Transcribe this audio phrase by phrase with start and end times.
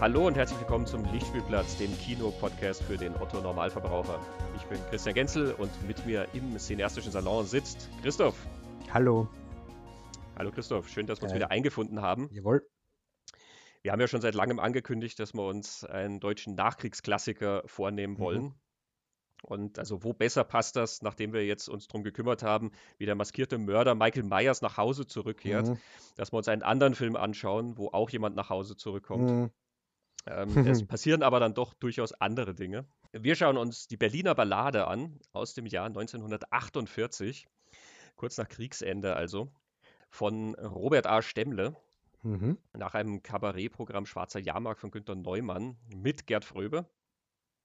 [0.00, 4.18] Hallo und herzlich willkommen zum Lichtspielplatz, dem Kino-Podcast für den Otto Normalverbraucher.
[4.56, 8.46] Ich bin Christian Genzel und mit mir im cineastischen Salon sitzt Christoph.
[8.92, 9.28] Hallo.
[10.36, 12.28] Hallo Christoph, schön, dass wir uns Äh, wieder eingefunden haben.
[12.32, 12.66] Jawohl.
[13.82, 18.18] Wir haben ja schon seit langem angekündigt, dass wir uns einen deutschen Nachkriegsklassiker vornehmen Mhm.
[18.18, 18.54] wollen.
[19.42, 23.14] Und also wo besser passt das, nachdem wir jetzt uns darum gekümmert haben, wie der
[23.14, 25.78] maskierte Mörder Michael Myers nach Hause zurückkehrt, Mhm.
[26.16, 29.30] dass wir uns einen anderen Film anschauen, wo auch jemand nach Hause zurückkommt.
[29.30, 29.50] Mhm.
[30.26, 32.86] Ähm, es passieren aber dann doch durchaus andere Dinge.
[33.12, 37.46] Wir schauen uns die Berliner Ballade an aus dem Jahr 1948,
[38.16, 39.52] kurz nach Kriegsende also,
[40.10, 41.22] von Robert A.
[41.22, 41.76] Stemmle
[42.22, 42.58] Mhm.
[42.74, 46.86] nach einem Kabarettprogramm Schwarzer Jahrmarkt von Günter Neumann mit Gerd Fröbe.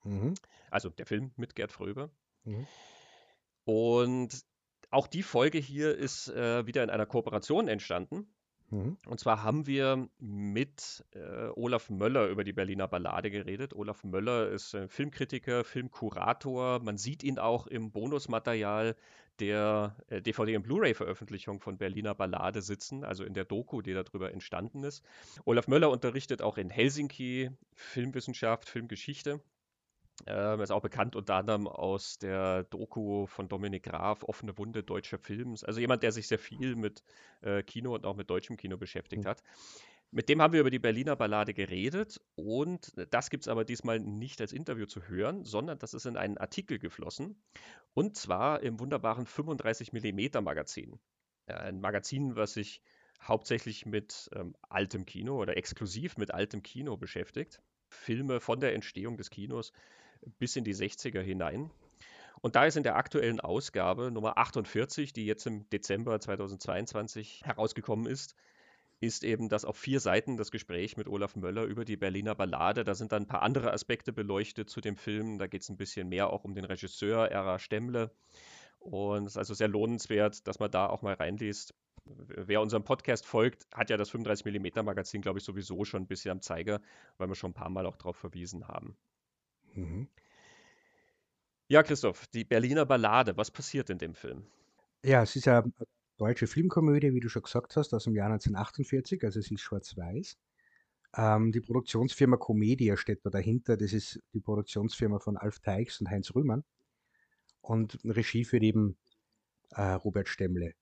[0.04, 0.36] Mhm.
[0.72, 2.10] Also der Film mit Gerd Fröbe.
[2.44, 2.68] Mhm.
[3.66, 4.46] Und
[4.92, 8.34] auch die Folge hier ist äh, wieder in einer Kooperation entstanden.
[8.76, 8.98] Mhm.
[9.08, 13.74] Und zwar haben wir mit äh, Olaf Möller über die Berliner Ballade geredet.
[13.74, 16.80] Olaf Möller ist äh, Filmkritiker, Filmkurator.
[16.80, 18.96] Man sieht ihn auch im Bonusmaterial
[19.40, 24.32] der äh, DVD- und Blu-ray-Veröffentlichung von Berliner Ballade sitzen, also in der Doku, die darüber
[24.32, 25.04] entstanden ist.
[25.46, 29.42] Olaf Möller unterrichtet auch in Helsinki Filmwissenschaft, Filmgeschichte.
[30.28, 35.18] Ähm, ist auch bekannt unter anderem aus der Doku von Dominik Graf, Offene Wunde deutscher
[35.20, 35.64] Films.
[35.64, 37.04] Also jemand, der sich sehr viel mit
[37.42, 39.26] äh, Kino und auch mit deutschem Kino beschäftigt Mhm.
[39.26, 39.44] hat.
[40.12, 44.00] Mit dem haben wir über die Berliner Ballade geredet und das gibt es aber diesmal
[44.00, 47.44] nicht als Interview zu hören, sondern das ist in einen Artikel geflossen
[47.94, 51.00] und zwar im wunderbaren 35 mm Magazin.
[51.48, 52.82] Ein Magazin, was sich
[53.22, 57.62] hauptsächlich mit ähm, altem Kino oder exklusiv mit altem Kino beschäftigt.
[57.90, 59.72] Filme von der Entstehung des Kinos
[60.40, 61.72] bis in die 60er hinein.
[62.42, 68.06] Und da ist in der aktuellen Ausgabe Nummer 48, die jetzt im Dezember 2022 herausgekommen
[68.06, 68.36] ist,
[69.00, 72.84] ist eben das auf vier Seiten das Gespräch mit Olaf Möller über die Berliner Ballade.
[72.84, 75.38] Da sind dann ein paar andere Aspekte beleuchtet zu dem Film.
[75.38, 78.12] Da geht es ein bisschen mehr auch um den Regisseur Erra Stemmle.
[78.80, 81.74] Und es ist also sehr lohnenswert, dass man da auch mal reinliest.
[82.06, 86.32] Wer unserem Podcast folgt, hat ja das 35mm Magazin, glaube ich, sowieso schon ein bisschen
[86.32, 86.80] am Zeiger,
[87.18, 88.96] weil wir schon ein paar Mal auch darauf verwiesen haben.
[89.74, 90.08] Mhm.
[91.68, 94.46] Ja, Christoph, die Berliner Ballade, was passiert in dem Film?
[95.04, 95.72] Ja, es ist eine
[96.18, 100.38] deutsche Filmkomödie, wie du schon gesagt hast, aus dem Jahr 1948, also es ist schwarz-weiß.
[101.18, 103.78] Ähm, die Produktionsfirma Comedia steht da dahinter.
[103.78, 106.64] Das ist die Produktionsfirma von Alf Teix und Heinz Rühmann.
[107.62, 108.98] Und Regie führt eben
[109.72, 110.74] äh, Robert Stemmle.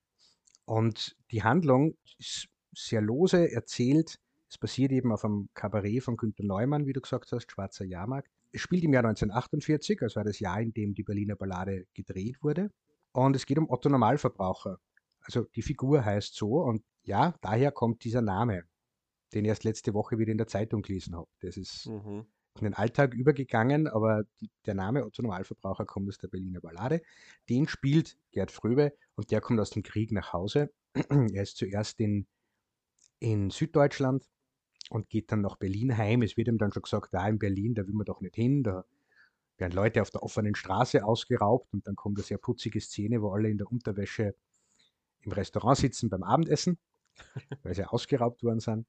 [0.66, 4.18] Und die Handlung ist sehr lose erzählt.
[4.50, 8.33] Es basiert eben auf einem Kabarett von Günter Neumann, wie du gesagt hast, Schwarzer Jahrmarkt.
[8.54, 12.40] Es spielt im Jahr 1948, also war das Jahr, in dem die Berliner Ballade gedreht
[12.40, 12.70] wurde.
[13.12, 14.78] Und es geht um Otto Normalverbraucher.
[15.22, 18.64] Also die Figur heißt so und ja, daher kommt dieser Name,
[19.32, 21.28] den ich erst letzte Woche wieder in der Zeitung gelesen habe.
[21.40, 22.26] Das ist Mhm.
[22.60, 27.02] in den Alltag übergegangen, aber die, der Name Otto Normalverbraucher kommt aus der Berliner Ballade.
[27.48, 30.70] Den spielt Gerd Fröbe und der kommt aus dem Krieg nach Hause.
[31.34, 32.28] er ist zuerst in,
[33.18, 34.28] in Süddeutschland
[34.90, 36.22] und geht dann nach Berlin heim.
[36.22, 38.62] Es wird ihm dann schon gesagt, da in Berlin, da will man doch nicht hin,
[38.62, 38.84] da
[39.56, 43.30] werden Leute auf der offenen Straße ausgeraubt und dann kommt eine sehr putzige Szene, wo
[43.30, 44.34] alle in der Unterwäsche
[45.22, 46.78] im Restaurant sitzen beim Abendessen,
[47.62, 48.86] weil sie ausgeraubt worden sind.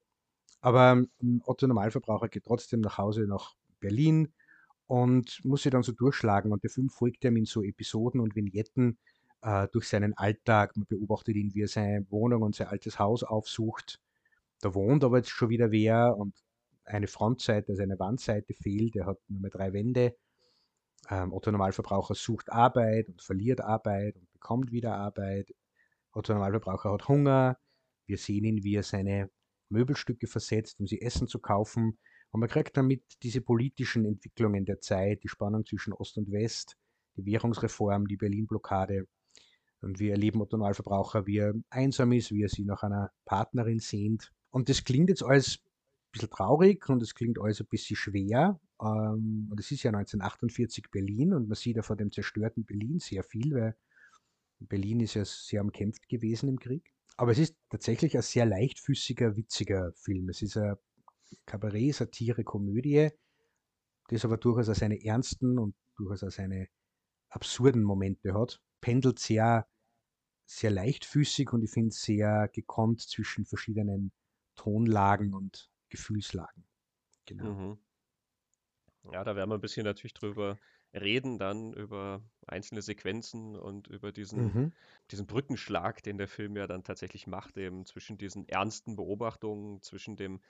[0.61, 4.34] Aber ähm, Otto Normalverbraucher geht trotzdem nach Hause nach Berlin
[4.88, 6.51] und muss sich dann so durchschlagen.
[6.51, 8.97] Und der Film folgt ihm in so Episoden und Vignetten
[9.41, 10.75] äh, durch seinen Alltag.
[10.75, 14.00] Man beobachtet ihn, wie er seine Wohnung und sein altes Haus aufsucht.
[14.66, 16.34] Da wohnt aber jetzt schon wieder wer und
[16.86, 18.96] eine Frontseite, also eine Wandseite fehlt.
[18.96, 20.16] Er hat nur mehr drei Wände.
[21.08, 25.53] Ähm, Otto Normalverbraucher sucht Arbeit und verliert Arbeit und bekommt wieder Arbeit.
[26.14, 27.59] Otto Normalverbraucher hat Hunger.
[28.08, 29.30] Wir sehen ihn, wie er seine
[29.70, 32.00] Möbelstücke versetzt, um sie Essen zu kaufen.
[32.32, 36.76] Und man kriegt damit diese politischen Entwicklungen der Zeit, die Spannung zwischen Ost und West,
[37.18, 39.06] die Währungsreform, die Berlin-Blockade.
[39.82, 43.78] Und wir erleben Otto Normalverbraucher, wie er einsam ist, wie er sich nach einer Partnerin
[43.78, 44.32] sehnt.
[44.55, 48.57] Und das klingt jetzt alles ein bisschen traurig und es klingt alles ein bisschen schwer.
[48.81, 52.99] Ähm, und es ist ja 1948 Berlin und man sieht ja vor dem zerstörten Berlin
[52.99, 53.75] sehr viel, weil
[54.59, 56.93] Berlin ist ja sehr umkämpft gewesen im Krieg.
[57.17, 60.29] Aber es ist tatsächlich ein sehr leichtfüßiger, witziger Film.
[60.29, 60.79] Es ist eine
[61.46, 63.09] Kabarett, Satire, Komödie,
[64.08, 66.69] das aber durchaus auch seine ernsten und durchaus auch seine
[67.28, 68.61] absurden Momente hat.
[68.79, 69.67] Pendelt sehr,
[70.46, 74.13] sehr leichtfüßig und ich finde sehr gekonnt zwischen verschiedenen
[74.55, 76.66] Tonlagen und Gefühlslagen.
[77.25, 77.57] Genau.
[77.57, 77.78] Mhm.
[79.11, 80.59] Ja, da werden wir ein bisschen natürlich drüber
[80.93, 84.72] reden, dann über einzelne Sequenzen und über diesen, Mhm.
[85.11, 90.16] diesen Brückenschlag, den der Film ja dann tatsächlich macht, eben zwischen diesen ernsten Beobachtungen, zwischen
[90.16, 90.41] dem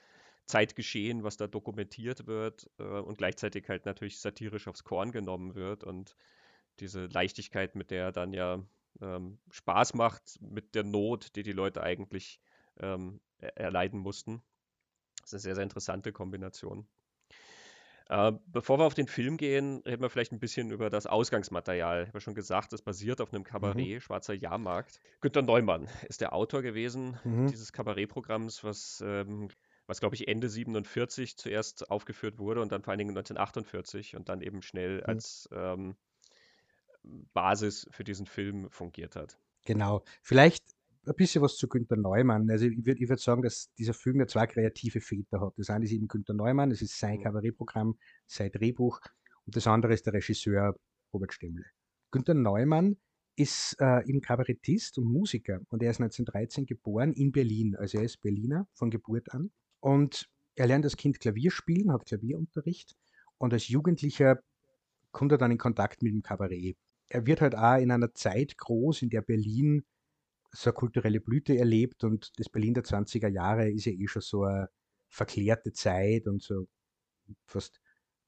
[0.46, 5.84] Zeitgeschehen, was da dokumentiert wird äh, und gleichzeitig halt natürlich satirisch aufs Korn genommen wird
[5.84, 6.16] und
[6.80, 8.62] diese Leichtigkeit, mit der er dann ja
[9.00, 12.40] ähm, Spaß macht, mit der Not, die die Leute eigentlich
[12.78, 14.42] ähm, erleiden mussten.
[15.20, 16.86] Das ist eine sehr, sehr interessante Kombination.
[18.08, 22.02] Äh, bevor wir auf den Film gehen, reden wir vielleicht ein bisschen über das Ausgangsmaterial.
[22.02, 23.46] Ich habe ja schon gesagt, es basiert auf einem mhm.
[23.46, 24.00] Kabarett, mhm.
[24.00, 25.00] Schwarzer Jahrmarkt.
[25.20, 27.48] Günter Neumann ist der Autor gewesen mhm.
[27.48, 29.48] dieses Kabarettprogramms, was, ähm,
[29.88, 34.28] was glaube ich, Ende 47 zuerst aufgeführt wurde und dann vor allen Dingen 1948 und
[34.28, 35.06] dann eben schnell mhm.
[35.06, 35.96] als ähm,
[37.34, 39.36] Basis für diesen Film fungiert hat.
[39.64, 40.04] Genau.
[40.22, 40.75] Vielleicht
[41.06, 42.50] ein bisschen was zu Günter Neumann.
[42.50, 45.54] Also ich würde ich würd sagen, dass dieser Film ja zwei kreative Väter hat.
[45.56, 47.22] Das eine ist eben Günter Neumann, das ist sein mhm.
[47.22, 49.00] Kabarettprogramm, sein Drehbuch
[49.44, 50.76] und das andere ist der Regisseur
[51.12, 51.64] Robert Stemmle.
[52.10, 52.96] Günter Neumann
[53.36, 57.76] ist äh, eben Kabarettist und Musiker und er ist 1913 geboren in Berlin.
[57.76, 59.50] Also er ist Berliner von Geburt an
[59.80, 62.96] und er lernt als Kind Klavier spielen, hat Klavierunterricht
[63.38, 64.40] und als Jugendlicher
[65.12, 66.76] kommt er dann in Kontakt mit dem Kabarett.
[67.08, 69.84] Er wird halt auch in einer Zeit groß, in der Berlin
[70.56, 74.22] so eine kulturelle Blüte erlebt und das Berlin der 20er Jahre ist ja eh schon
[74.22, 74.68] so eine
[75.08, 76.66] verklärte Zeit und so
[77.46, 77.80] fast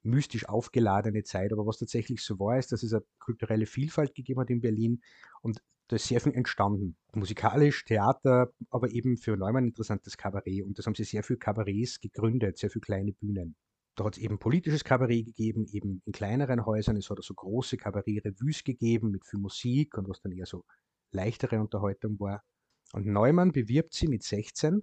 [0.02, 1.52] mystisch aufgeladene Zeit.
[1.52, 5.00] Aber was tatsächlich so war, ist, dass es eine kulturelle Vielfalt gegeben hat in Berlin
[5.42, 6.98] und da ist sehr viel entstanden.
[7.14, 10.62] Musikalisch, Theater, aber eben für Neumann interessantes Kabarett.
[10.62, 13.56] Und das haben sie sehr viele Kabarets gegründet, sehr viele kleine Bühnen.
[13.94, 16.98] Da hat es eben politisches Kabarett gegeben, eben in kleineren Häusern.
[16.98, 20.64] Es hat also große Kabarett-Revues gegeben mit viel Musik und was dann eher so
[21.12, 22.44] leichtere Unterhaltung war.
[22.93, 24.82] Und Neumann bewirbt sie mit 16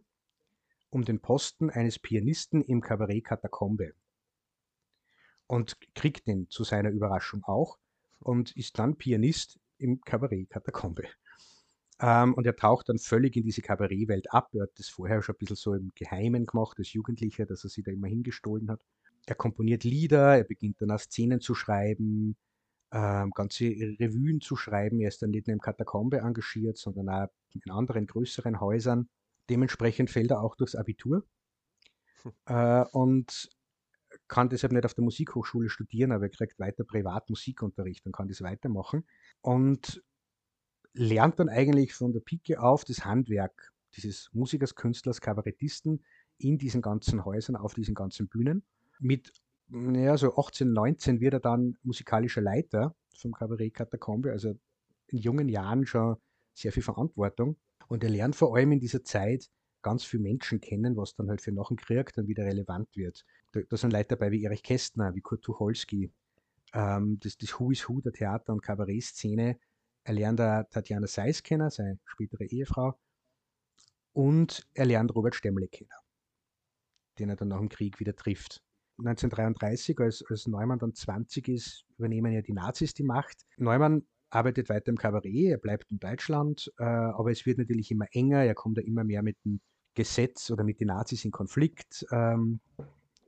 [0.89, 3.94] um den Posten eines Pianisten im Kabarett Katakombe
[5.48, 7.77] und kriegt den zu seiner Überraschung auch
[8.19, 11.04] und ist dann Pianist im Kabarett Katakombe.
[12.00, 14.50] Ähm, und er taucht dann völlig in diese Kabarettwelt ab.
[14.54, 17.69] Er hat das vorher schon ein bisschen so im Geheimen gemacht, als Jugendlicher, dass er
[17.69, 18.81] sich da immer hingestohlen hat.
[19.27, 22.36] Er komponiert Lieder, er beginnt dann auch Szenen zu schreiben,
[22.92, 25.00] ähm, ganze Revuen zu schreiben.
[25.00, 29.10] Er ist dann nicht nur im Katakombe engagiert, sondern auch in anderen größeren Häusern.
[29.50, 31.26] Dementsprechend fällt er auch durchs Abitur
[32.24, 32.32] hm.
[32.46, 33.50] äh, und
[34.28, 38.28] kann deshalb nicht auf der Musikhochschule studieren, aber er kriegt weiter privat Musikunterricht und kann
[38.28, 39.06] das weitermachen.
[39.42, 40.04] Und
[40.94, 46.04] lernt dann eigentlich von der Pike auf das Handwerk dieses Musikers, Künstlers, Kabarettisten
[46.38, 48.64] in diesen ganzen Häusern, auf diesen ganzen Bühnen.
[49.00, 49.34] Mit
[49.71, 54.56] ja, so 18, 19 wird er dann musikalischer Leiter vom Kabarett Katakombe, also
[55.07, 56.17] in jungen Jahren schon
[56.53, 57.57] sehr viel Verantwortung.
[57.88, 59.50] Und er lernt vor allem in dieser Zeit
[59.81, 63.23] ganz viele Menschen kennen, was dann halt für nach dem Krieg dann wieder relevant wird.
[63.51, 66.12] Da, da sind Leute dabei wie Erich Kästner, wie Kurt Tucholsky,
[66.73, 69.59] ähm, das, das Who is Who der Theater- und Kabarettszene.
[70.03, 72.97] Er lernt da Tatjana Seis kennen, seine spätere Ehefrau,
[74.13, 75.91] und er lernt Robert Stemmle kennen,
[77.19, 78.64] den er dann nach dem Krieg wieder trifft.
[78.97, 83.45] 1933, als, als Neumann dann 20 ist, übernehmen ja die Nazis die Macht.
[83.57, 88.07] Neumann arbeitet weiter im Kabarett, er bleibt in Deutschland, äh, aber es wird natürlich immer
[88.12, 89.59] enger, er kommt da immer mehr mit dem
[89.95, 92.59] Gesetz oder mit den Nazis in Konflikt, ähm,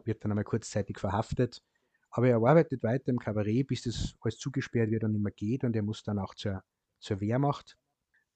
[0.04, 1.62] wird dann einmal kurzzeitig verhaftet.
[2.10, 5.76] Aber er arbeitet weiter im Kabarett, bis das alles zugesperrt wird und mehr geht und
[5.76, 6.64] er muss dann auch zur,
[7.00, 7.78] zur Wehrmacht.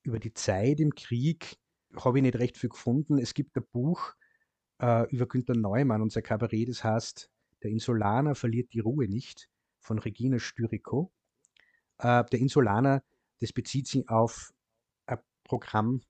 [0.04, 1.58] Über die Zeit im Krieg
[1.96, 3.18] habe ich nicht recht viel gefunden.
[3.18, 4.14] Es gibt ein Buch,
[4.82, 7.30] äh, über Günter Neumann, unser Kabarett, das heißt
[7.64, 9.48] Der Insulaner verliert die Ruhe nicht,
[9.80, 11.12] von Regina Styriko.
[12.00, 13.04] Äh, der Insulaner,
[13.40, 14.52] das bezieht sich auf
[15.06, 16.02] ein Programm,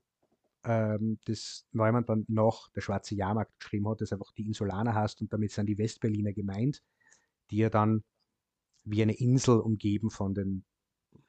[0.64, 5.22] ähm, das Neumann dann nach der Schwarze Jahrmarkt geschrieben hat, das einfach die Insulaner heißt
[5.22, 6.82] und damit sind die Westberliner gemeint,
[7.50, 8.04] die ja dann
[8.84, 10.64] wie eine Insel umgeben von den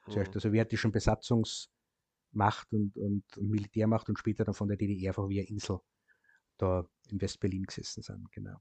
[0.09, 0.33] zuerst mhm.
[0.33, 5.39] der sowjetischen Besatzungsmacht und, und, und Militärmacht und später dann von der DDR einfach wie
[5.39, 5.79] eine Insel
[6.57, 8.57] da in West-Berlin gesessen sind, genau.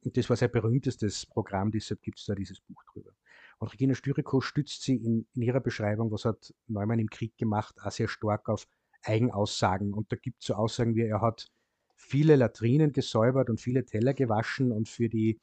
[0.00, 3.10] Und das war sein berühmtestes Programm, deshalb gibt es da dieses Buch drüber.
[3.58, 7.74] Und Regina Styriko stützt sie in, in, ihrer Beschreibung, was hat Neumann im Krieg gemacht,
[7.82, 8.68] auch sehr stark auf
[9.02, 9.94] Eigenaussagen.
[9.94, 11.50] Und da gibt es so Aussagen wie, er hat
[11.96, 15.40] viele Latrinen gesäubert und viele Teller gewaschen und für die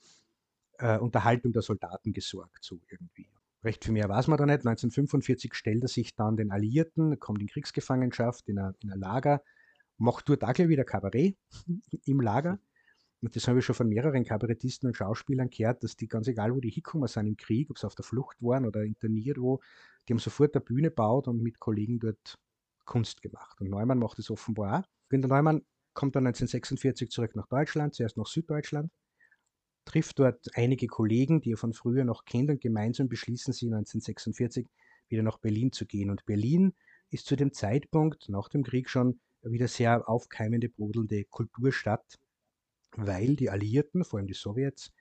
[0.77, 3.27] äh, Unterhaltung der Soldaten gesorgt, so irgendwie.
[3.63, 4.65] Recht viel mehr weiß man da nicht.
[4.67, 9.41] 1945 stellt er sich dann den Alliierten, kommt in Kriegsgefangenschaft, in ein Lager,
[9.97, 11.38] macht dort auch gleich wieder Kabarett
[12.05, 12.59] im Lager.
[13.21, 16.53] Und das habe ich schon von mehreren Kabarettisten und Schauspielern gehört, dass die ganz egal,
[16.53, 19.62] wo die hinkommen sind im Krieg, ob sie auf der Flucht waren oder interniert wo,
[20.07, 22.38] die haben sofort eine Bühne gebaut und mit Kollegen dort
[22.83, 23.62] Kunst gemacht.
[23.62, 24.89] Und Neumann macht es offenbar auch.
[25.07, 25.62] Günter Neumann
[25.93, 28.91] kommt dann 1946 zurück nach Deutschland, zuerst nach Süddeutschland,
[29.85, 34.67] trifft dort einige Kollegen, die er von früher noch kennt und gemeinsam beschließen sie 1946
[35.07, 36.09] wieder nach Berlin zu gehen.
[36.09, 36.73] Und Berlin
[37.09, 42.19] ist zu dem Zeitpunkt nach dem Krieg schon wieder sehr aufkeimende, brodelnde Kulturstadt.
[42.95, 44.93] weil die Alliierten, vor allem die Sowjets,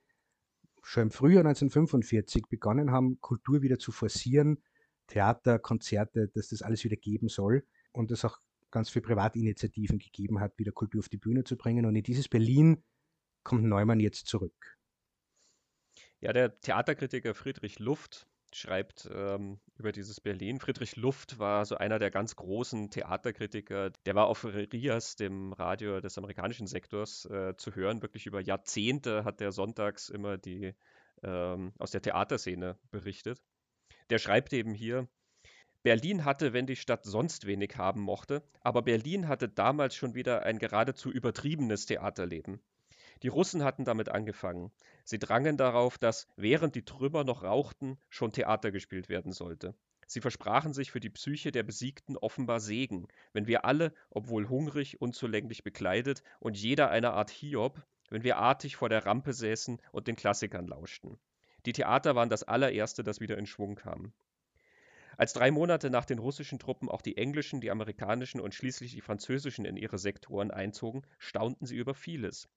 [0.83, 4.63] schon im Frühjahr 1945 begonnen haben, Kultur wieder zu forcieren,
[5.07, 8.39] Theater, Konzerte, dass das alles wieder geben soll und es auch
[8.71, 11.85] ganz viele Privatinitiativen gegeben hat, wieder Kultur auf die Bühne zu bringen.
[11.85, 12.83] Und in dieses Berlin
[13.45, 14.79] kommt Neumann jetzt zurück.
[16.21, 20.61] Ja, der Theaterkritiker Friedrich Luft schreibt ähm, über dieses Berlin.
[20.61, 23.91] Friedrich Luft war so einer der ganz großen Theaterkritiker.
[24.07, 28.03] Der war auf RIAS, dem Radio des amerikanischen Sektors, äh, zu hören.
[28.03, 30.75] Wirklich über Jahrzehnte hat der sonntags immer die
[31.23, 33.43] ähm, aus der Theaterszene berichtet.
[34.11, 35.09] Der schreibt eben hier,
[35.83, 40.45] Berlin hatte, wenn die Stadt sonst wenig haben mochte, aber Berlin hatte damals schon wieder
[40.45, 42.61] ein geradezu übertriebenes Theaterleben.
[43.23, 44.73] Die Russen hatten damit angefangen.
[45.05, 49.75] Sie drangen darauf, dass, während die Trümmer noch rauchten, schon Theater gespielt werden sollte.
[50.07, 55.01] Sie versprachen sich für die Psyche der Besiegten offenbar Segen, wenn wir alle, obwohl hungrig,
[55.01, 60.07] unzulänglich bekleidet und jeder eine Art Hiob, wenn wir artig vor der Rampe säßen und
[60.07, 61.19] den Klassikern lauschten.
[61.65, 64.13] Die Theater waren das allererste, das wieder in Schwung kam.
[65.17, 69.01] Als drei Monate nach den russischen Truppen auch die englischen, die amerikanischen und schließlich die
[69.01, 72.49] französischen in ihre Sektoren einzogen, staunten sie über vieles.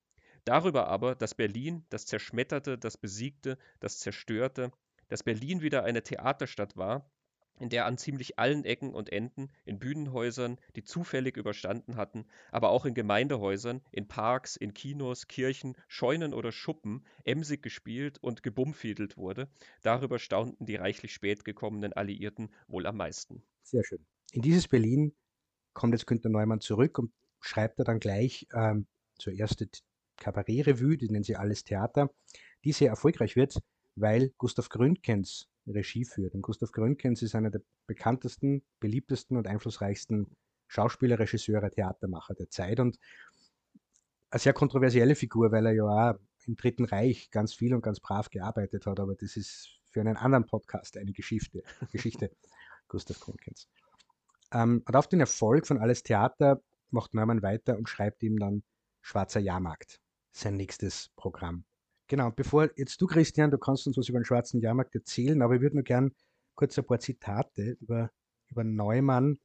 [0.46, 4.72] Darüber aber, dass Berlin, das Zerschmetterte, das Besiegte, das Zerstörte,
[5.08, 7.12] dass Berlin wieder eine Theaterstadt war,
[7.60, 12.70] in der an ziemlich allen Ecken und Enden, in Bühnenhäusern, die zufällig überstanden hatten, aber
[12.70, 19.18] auch in Gemeindehäusern, in Parks, in Kinos, Kirchen, Scheunen oder Schuppen emsig gespielt und gebummfiedelt
[19.18, 19.50] wurde,
[19.82, 23.42] darüber staunten die reichlich spät gekommenen Alliierten wohl am meisten.
[23.64, 24.06] Sehr schön.
[24.32, 25.16] In dieses Berlin
[25.74, 28.86] kommt jetzt Günter Neumann zurück und schreibt er dann gleich ähm,
[29.18, 29.70] zur ersten
[30.18, 32.10] Kabarettrevue, die nennen sie alles Theater,
[32.64, 33.60] die sehr erfolgreich wird,
[33.96, 36.34] weil Gustav Gründgens Regie führt.
[36.36, 40.28] Und Gustav Gründgens ist einer der bekanntesten, beliebtesten und einflussreichsten
[40.68, 42.98] Schauspieler, Regisseure, Theatermacher der Zeit und
[44.30, 48.00] eine sehr kontroversielle Figur, weil er ja auch im Dritten Reich ganz viel und ganz
[48.00, 52.32] brav gearbeitet hat, aber das ist für einen anderen Podcast eine Geschichte, Geschichte
[52.88, 53.68] Gustav Gründgens.
[54.52, 58.64] Ähm, und auf den Erfolg von Alles Theater macht Neumann weiter und schreibt ihm dann
[59.02, 60.02] Schwarzer Jahrmarkt
[60.38, 61.66] sein nächstes Programm.
[62.08, 65.56] Genau, bevor jetzt du, Christian, du kannst uns was über den Schwarzen Jahrmarkt erzählen, aber
[65.56, 66.12] ich würde nur gern
[66.56, 68.12] kurz ein paar Zitate über,
[68.50, 69.40] über Neumann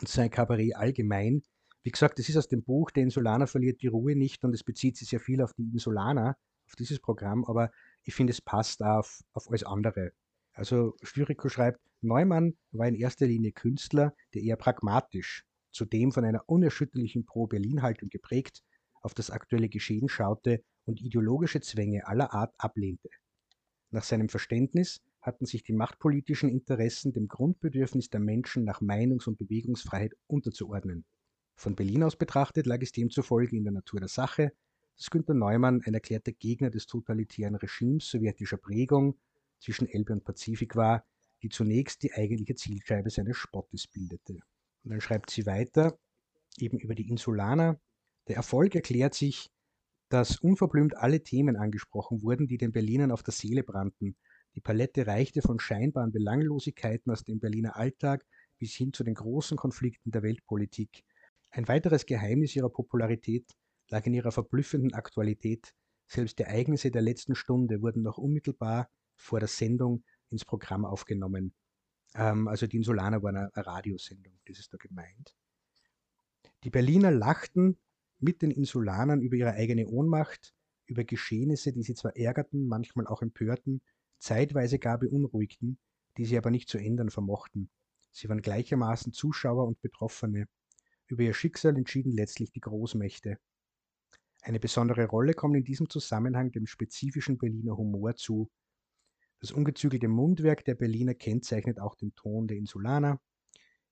[0.00, 1.42] und sein Kabarett allgemein.
[1.82, 4.64] Wie gesagt, das ist aus dem Buch Der Insulaner verliert die Ruhe nicht und es
[4.64, 6.36] bezieht sich sehr viel auf die Insulaner,
[6.66, 7.70] auf dieses Programm, aber
[8.04, 10.12] ich finde, es passt auf, auf alles andere.
[10.54, 16.48] Also Styriko schreibt, Neumann war in erster Linie Künstler, der eher pragmatisch, zudem von einer
[16.48, 18.62] unerschütterlichen Pro-Berlin-Haltung geprägt,
[19.02, 23.08] auf das aktuelle Geschehen schaute und ideologische Zwänge aller Art ablehnte.
[23.90, 29.38] Nach seinem Verständnis hatten sich die machtpolitischen Interessen dem Grundbedürfnis der Menschen nach Meinungs- und
[29.38, 31.04] Bewegungsfreiheit unterzuordnen.
[31.54, 34.52] Von Berlin aus betrachtet lag es demzufolge in der Natur der Sache,
[34.96, 39.18] dass Günter Neumann ein erklärter Gegner des totalitären Regimes sowjetischer Prägung
[39.60, 41.04] zwischen Elbe und Pazifik war,
[41.42, 44.34] die zunächst die eigentliche Zielscheibe seines Spottes bildete.
[44.84, 45.98] Und dann schreibt sie weiter,
[46.58, 47.80] eben über die Insulaner,
[48.28, 49.50] der Erfolg erklärt sich,
[50.08, 54.16] dass unverblümt alle Themen angesprochen wurden, die den Berlinern auf der Seele brannten.
[54.54, 58.24] Die Palette reichte von scheinbaren Belanglosigkeiten aus dem Berliner Alltag
[58.58, 61.04] bis hin zu den großen Konflikten der Weltpolitik.
[61.50, 63.46] Ein weiteres Geheimnis ihrer Popularität
[63.88, 65.74] lag in ihrer verblüffenden Aktualität.
[66.06, 71.54] Selbst die Ereignisse der letzten Stunde wurden noch unmittelbar vor der Sendung ins Programm aufgenommen.
[72.14, 75.34] Ähm, also die Insulaner waren eine, eine Radiosendung, das ist da gemeint.
[76.64, 77.78] Die Berliner lachten
[78.22, 80.54] mit den Insulanern über ihre eigene Ohnmacht,
[80.86, 83.82] über Geschehnisse, die sie zwar ärgerten, manchmal auch empörten,
[84.18, 85.78] zeitweise gar beunruhigten,
[86.16, 87.70] die sie aber nicht zu ändern vermochten.
[88.12, 90.46] Sie waren gleichermaßen Zuschauer und Betroffene.
[91.06, 93.38] Über ihr Schicksal entschieden letztlich die Großmächte.
[94.42, 98.50] Eine besondere Rolle kommt in diesem Zusammenhang dem spezifischen Berliner Humor zu.
[99.40, 103.20] Das ungezügelte Mundwerk der Berliner kennzeichnet auch den Ton der Insulaner,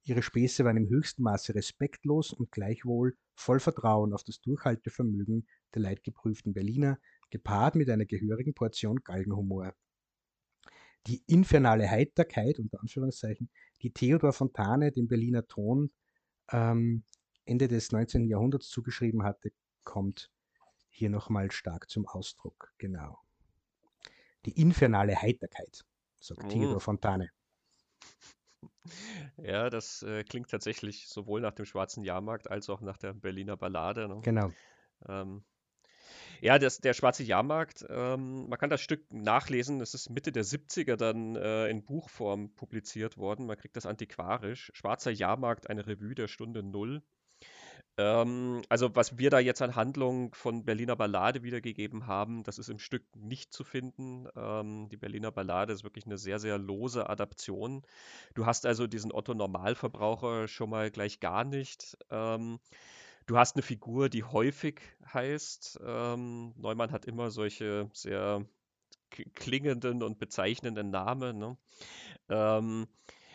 [0.05, 5.83] Ihre Späße waren im höchsten Maße respektlos und gleichwohl voll Vertrauen auf das Durchhaltevermögen der
[5.83, 6.99] leidgeprüften Berliner,
[7.31, 9.75] gepaart mit einer gehörigen Portion Galgenhumor.
[11.07, 13.49] Die infernale Heiterkeit, unter Anführungszeichen,
[13.83, 15.91] die Theodor Fontane dem Berliner Ton
[16.51, 17.05] ähm,
[17.45, 18.29] Ende des 19.
[18.29, 19.53] Jahrhunderts zugeschrieben hatte,
[19.85, 20.31] kommt
[20.89, 22.73] hier nochmal stark zum Ausdruck.
[22.79, 23.19] Genau.
[24.45, 25.85] Die infernale Heiterkeit,
[26.21, 26.49] sagt mhm.
[26.51, 27.31] Theodor Fontane.
[29.37, 33.57] Ja, das äh, klingt tatsächlich sowohl nach dem Schwarzen Jahrmarkt als auch nach der Berliner
[33.57, 34.09] Ballade.
[34.09, 34.21] Ne?
[34.23, 34.53] Genau.
[35.09, 35.45] Ähm,
[36.41, 40.45] ja, das, der Schwarze Jahrmarkt, ähm, man kann das Stück nachlesen, es ist Mitte der
[40.45, 44.71] 70er dann äh, in Buchform publiziert worden, man kriegt das antiquarisch.
[44.75, 47.03] Schwarzer Jahrmarkt, eine Revue der Stunde Null.
[47.97, 52.69] Ähm, also, was wir da jetzt an Handlung von Berliner Ballade wiedergegeben haben, das ist
[52.69, 54.27] im Stück nicht zu finden.
[54.37, 57.83] Ähm, die Berliner Ballade ist wirklich eine sehr, sehr lose Adaption.
[58.35, 61.97] Du hast also diesen Otto Normalverbraucher schon mal gleich gar nicht.
[62.11, 62.59] Ähm,
[63.27, 64.81] du hast eine Figur, die häufig
[65.13, 65.81] heißt.
[65.85, 68.45] Ähm, Neumann hat immer solche sehr
[69.35, 71.39] klingenden und bezeichnenden Namen.
[71.39, 71.57] Ne?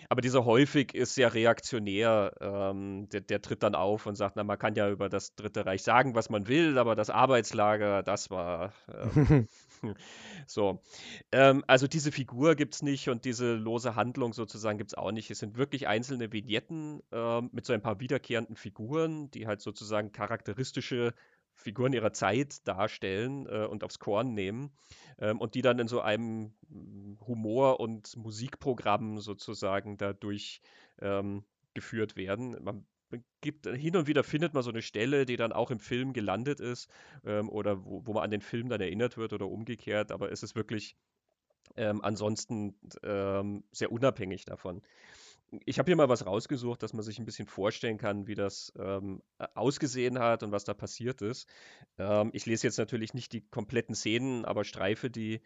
[0.10, 2.34] Aber dieser häufig ist sehr reaktionär.
[2.40, 5.66] Ähm, der, der, tritt dann auf und sagt, na, man kann ja über das Dritte
[5.66, 9.48] Reich sagen, was man will, aber das Arbeitslager, das war ähm,
[10.48, 10.82] so.
[11.32, 15.12] Ähm, also diese Figur gibt es nicht und diese lose Handlung sozusagen gibt es auch
[15.12, 15.30] nicht.
[15.32, 20.12] Es sind wirklich einzelne Vignetten ähm, mit so ein paar wiederkehrenden Figuren, die halt sozusagen
[20.12, 21.14] charakteristische
[21.56, 24.72] Figuren ihrer Zeit darstellen äh, und aufs Korn nehmen
[25.20, 30.62] ähm, und die dann in so einem hm, Humor- und Musikprogramm sozusagen dadurch
[31.02, 31.44] ähm,
[31.74, 32.58] geführt werden.
[32.64, 32.86] Man
[33.42, 36.60] gibt, hin und wieder findet man so eine Stelle, die dann auch im Film gelandet
[36.60, 36.90] ist
[37.24, 40.44] ähm, oder wo, wo, man an den Film dann erinnert wird oder umgekehrt, aber es
[40.44, 40.98] ist wirklich
[41.78, 44.82] ähm, ansonsten ähm, sehr unabhängig davon
[45.66, 48.74] ich habe hier mal was rausgesucht, dass man sich ein bisschen vorstellen kann, wie das
[48.78, 49.22] ähm,
[49.54, 51.48] ausgesehen hat und was da passiert ist.
[51.98, 55.42] Ähm, ich lese jetzt natürlich nicht die kompletten Szenen, aber streife die,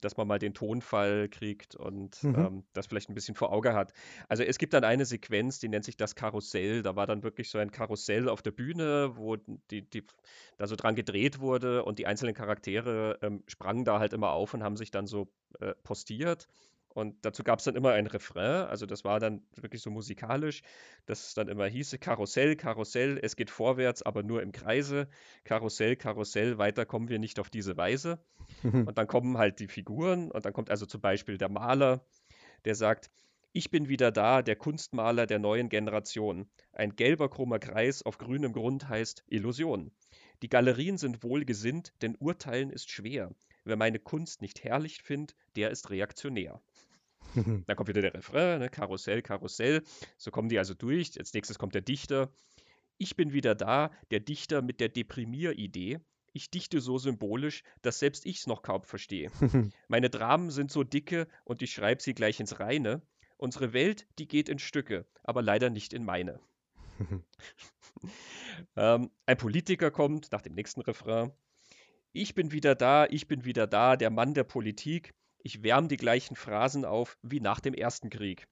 [0.00, 2.34] dass man mal den Tonfall kriegt und mhm.
[2.34, 3.92] ähm, das vielleicht ein bisschen vor Auge hat.
[4.28, 6.82] Also es gibt dann eine Sequenz, die nennt sich das Karussell.
[6.82, 9.36] Da war dann wirklich so ein Karussell auf der Bühne, wo
[9.70, 10.04] die, die
[10.56, 14.54] da so dran gedreht wurde und die einzelnen Charaktere ähm, sprangen da halt immer auf
[14.54, 15.28] und haben sich dann so
[15.60, 16.48] äh, postiert.
[16.94, 20.62] Und dazu gab es dann immer ein Refrain, also das war dann wirklich so musikalisch,
[21.06, 25.08] dass es dann immer hieße, Karussell, Karussell, es geht vorwärts, aber nur im Kreise,
[25.42, 28.20] Karussell, Karussell, weiter kommen wir nicht auf diese Weise.
[28.62, 32.06] und dann kommen halt die Figuren und dann kommt also zum Beispiel der Maler,
[32.64, 33.10] der sagt,
[33.52, 36.48] ich bin wieder da, der Kunstmaler der neuen Generation.
[36.72, 39.92] Ein gelber chrommer Kreis auf grünem Grund heißt Illusion.
[40.42, 43.32] Die Galerien sind wohlgesinnt, denn Urteilen ist schwer.
[43.64, 46.60] Wer meine Kunst nicht herrlich findet, der ist reaktionär.
[47.34, 48.68] Dann kommt wieder der Refrain, ne?
[48.68, 49.82] Karussell, Karussell.
[50.16, 51.18] So kommen die also durch.
[51.18, 52.32] Als nächstes kommt der Dichter.
[52.98, 56.00] Ich bin wieder da, der Dichter mit der Deprimieridee.
[56.32, 59.30] Ich dichte so symbolisch, dass selbst ich's noch kaum verstehe.
[59.88, 63.02] Meine Dramen sind so dicke und ich schreibe sie gleich ins Reine.
[63.36, 66.40] Unsere Welt, die geht in Stücke, aber leider nicht in meine.
[68.76, 71.32] ähm, ein Politiker kommt nach dem nächsten Refrain.
[72.12, 75.14] Ich bin wieder da, ich bin wieder da, der Mann der Politik.
[75.46, 78.48] Ich wärme die gleichen Phrasen auf wie nach dem Ersten Krieg.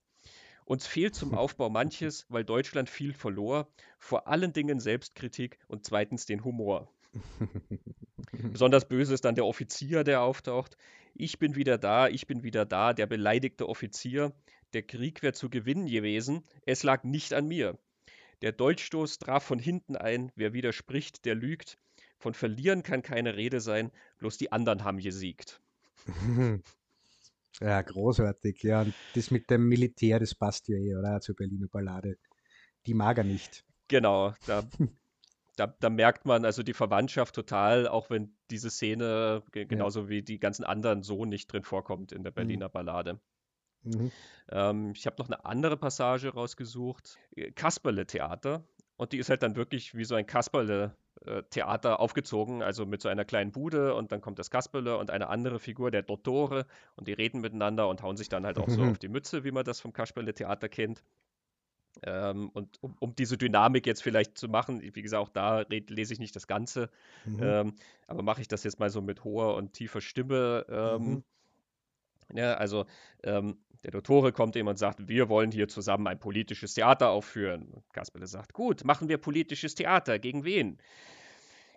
[0.66, 3.66] Uns fehlt zum Aufbau manches, weil Deutschland viel verlor,
[3.98, 6.92] vor allen Dingen Selbstkritik und zweitens den Humor.
[8.32, 10.76] Besonders böse ist dann der Offizier, der auftaucht.
[11.14, 14.34] Ich bin wieder da, ich bin wieder da, der beleidigte Offizier.
[14.74, 17.78] Der Krieg wäre zu gewinnen gewesen, es lag nicht an mir.
[18.42, 21.78] Der Dolchstoß traf von hinten ein, wer widerspricht, der lügt.
[22.18, 25.58] Von verlieren kann keine Rede sein, bloß die anderen haben gesiegt.
[27.60, 28.62] Ja, großartig.
[28.62, 31.20] Ja, und das mit dem Militär, das passt ja eh, oder?
[31.20, 32.16] Zur Berliner Ballade.
[32.86, 33.64] Die mag er nicht.
[33.88, 34.62] Genau, da,
[35.56, 40.08] da, da, merkt man also die Verwandtschaft total, auch wenn diese Szene genauso ja.
[40.08, 42.36] wie die ganzen anderen so nicht drin vorkommt in der mhm.
[42.36, 42.72] Berliner mhm.
[42.72, 43.20] Ballade.
[43.82, 44.12] Mhm.
[44.50, 47.18] Ähm, ich habe noch eine andere Passage rausgesucht.
[47.54, 48.64] Kasperle-Theater.
[48.96, 53.08] Und die ist halt dann wirklich wie so ein Kasperle äh, aufgezogen, also mit so
[53.08, 57.08] einer kleinen Bude und dann kommt das Kasperle und eine andere Figur, der Dottore, und
[57.08, 59.64] die reden miteinander und hauen sich dann halt auch so auf die Mütze, wie man
[59.64, 61.02] das vom Kasperle-Theater kennt.
[62.02, 65.90] Ähm, und um, um, diese Dynamik jetzt vielleicht zu machen, wie gesagt, auch da red,
[65.90, 66.88] lese ich nicht das Ganze,
[67.26, 67.40] mhm.
[67.42, 67.74] ähm,
[68.06, 70.64] aber mache ich das jetzt mal so mit hoher und tiefer Stimme.
[70.70, 71.24] Ähm, mhm.
[72.32, 72.86] Ja, also
[73.22, 77.68] ähm, der Dottore kommt ihm und sagt, wir wollen hier zusammen ein politisches Theater aufführen.
[77.72, 80.18] Und Kasperle sagt, gut, machen wir politisches Theater.
[80.18, 80.78] Gegen wen?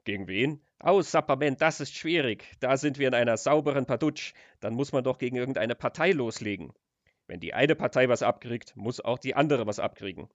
[0.04, 0.62] Gegen wen?
[0.78, 2.46] Aus, Sapperment, das ist schwierig.
[2.60, 4.34] Da sind wir in einer sauberen Padutsch.
[4.60, 6.74] Dann muss man doch gegen irgendeine Partei loslegen.
[7.28, 10.30] Wenn die eine Partei was abkriegt, muss auch die andere was abkriegen.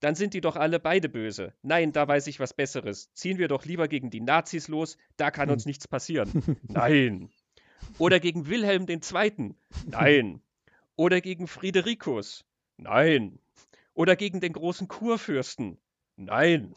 [0.00, 1.54] Dann sind die doch alle beide böse.
[1.62, 3.12] Nein, da weiß ich was Besseres.
[3.14, 6.30] Ziehen wir doch lieber gegen die Nazis los, da kann uns nichts passieren.
[6.62, 7.30] Nein.
[7.98, 9.54] Oder gegen Wilhelm II.
[9.86, 10.40] Nein.
[10.96, 12.44] Oder gegen Friederikus?
[12.76, 13.38] Nein.
[13.94, 15.78] Oder gegen den großen Kurfürsten?
[16.16, 16.74] Nein.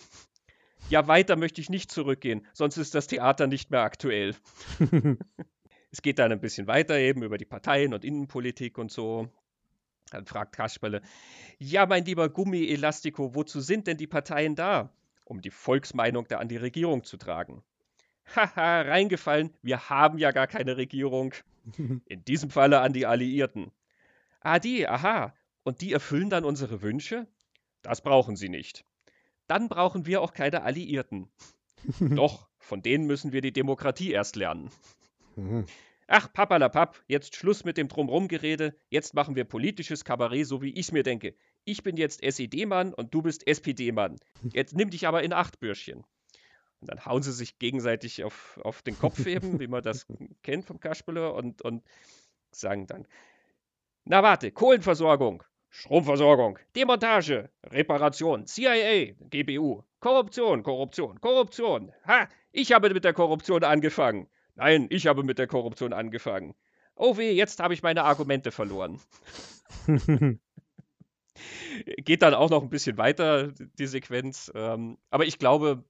[0.89, 4.36] Ja, weiter möchte ich nicht zurückgehen, sonst ist das Theater nicht mehr aktuell.
[5.92, 9.30] es geht dann ein bisschen weiter eben über die Parteien und Innenpolitik und so.
[10.12, 11.02] Dann fragt Kasperle,
[11.58, 14.94] ja, mein lieber Gummi-Elastiko, wozu sind denn die Parteien da?
[15.26, 17.63] Um die Volksmeinung da an die Regierung zu tragen.
[18.36, 21.34] Haha, reingefallen, wir haben ja gar keine Regierung.
[22.08, 23.72] In diesem Falle an die Alliierten.
[24.42, 25.34] Ah, die, aha.
[25.64, 27.28] Und die erfüllen dann unsere Wünsche?
[27.82, 28.86] Das brauchen sie nicht.
[29.48, 31.30] dann brauchen wir auch keine Alliierten.
[32.00, 34.70] Doch, von denen müssen wir die Demokratie erst lernen.
[35.36, 35.66] Mhm.
[36.08, 40.92] Ach, papalapap, jetzt Schluss mit dem Drumrumgerede, jetzt machen wir politisches Kabarett, so wie ich
[40.92, 41.36] mir denke.
[41.66, 44.18] Ich bin jetzt SED-Mann und du bist SPD-Mann.
[44.54, 46.04] Jetzt nimm dich aber in Acht, Bürschchen.
[46.84, 50.06] Und dann hauen sie sich gegenseitig auf, auf den Kopf eben, wie man das
[50.43, 51.82] kennt vom Kasperle, und, und
[52.52, 53.08] sagen dann,
[54.04, 61.93] na warte, Kohlenversorgung, Stromversorgung, Demontage, Reparation, CIA, GBU, Korruption, Korruption, Korruption.
[62.06, 64.28] Ha, ich habe mit der Korruption angefangen.
[64.56, 66.54] Nein, ich habe mit der Korruption angefangen.
[66.96, 69.00] Oh weh, jetzt habe ich meine Argumente verloren.
[71.98, 74.52] Geht dann auch noch ein bisschen weiter, die Sequenz.
[74.54, 75.86] Ähm, aber ich glaube,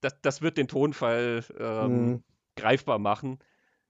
[0.00, 2.24] das, das wird den Tonfall ähm, mhm.
[2.56, 3.38] greifbar machen,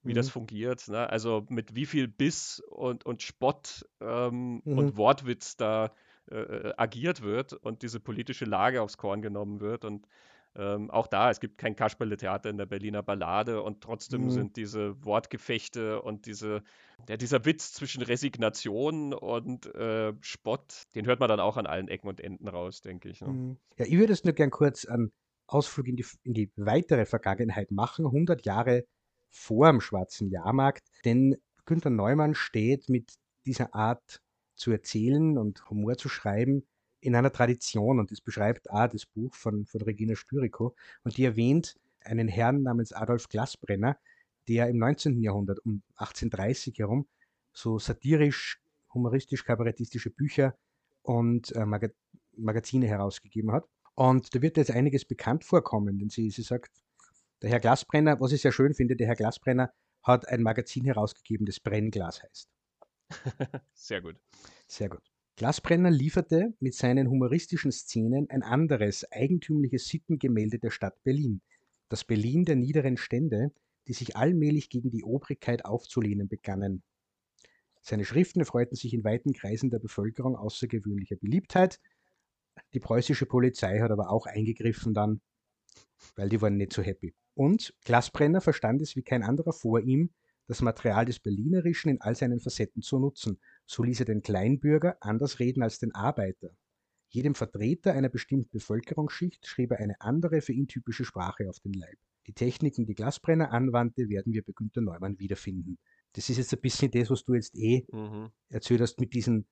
[0.03, 0.15] wie mhm.
[0.15, 0.87] das fungiert.
[0.87, 1.09] Ne?
[1.09, 4.77] Also mit wie viel Biss und, und Spott ähm, mhm.
[4.77, 5.91] und Wortwitz da
[6.31, 9.85] äh, äh, agiert wird und diese politische Lage aufs Korn genommen wird.
[9.85, 10.07] Und
[10.55, 14.29] ähm, auch da, es gibt kein Kasperle-Theater in der Berliner Ballade und trotzdem mhm.
[14.31, 16.63] sind diese Wortgefechte und diese,
[17.07, 21.87] ja, dieser Witz zwischen Resignation und äh, Spott, den hört man dann auch an allen
[21.87, 23.21] Ecken und Enden raus, denke ich.
[23.21, 23.27] Ne?
[23.27, 23.57] Mhm.
[23.77, 25.11] Ja, ich würde es nur gern kurz einen
[25.47, 28.85] Ausflug in die, in die weitere Vergangenheit machen, 100 Jahre
[29.29, 33.13] vor dem Schwarzen Jahrmarkt, denn Günter Neumann steht mit
[33.45, 34.21] dieser Art
[34.55, 36.65] zu erzählen und Humor zu schreiben
[36.99, 41.25] in einer Tradition und das beschreibt auch das Buch von, von Regina Styriko und die
[41.25, 43.97] erwähnt einen Herrn namens Adolf Glasbrenner,
[44.47, 45.21] der im 19.
[45.21, 47.07] Jahrhundert um 1830 herum
[47.53, 48.59] so satirisch,
[48.93, 50.57] humoristisch, kabarettistische Bücher
[51.01, 51.91] und äh, Mag
[52.35, 53.67] Magazine herausgegeben hat.
[53.97, 56.71] Und da wird jetzt einiges bekannt vorkommen, denn sie, sie sagt,
[57.41, 61.47] der Herr Glasbrenner, was ich sehr schön finde, der Herr Glasbrenner hat ein Magazin herausgegeben,
[61.47, 62.47] das Brennglas heißt.
[63.73, 64.17] Sehr gut.
[64.67, 65.01] Sehr gut.
[65.35, 71.41] Glasbrenner lieferte mit seinen humoristischen Szenen ein anderes, eigentümliches Sittengemälde der Stadt Berlin.
[71.89, 73.51] Das Berlin der niederen Stände,
[73.87, 76.83] die sich allmählich gegen die Obrigkeit aufzulehnen begannen.
[77.81, 81.79] Seine Schriften erfreuten sich in weiten Kreisen der Bevölkerung außergewöhnlicher Beliebtheit.
[82.73, 85.21] Die preußische Polizei hat aber auch eingegriffen dann,
[86.15, 87.13] weil die waren nicht so happy.
[87.33, 90.11] Und Glasbrenner verstand es wie kein anderer vor ihm,
[90.47, 94.97] das Material des Berlinerischen in all seinen Facetten zu nutzen so ließ er den Kleinbürger
[95.01, 96.49] anders reden als den Arbeiter.
[97.09, 101.73] Jedem Vertreter einer bestimmten Bevölkerungsschicht schrieb er eine andere für ihn typische Sprache auf den
[101.73, 101.97] Leib.
[102.27, 105.77] Die Techniken, die Glasbrenner anwandte, werden wir bei Günter Neumann wiederfinden.
[106.13, 108.29] Das ist jetzt ein bisschen das, was du jetzt eh mhm.
[108.49, 109.47] erzählt hast mit diesen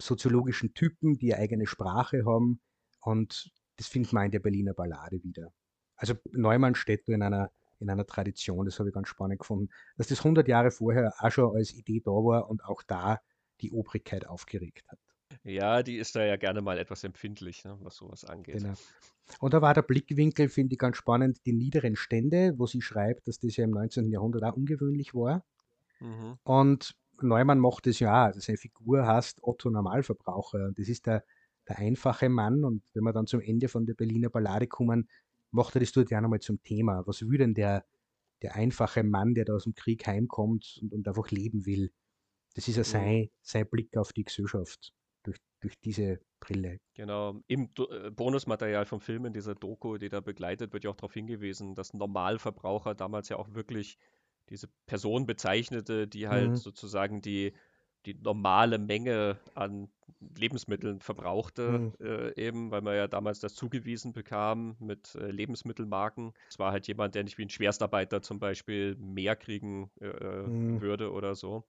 [0.00, 2.60] soziologischen Typen, die eine eigene Sprache haben.
[3.00, 5.52] Und das findet man in der Berliner Ballade wieder.
[5.96, 7.50] Also Neumann steht da in einer
[7.82, 11.30] in einer Tradition, das habe ich ganz spannend gefunden, dass das 100 Jahre vorher auch
[11.30, 13.20] schon als Idee da war und auch da
[13.60, 14.98] die Obrigkeit aufgeregt hat.
[15.44, 18.58] Ja, die ist da ja gerne mal etwas empfindlich, ne, was sowas angeht.
[18.58, 18.74] Genau.
[19.40, 23.26] Und da war der Blickwinkel, finde ich ganz spannend, die niederen Stände, wo sie schreibt,
[23.28, 24.10] dass das ja im 19.
[24.10, 25.44] Jahrhundert auch ungewöhnlich war.
[26.00, 26.38] Mhm.
[26.44, 28.26] Und Neumann macht es ja auch.
[28.26, 30.66] Also seine Figur heißt Otto Normalverbraucher.
[30.66, 31.24] Und das ist der,
[31.68, 32.64] der einfache Mann.
[32.64, 35.08] Und wenn wir dann zum Ende von der Berliner Ballade kommen,
[35.50, 37.06] macht er das dort ja nochmal zum Thema.
[37.06, 37.84] Was will denn der,
[38.42, 41.92] der einfache Mann, der da aus dem Krieg heimkommt und, und einfach leben will?
[42.54, 46.80] Das ist ja sein, sein Blick auf die Gesellschaft durch, durch diese Brille.
[46.94, 47.40] Genau.
[47.46, 51.14] Im äh, Bonusmaterial vom Film, in dieser Doku, die da begleitet, wird ja auch darauf
[51.14, 53.96] hingewiesen, dass Normalverbraucher damals ja auch wirklich
[54.50, 56.56] diese Person bezeichnete, die halt mhm.
[56.56, 57.52] sozusagen die,
[58.06, 59.88] die normale Menge an
[60.36, 61.92] Lebensmitteln verbrauchte, mhm.
[62.00, 66.32] äh, eben, weil man ja damals das zugewiesen bekam mit äh, Lebensmittelmarken.
[66.48, 70.80] Es war halt jemand, der nicht wie ein Schwerstarbeiter zum Beispiel mehr kriegen äh, mhm.
[70.80, 71.64] würde oder so.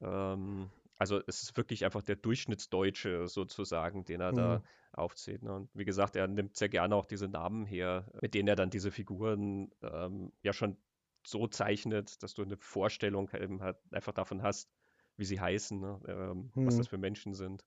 [0.00, 4.36] Ähm, also es ist wirklich einfach der Durchschnittsdeutsche sozusagen, den er mhm.
[4.36, 4.62] da
[4.92, 5.42] aufzählt.
[5.42, 5.52] Ne?
[5.52, 8.70] Und wie gesagt, er nimmt sehr gerne auch diese Namen her, mit denen er dann
[8.70, 10.76] diese Figuren ähm, ja schon
[11.24, 14.70] so zeichnet, dass du eine Vorstellung eben halt einfach davon hast,
[15.16, 16.00] wie sie heißen, ne?
[16.08, 16.66] ähm, mhm.
[16.66, 17.64] was das für Menschen sind.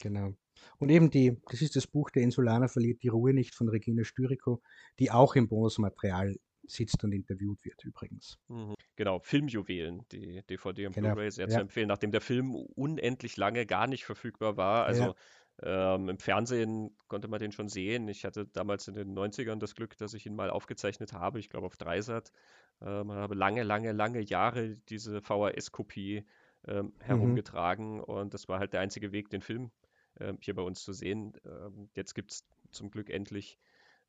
[0.00, 0.34] Genau.
[0.78, 4.04] Und eben die, das ist das Buch Der Insulaner verliert die Ruhe nicht von Regina
[4.04, 4.62] Styriko,
[4.98, 8.38] die auch im Bonusmaterial sitzt und interviewt wird übrigens.
[8.48, 8.74] Mhm.
[8.96, 11.14] Genau, Filmjuwelen, die DVD und genau.
[11.14, 11.54] Blu-ray sehr ja.
[11.56, 14.86] zu empfehlen, nachdem der Film unendlich lange gar nicht verfügbar war.
[14.86, 15.14] Also ja.
[15.62, 18.08] Ähm, im Fernsehen konnte man den schon sehen.
[18.08, 21.48] Ich hatte damals in den 90ern das Glück, dass ich ihn mal aufgezeichnet habe, ich
[21.48, 22.32] glaube auf Dreisat.
[22.80, 26.26] Ähm, habe lange, lange, lange Jahre diese VHS-Kopie
[26.66, 26.92] ähm, mhm.
[27.00, 28.04] herumgetragen mhm.
[28.04, 29.70] und das war halt der einzige Weg, den Film
[30.18, 31.34] ähm, hier bei uns zu sehen.
[31.44, 33.58] Ähm, jetzt gibt es zum Glück endlich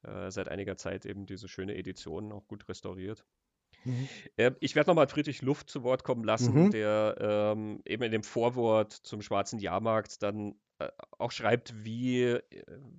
[0.04, 3.26] äh, seit einiger Zeit eben diese schöne Edition, auch gut restauriert.
[3.86, 4.10] Mhm.
[4.38, 6.72] Ähm, ich werde nochmal Friedrich Luft zu Wort kommen lassen, mhm.
[6.72, 12.42] der ähm, eben in dem Vorwort zum Schwarzen Jahrmarkt dann äh, auch schreibt, wie, äh,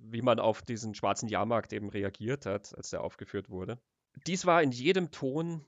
[0.01, 3.79] wie man auf diesen Schwarzen Jahrmarkt eben reagiert hat, als der aufgeführt wurde.
[4.25, 5.63] Dies war in jedem Ton,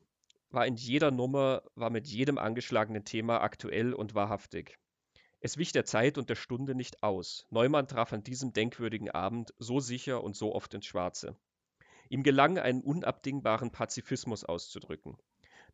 [0.50, 4.80] war in jeder Nummer, war mit jedem angeschlagenen Thema aktuell und wahrhaftig.
[5.42, 7.46] Es wich der Zeit und der Stunde nicht aus.
[7.50, 11.36] Neumann traf an diesem denkwürdigen Abend so sicher und so oft ins Schwarze.
[12.12, 15.16] Ihm gelang, einen unabdingbaren Pazifismus auszudrücken.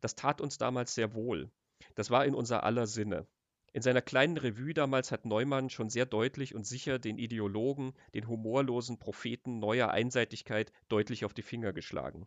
[0.02, 1.50] Das tat uns damals sehr wohl.
[1.94, 3.26] Das war in unser aller Sinne.
[3.72, 8.28] In seiner kleinen Revue damals hat Neumann schon sehr deutlich und sicher den Ideologen, den
[8.28, 12.26] humorlosen Propheten neuer Einseitigkeit deutlich auf die Finger geschlagen.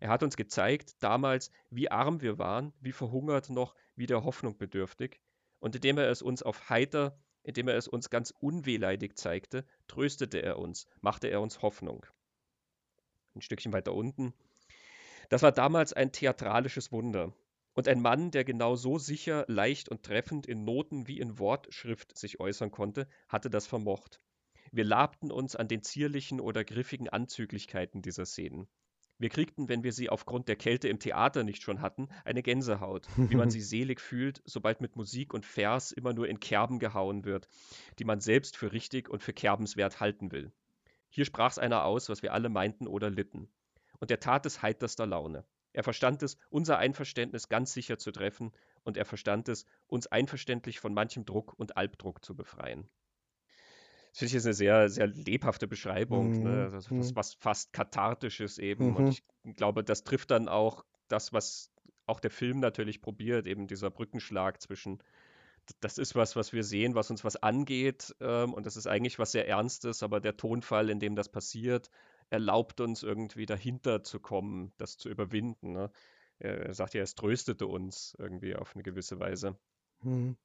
[0.00, 4.56] Er hat uns gezeigt, damals, wie arm wir waren, wie verhungert noch, wie der Hoffnung
[4.56, 5.20] bedürftig,
[5.58, 10.42] und indem er es uns auf heiter, indem er es uns ganz unwehleidig zeigte, tröstete
[10.42, 12.06] er uns, machte er uns Hoffnung
[13.34, 14.34] ein Stückchen weiter unten.
[15.28, 17.32] Das war damals ein theatralisches Wunder.
[17.74, 22.18] Und ein Mann, der genau so sicher, leicht und treffend in Noten wie in Wortschrift
[22.18, 24.18] sich äußern konnte, hatte das vermocht.
[24.72, 28.68] Wir labten uns an den zierlichen oder griffigen Anzüglichkeiten dieser Szenen.
[29.18, 33.06] Wir kriegten, wenn wir sie aufgrund der Kälte im Theater nicht schon hatten, eine Gänsehaut,
[33.16, 37.24] wie man sie selig fühlt, sobald mit Musik und Vers immer nur in Kerben gehauen
[37.24, 37.46] wird,
[37.98, 40.52] die man selbst für richtig und für kerbenswert halten will.
[41.10, 43.48] Hier sprach's einer aus, was wir alle meinten oder litten.
[43.98, 45.44] Und er tat es heiterster Laune.
[45.72, 50.80] Er verstand es, unser Einverständnis ganz sicher zu treffen, und er verstand es, uns einverständlich
[50.80, 52.88] von manchem Druck und Albdruck zu befreien.
[54.10, 56.42] Das finde ich jetzt eine sehr, sehr lebhafte Beschreibung, mhm.
[56.42, 56.70] ne?
[56.72, 57.16] also was, mhm.
[57.16, 58.90] was, fast kathartisches eben.
[58.90, 58.96] Mhm.
[58.96, 61.70] Und ich glaube, das trifft dann auch das, was
[62.06, 65.02] auch der Film natürlich probiert, eben dieser Brückenschlag zwischen
[65.80, 68.14] das ist was, was wir sehen, was uns was angeht.
[68.20, 71.90] Ähm, und das ist eigentlich was sehr Ernstes, aber der Tonfall, in dem das passiert,
[72.30, 75.72] erlaubt uns irgendwie dahinter zu kommen, das zu überwinden.
[75.72, 75.90] Ne?
[76.38, 79.58] Er sagt ja, es tröstete uns irgendwie auf eine gewisse Weise.
[80.02, 80.36] Mhm.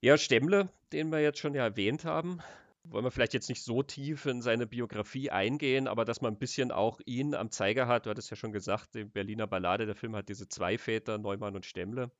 [0.00, 2.40] Ja, Stemmle, den wir jetzt schon ja erwähnt haben,
[2.84, 6.38] wollen wir vielleicht jetzt nicht so tief in seine Biografie eingehen, aber dass man ein
[6.38, 8.06] bisschen auch ihn am Zeiger hat.
[8.06, 11.54] Du hattest ja schon gesagt, die Berliner Ballade, der Film hat diese zwei Väter, Neumann
[11.54, 12.10] und Stemmle.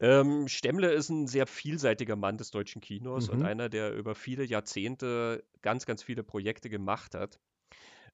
[0.00, 3.44] Ähm, Stemmle ist ein sehr vielseitiger Mann des deutschen Kinos und mhm.
[3.44, 7.40] einer, der über viele Jahrzehnte ganz, ganz viele Projekte gemacht hat.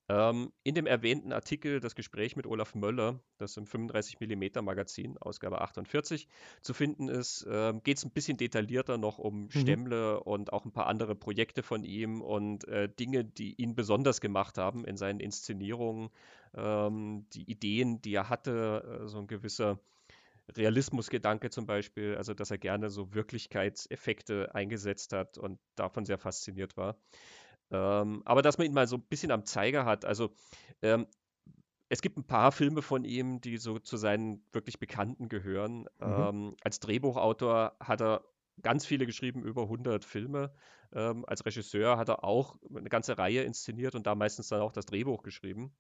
[0.09, 5.62] Ähm, in dem erwähnten Artikel, das Gespräch mit Olaf Möller, das im 35mm Magazin, Ausgabe
[5.62, 6.29] 48,
[6.61, 9.61] zu finden ist, ähm, geht es ein bisschen detaillierter noch um Mhm.
[9.61, 14.20] Stemmle und auch ein paar andere Projekte von ihm und äh, Dinge, die ihn besonders
[14.20, 16.11] gemacht haben in seinen Inszenierungen,
[16.55, 19.79] ähm, die Ideen, die er hatte, äh, so ein gewisser
[20.57, 26.76] Realismusgedanke zum Beispiel, also dass er gerne so Wirklichkeitseffekte eingesetzt hat und davon sehr fasziniert
[26.76, 26.96] war.
[27.70, 30.35] Ähm, aber dass man ihn mal so ein bisschen am Zeiger hat, also
[30.83, 31.07] ähm,
[31.88, 35.83] es gibt ein paar Filme von ihm, die so zu seinen wirklich Bekannten gehören.
[35.83, 35.87] Mhm.
[36.00, 38.24] Ähm, als Drehbuchautor hat er
[38.62, 40.52] ganz viele geschrieben, über 100 Filme.
[40.92, 44.72] Ähm, als Regisseur hat er auch eine ganze Reihe inszeniert und da meistens dann auch
[44.72, 45.74] das Drehbuch geschrieben.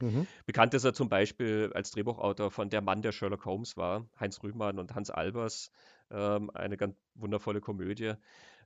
[0.00, 0.26] Mhm.
[0.46, 4.42] Bekannt ist er zum Beispiel als Drehbuchautor von Der Mann, der Sherlock Holmes war, Heinz
[4.42, 5.70] Rühmann und Hans Albers,
[6.10, 8.14] ähm, eine ganz wundervolle Komödie.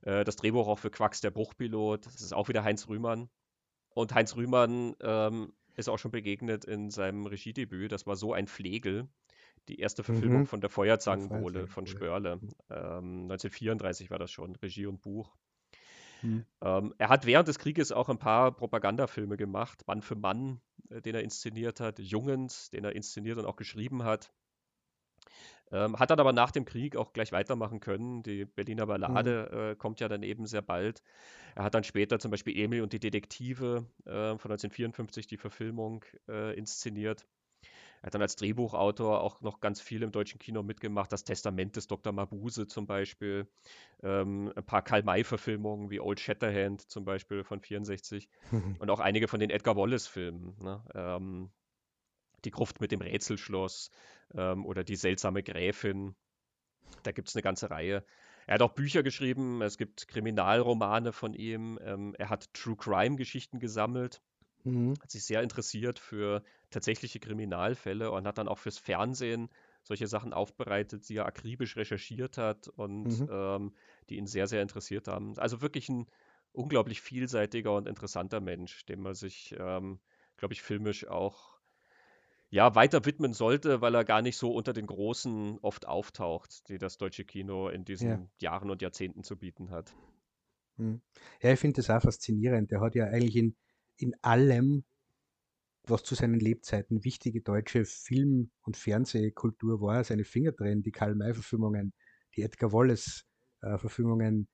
[0.01, 3.29] Äh, das Drehbuch auch für Quacks, der Bruchpilot, das ist auch wieder Heinz Rühmann.
[3.89, 8.47] Und Heinz Rühmann ähm, ist auch schon begegnet in seinem Regiedebüt, das war so ein
[8.47, 9.07] Flegel,
[9.67, 10.45] die erste Verfilmung mhm.
[10.47, 12.39] von der Feuerzangenbowle von Spörle.
[12.69, 15.35] Ähm, 1934 war das schon, Regie und Buch.
[16.21, 16.45] Mhm.
[16.61, 21.15] Ähm, er hat während des Krieges auch ein paar Propagandafilme gemacht, Mann für Mann, den
[21.15, 24.31] er inszeniert hat, Jungens, den er inszeniert und auch geschrieben hat.
[25.71, 28.23] Ähm, hat dann aber nach dem Krieg auch gleich weitermachen können.
[28.23, 28.85] Die Berliner.
[28.85, 29.59] Ballade mhm.
[29.59, 31.03] äh, kommt ja dann eben sehr bald.
[31.55, 36.05] Er hat dann später zum Beispiel Emil und die Detektive äh, von 1954 die Verfilmung
[36.29, 37.27] äh, inszeniert.
[38.01, 41.11] Er hat dann als Drehbuchautor auch noch ganz viel im deutschen Kino mitgemacht.
[41.11, 42.13] Das Testament des Dr.
[42.13, 43.47] Mabuse zum Beispiel.
[44.03, 48.29] Ähm, ein paar Karl-May-Verfilmungen wie Old Shatterhand zum Beispiel von 64.
[48.79, 50.55] und auch einige von den Edgar Wallace-Filmen.
[50.61, 50.83] Ne?
[50.93, 51.51] Ähm,
[52.45, 53.91] die Gruft mit dem Rätselschloss
[54.33, 56.15] ähm, oder Die seltsame Gräfin.
[57.03, 58.05] Da gibt es eine ganze Reihe.
[58.47, 63.59] Er hat auch Bücher geschrieben, es gibt Kriminalromane von ihm, ähm, er hat True Crime-Geschichten
[63.59, 64.21] gesammelt.
[64.63, 64.93] Mhm.
[65.01, 69.49] Hat sich sehr interessiert für tatsächliche Kriminalfälle und hat dann auch fürs Fernsehen
[69.83, 73.29] solche Sachen aufbereitet, die er akribisch recherchiert hat und mhm.
[73.31, 73.73] ähm,
[74.09, 75.37] die ihn sehr, sehr interessiert haben.
[75.37, 76.07] Also wirklich ein
[76.51, 79.99] unglaublich vielseitiger und interessanter Mensch, dem man sich, ähm,
[80.35, 81.57] glaube ich, filmisch auch
[82.49, 86.77] ja, weiter widmen sollte, weil er gar nicht so unter den Großen oft auftaucht, die
[86.77, 88.29] das deutsche Kino in diesen ja.
[88.39, 89.93] Jahren und Jahrzehnten zu bieten hat.
[90.77, 91.01] Mhm.
[91.41, 92.71] Ja, ich finde das auch faszinierend.
[92.71, 93.55] Der hat ja eigentlich in
[93.97, 94.83] in allem
[95.89, 101.93] was zu seinen Lebzeiten wichtige deutsche Film- und Fernsehkultur war, seine Finger drin, die Karl-May-Verfilmungen,
[102.35, 104.47] die Edgar Wallace-Verfilmungen.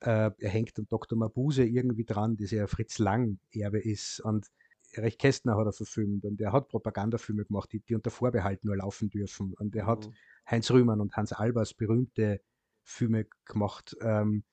[0.00, 1.18] Äh, er hängt am Dr.
[1.18, 4.20] Mabuse irgendwie dran, das ja Fritz Lang-Erbe ist.
[4.20, 4.46] Und
[4.92, 8.76] Erich Kästner hat er verfilmt und er hat Propagandafilme gemacht, die, die unter Vorbehalt nur
[8.76, 9.54] laufen dürfen.
[9.54, 10.14] Und er hat mhm.
[10.50, 12.40] Heinz Rühmann und Hans Albers berühmte
[12.82, 13.96] Filme gemacht.
[14.00, 14.44] Ähm,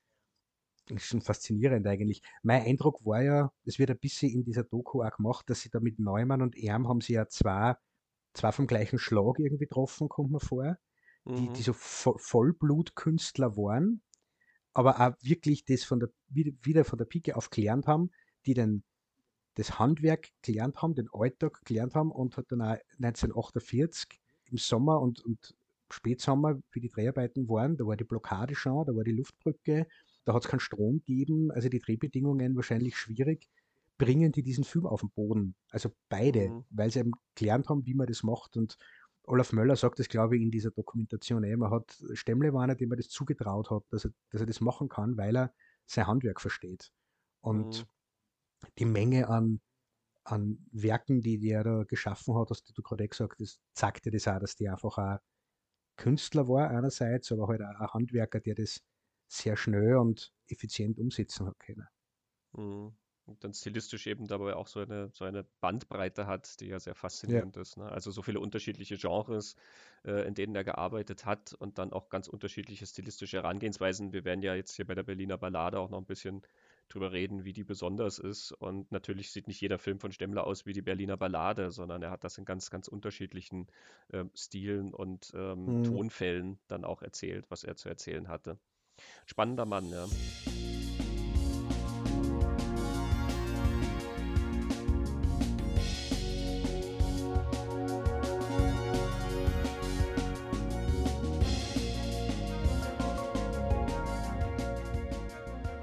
[0.88, 2.22] das ist schon faszinierend eigentlich.
[2.44, 5.70] Mein Eindruck war ja, es wird ein bisschen in dieser Doku auch gemacht, dass sie
[5.70, 7.76] da mit Neumann und Erm haben sie ja zwei,
[8.34, 10.78] zwei vom gleichen Schlag irgendwie getroffen, kommt mir vor,
[11.26, 11.36] mhm.
[11.36, 14.02] die, die so Vo Vollblutkünstler waren,
[14.74, 18.12] aber auch wirklich das von der, wieder von der Pike auf gelernt haben,
[18.46, 18.84] die dann
[19.56, 25.02] das Handwerk gelernt haben, den Alltag gelernt haben und hat dann auch 1948 im Sommer
[25.02, 25.56] und, und
[25.90, 29.88] Spätsommer, wie die Dreharbeiten waren, da war die Blockade schon, da war die Luftbrücke,
[30.28, 33.48] da hat es keinen Strom gegeben, also die Drehbedingungen wahrscheinlich schwierig,
[33.98, 35.56] bringen die diesen Film auf den Boden.
[35.70, 36.66] Also beide, mhm.
[36.70, 38.58] weil sie eben gelernt haben, wie man das macht.
[38.58, 38.78] Und
[39.24, 41.46] Olaf Möller sagt das, glaube ich, in dieser Dokumentation.
[41.46, 41.56] Eh.
[41.56, 44.60] Man hat Stemmle war einer, dem man das zugetraut hat, dass er, dass er das
[44.60, 45.54] machen kann, weil er
[45.86, 46.92] sein Handwerk versteht.
[47.40, 48.68] Und mhm.
[48.80, 49.62] die Menge an,
[50.26, 54.28] an Werken, die der da geschaffen hat, hast du gerade gesagt, das zeigt dir das
[54.28, 55.20] auch, dass der einfach ein
[55.96, 58.84] Künstler war einerseits, aber halt auch ein Handwerker, der das
[59.28, 61.88] sehr schnell und effizient umsetzen hat können.
[62.54, 62.96] Mhm.
[63.28, 66.96] Und dann stilistisch eben dabei auch so eine, so eine Bandbreite hat, die ja sehr
[66.96, 67.62] faszinierend ja.
[67.62, 67.76] ist.
[67.76, 67.84] Ne?
[67.84, 69.58] Also so viele unterschiedliche Genres,
[70.06, 74.14] äh, in denen er gearbeitet hat und dann auch ganz unterschiedliche stilistische Herangehensweisen.
[74.14, 76.42] Wir werden ja jetzt hier bei der Berliner Ballade auch noch ein bisschen
[76.88, 78.54] drüber reden, wie die besonders ist.
[78.54, 82.12] Und natürlich sieht nicht jeder Film von Stemmler aus wie die Berliner Ballade, sondern er
[82.12, 83.68] hat das in ganz, ganz unterschiedlichen
[84.08, 85.84] äh, Stilen und ähm, mhm.
[85.84, 88.58] Tonfällen dann auch erzählt, was er zu erzählen hatte.
[89.26, 90.06] Spannender Mann, ja.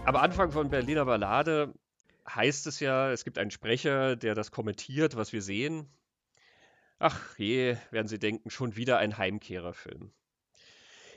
[0.07, 1.73] Am Anfang von Berliner Ballade
[2.29, 5.89] heißt es ja, es gibt einen Sprecher, der das kommentiert, was wir sehen.
[6.99, 10.13] Ach je, werden Sie denken, schon wieder ein Heimkehrerfilm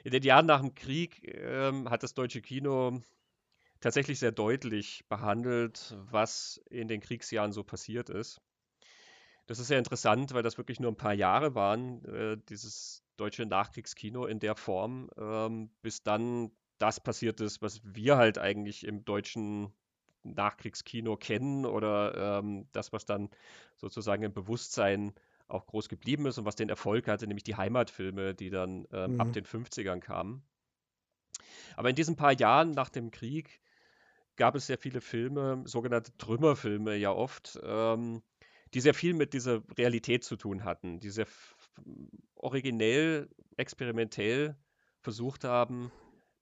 [0.07, 3.01] in den Jahren nach dem Krieg ähm, hat das deutsche Kino
[3.81, 8.39] tatsächlich sehr deutlich behandelt, was in den Kriegsjahren so passiert ist.
[9.47, 13.45] Das ist sehr interessant, weil das wirklich nur ein paar Jahre waren, äh, dieses deutsche
[13.45, 19.03] Nachkriegskino in der Form, ähm, bis dann das passiert ist, was wir halt eigentlich im
[19.03, 19.73] deutschen
[20.23, 23.29] Nachkriegskino kennen oder ähm, das, was dann
[23.75, 25.13] sozusagen im Bewusstsein
[25.47, 29.13] auch groß geblieben ist und was den Erfolg hatte, nämlich die Heimatfilme, die dann ähm,
[29.13, 29.21] mhm.
[29.21, 30.43] ab den 50ern kamen.
[31.75, 33.61] Aber in diesen paar Jahren nach dem Krieg
[34.35, 38.21] gab es sehr viele Filme, sogenannte Trümmerfilme ja oft, ähm,
[38.73, 41.27] die sehr viel mit dieser Realität zu tun hatten, die sehr
[42.35, 44.57] originell, experimentell
[45.01, 45.91] versucht haben,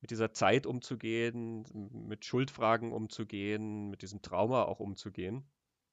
[0.01, 1.65] mit dieser Zeit umzugehen,
[2.07, 5.49] mit Schuldfragen umzugehen, mit diesem Trauma auch umzugehen.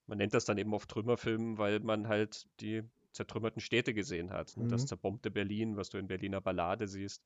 [0.06, 4.56] Man nennt das dann eben oft Trümmerfilmen, weil man halt die zertrümmerten Städte gesehen hat.
[4.56, 4.68] Mhm.
[4.68, 7.24] Das zerbombte Berlin, was du in Berliner Ballade siehst.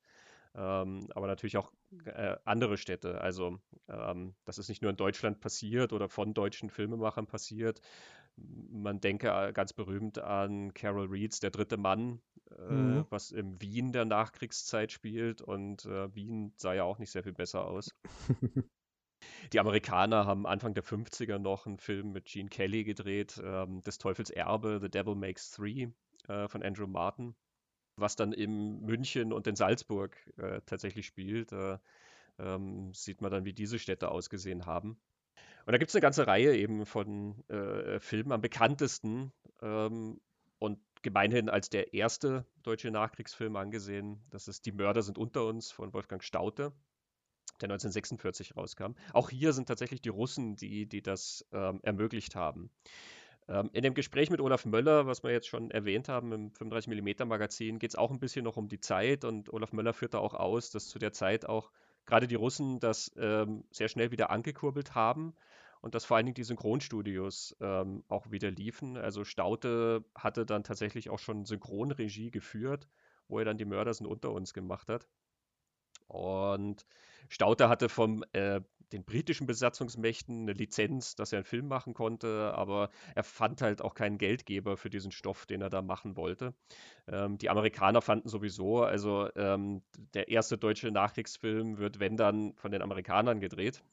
[0.55, 1.71] Ähm, aber natürlich auch
[2.05, 3.21] äh, andere Städte.
[3.21, 7.81] Also ähm, das ist nicht nur in Deutschland passiert oder von deutschen Filmemachern passiert.
[8.35, 12.21] Man denke äh, ganz berühmt an Carol Reeds Der dritte Mann,
[12.51, 13.05] äh, mhm.
[13.09, 15.41] was im Wien der Nachkriegszeit spielt.
[15.41, 17.95] Und äh, Wien sah ja auch nicht sehr viel besser aus.
[19.53, 23.97] Die Amerikaner haben Anfang der 50er noch einen Film mit Gene Kelly gedreht, ähm, Des
[23.97, 25.87] Teufels Erbe, The Devil Makes Three
[26.27, 27.35] äh, von Andrew Martin,
[27.95, 31.51] was dann in München und in Salzburg äh, tatsächlich spielt.
[31.51, 31.77] Äh,
[32.39, 34.99] ähm, sieht man dann, wie diese Städte ausgesehen haben.
[35.65, 40.21] Und da gibt es eine ganze Reihe eben von äh, Filmen, am bekanntesten ähm,
[40.59, 44.23] und gemeinhin als der erste deutsche Nachkriegsfilm angesehen.
[44.29, 46.73] Das ist Die Mörder sind unter uns von Wolfgang Staute
[47.61, 48.93] der 1946 rauskam.
[49.13, 52.69] Auch hier sind tatsächlich die Russen, die, die das ähm, ermöglicht haben.
[53.47, 57.25] Ähm, in dem Gespräch mit Olaf Möller, was wir jetzt schon erwähnt haben im 35mm
[57.25, 60.19] Magazin, geht es auch ein bisschen noch um die Zeit und Olaf Möller führt da
[60.19, 61.71] auch aus, dass zu der Zeit auch
[62.05, 65.33] gerade die Russen das ähm, sehr schnell wieder angekurbelt haben
[65.81, 68.97] und dass vor allen Dingen die Synchronstudios ähm, auch wieder liefen.
[68.97, 72.89] Also Staute hatte dann tatsächlich auch schon Synchronregie geführt,
[73.27, 75.07] wo er dann die Mörder sind unter uns gemacht hat.
[76.07, 76.85] Und
[77.29, 78.61] Stauter hatte vom äh,
[78.93, 83.81] den britischen Besatzungsmächten eine Lizenz, dass er einen Film machen konnte, aber er fand halt
[83.81, 86.53] auch keinen Geldgeber für diesen Stoff, den er da machen wollte.
[87.07, 89.81] Ähm, die Amerikaner fanden sowieso, also ähm,
[90.13, 93.83] der erste deutsche Nachkriegsfilm wird, wenn dann, von den Amerikanern gedreht.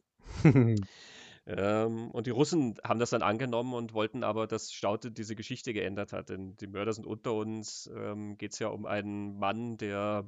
[1.47, 5.75] Ähm, und die Russen haben das dann angenommen und wollten aber, dass Staute diese Geschichte
[5.75, 6.31] geändert hat.
[6.31, 7.91] Denn die Mörder sind unter uns.
[7.95, 10.25] Ähm, Geht es ja um einen Mann, der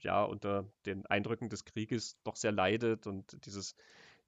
[0.00, 3.74] ja unter den Eindrücken des Krieges doch sehr leidet und dieses,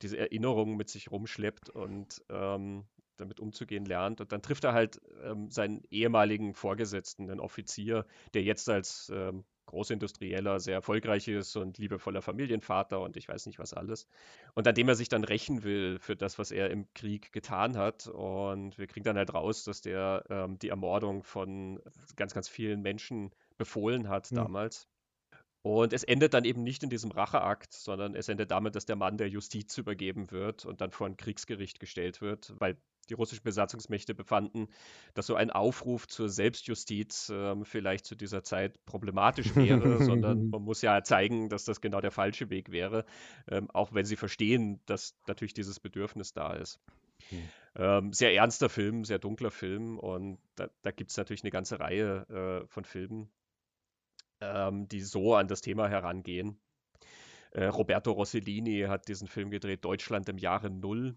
[0.02, 2.86] diese Erinnerungen mit sich rumschleppt und ähm,
[3.16, 4.20] damit umzugehen lernt.
[4.20, 9.44] Und dann trifft er halt ähm, seinen ehemaligen Vorgesetzten, einen Offizier, der jetzt als ähm,
[9.66, 14.06] Großindustrieller sehr erfolgreich ist und liebevoller Familienvater und ich weiß nicht was alles.
[14.54, 17.76] Und an dem er sich dann rächen will für das, was er im Krieg getan
[17.76, 18.06] hat.
[18.06, 21.80] Und wir kriegen dann halt raus, dass der ähm, die Ermordung von
[22.16, 24.36] ganz, ganz vielen Menschen befohlen hat mhm.
[24.36, 24.88] damals.
[25.62, 28.96] Und es endet dann eben nicht in diesem Racheakt, sondern es endet damit, dass der
[28.96, 32.76] Mann der Justiz übergeben wird und dann vor ein Kriegsgericht gestellt wird, weil
[33.08, 34.68] die russischen Besatzungsmächte befanden,
[35.14, 40.62] dass so ein Aufruf zur Selbstjustiz ähm, vielleicht zu dieser Zeit problematisch wäre, sondern man
[40.62, 43.04] muss ja zeigen, dass das genau der falsche Weg wäre,
[43.48, 46.80] ähm, auch wenn sie verstehen, dass natürlich dieses Bedürfnis da ist.
[47.28, 47.42] Hm.
[47.74, 51.80] Ähm, sehr ernster Film, sehr dunkler Film und da, da gibt es natürlich eine ganze
[51.80, 53.30] Reihe äh, von Filmen,
[54.40, 56.60] ähm, die so an das Thema herangehen.
[57.52, 61.16] Äh, Roberto Rossellini hat diesen Film gedreht, Deutschland im Jahre Null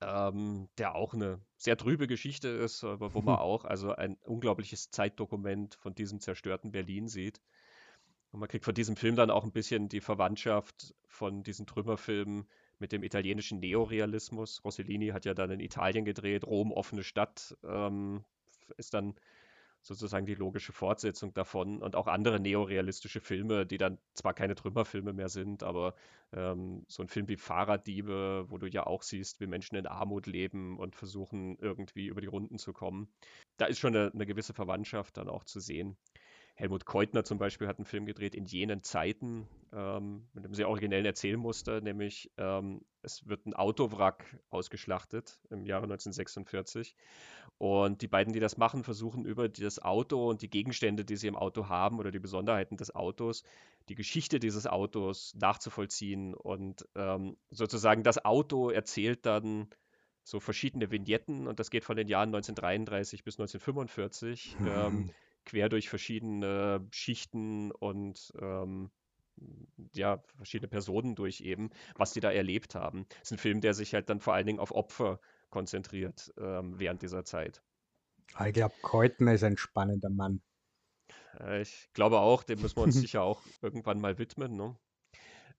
[0.00, 4.90] ähm, der auch eine sehr trübe Geschichte ist, aber wo man auch also ein unglaubliches
[4.90, 7.40] Zeitdokument von diesem zerstörten Berlin sieht.
[8.32, 12.48] Und man kriegt von diesem Film dann auch ein bisschen die Verwandtschaft von diesen Trümmerfilmen
[12.78, 14.64] mit dem italienischen Neorealismus.
[14.64, 18.24] Rossellini hat ja dann in Italien gedreht, Rom offene Stadt, ähm,
[18.76, 19.14] ist dann
[19.82, 25.12] sozusagen die logische Fortsetzung davon und auch andere neorealistische Filme, die dann zwar keine Trümmerfilme
[25.12, 25.94] mehr sind, aber
[26.32, 30.26] ähm, so ein Film wie Fahrraddiebe, wo du ja auch siehst, wie Menschen in Armut
[30.26, 33.08] leben und versuchen irgendwie über die Runden zu kommen.
[33.56, 35.96] Da ist schon eine, eine gewisse Verwandtschaft dann auch zu sehen.
[36.54, 40.68] Helmut Keutner zum Beispiel hat einen Film gedreht in jenen Zeiten ähm, mit einem sehr
[40.68, 46.94] originellen Erzählmuster, nämlich ähm, es wird ein Autowrack ausgeschlachtet im Jahre 1946
[47.58, 51.26] und die beiden, die das machen, versuchen über das Auto und die Gegenstände, die sie
[51.26, 53.44] im Auto haben oder die Besonderheiten des Autos,
[53.88, 56.34] die Geschichte dieses Autos nachzuvollziehen.
[56.34, 59.68] Und ähm, sozusagen das Auto erzählt dann
[60.24, 64.56] so verschiedene Vignetten und das geht von den Jahren 1933 bis 1945.
[64.58, 65.10] Mhm
[65.44, 68.90] quer durch verschiedene Schichten und ähm,
[69.94, 73.06] ja, verschiedene Personen durch eben, was die da erlebt haben.
[73.16, 75.20] Es ist ein Film, der sich halt dann vor allen Dingen auf Opfer
[75.50, 77.62] konzentriert ähm, während dieser Zeit.
[78.34, 80.40] Ah, ich glaube, Keutner ist ein spannender Mann.
[81.60, 84.56] Ich glaube auch, dem müssen wir uns sicher auch irgendwann mal widmen.
[84.56, 84.76] Ne?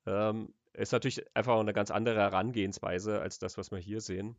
[0.06, 4.36] Ähm, ist natürlich einfach eine ganz andere Herangehensweise als das, was wir hier sehen.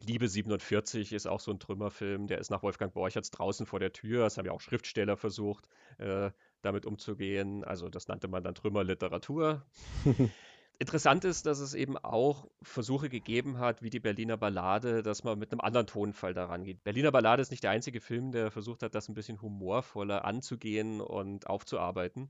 [0.00, 3.92] Liebe 47 ist auch so ein Trümmerfilm, der ist nach Wolfgang Borchertz draußen vor der
[3.92, 4.24] Tür.
[4.24, 5.68] Das haben ja auch Schriftsteller versucht,
[5.98, 6.30] äh,
[6.62, 7.64] damit umzugehen.
[7.64, 9.64] Also das nannte man dann Trümmerliteratur.
[10.78, 15.38] Interessant ist, dass es eben auch Versuche gegeben hat, wie die Berliner Ballade, dass man
[15.38, 16.84] mit einem anderen Tonfall daran geht.
[16.84, 21.00] Berliner Ballade ist nicht der einzige Film, der versucht hat, das ein bisschen humorvoller anzugehen
[21.00, 22.28] und aufzuarbeiten.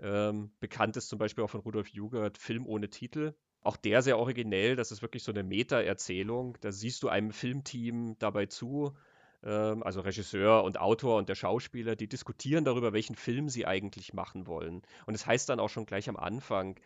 [0.00, 3.32] Ähm, bekannt ist zum Beispiel auch von Rudolf Jugert Film ohne Titel.
[3.62, 6.56] Auch der sehr originell, das ist wirklich so eine Meta-Erzählung.
[6.60, 8.96] Da siehst du einem Filmteam dabei zu,
[9.42, 14.14] ähm, also Regisseur und Autor und der Schauspieler, die diskutieren darüber, welchen Film sie eigentlich
[14.14, 14.82] machen wollen.
[15.06, 16.78] Und es das heißt dann auch schon gleich am Anfang,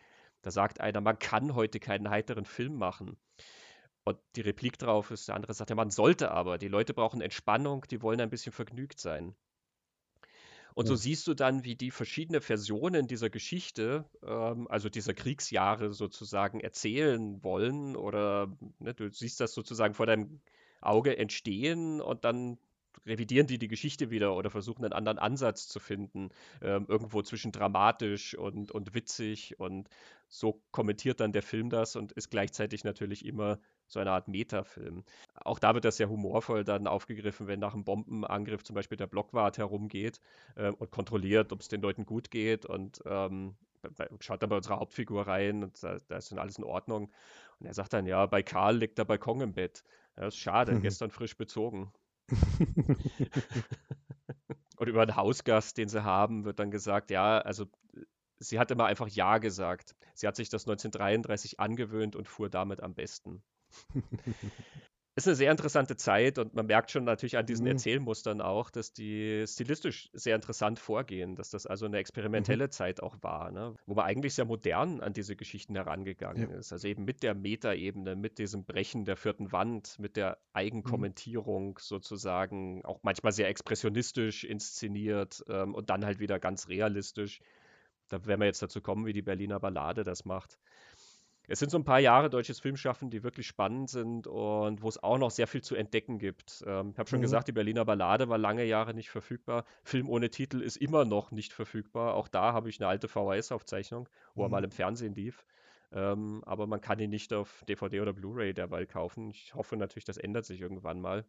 [0.43, 3.17] da sagt einer, man kann heute keinen heiteren Film machen.
[4.05, 6.59] Und die Replik drauf ist, der andere sagt, ja, man sollte aber.
[6.59, 9.37] Die Leute brauchen Entspannung, die wollen ein bisschen vergnügt sein.
[10.75, 15.93] Und so siehst du dann, wie die verschiedene Versionen dieser Geschichte, ähm, also dieser Kriegsjahre
[15.93, 20.41] sozusagen erzählen wollen oder ne, du siehst das sozusagen vor deinem
[20.81, 22.59] Auge entstehen und dann
[23.07, 26.31] revidieren die die Geschichte wieder oder versuchen einen anderen Ansatz zu finden,
[26.61, 29.89] ähm, irgendwo zwischen dramatisch und, und witzig und
[30.29, 35.05] so kommentiert dann der Film das und ist gleichzeitig natürlich immer so eine Art Metafilm.
[35.35, 39.07] Auch da wird das sehr humorvoll dann aufgegriffen, wenn nach einem Bombenangriff zum Beispiel der
[39.07, 40.21] Blockwart herumgeht
[40.57, 43.57] äh, und kontrolliert, ob es den Leuten gut geht und ähm,
[44.21, 47.11] schaut dann bei unserer Hauptfigur rein und da, da, ist dann alles in Ordnung.
[47.59, 49.83] Und er sagt dann, ja, bei Karl liegt der Balkon im Bett.
[50.17, 50.81] Ja, das ist schade, mhm.
[50.83, 51.93] gestern frisch bezogen.
[54.77, 57.67] und über einen Hausgast, den sie haben, wird dann gesagt, ja, also
[58.39, 59.95] sie hat immer einfach Ja gesagt.
[60.15, 63.43] Sie hat sich das 1933 angewöhnt und fuhr damit am besten.
[65.15, 67.73] ist eine sehr interessante Zeit und man merkt schon natürlich an diesen mhm.
[67.73, 72.71] Erzählmustern auch, dass die stilistisch sehr interessant vorgehen, dass das also eine experimentelle mhm.
[72.71, 73.75] Zeit auch war, ne?
[73.87, 76.57] wo man eigentlich sehr modern an diese Geschichten herangegangen ja.
[76.57, 76.73] ist.
[76.73, 80.37] Also eben mit der Metaebene, mit diesem Brechen der vierten Wand, mit der mhm.
[80.55, 81.79] Eigenkommentierung mhm.
[81.79, 87.41] sozusagen, auch manchmal sehr expressionistisch inszeniert ähm, und dann halt wieder ganz realistisch.
[88.09, 90.59] Da werden wir jetzt dazu kommen, wie die Berliner Ballade das macht.
[91.53, 95.03] Es sind so ein paar Jahre deutsches Filmschaffen, die wirklich spannend sind und wo es
[95.03, 96.65] auch noch sehr viel zu entdecken gibt.
[96.67, 97.25] Ähm, ich habe schon mhm.
[97.25, 99.67] gesagt, die Berliner Ballade war lange Jahre nicht verfügbar.
[99.85, 102.15] Film ohne Titel ist immer noch nicht verfügbar.
[102.15, 104.47] Auch da habe ich eine alte VHS-Aufzeichnung, wo mhm.
[104.47, 105.45] er mal im Fernsehen lief.
[105.93, 109.29] Ähm, aber man kann ihn nicht auf DVD oder Blu-ray derweil kaufen.
[109.29, 111.27] Ich hoffe natürlich, das ändert sich irgendwann mal.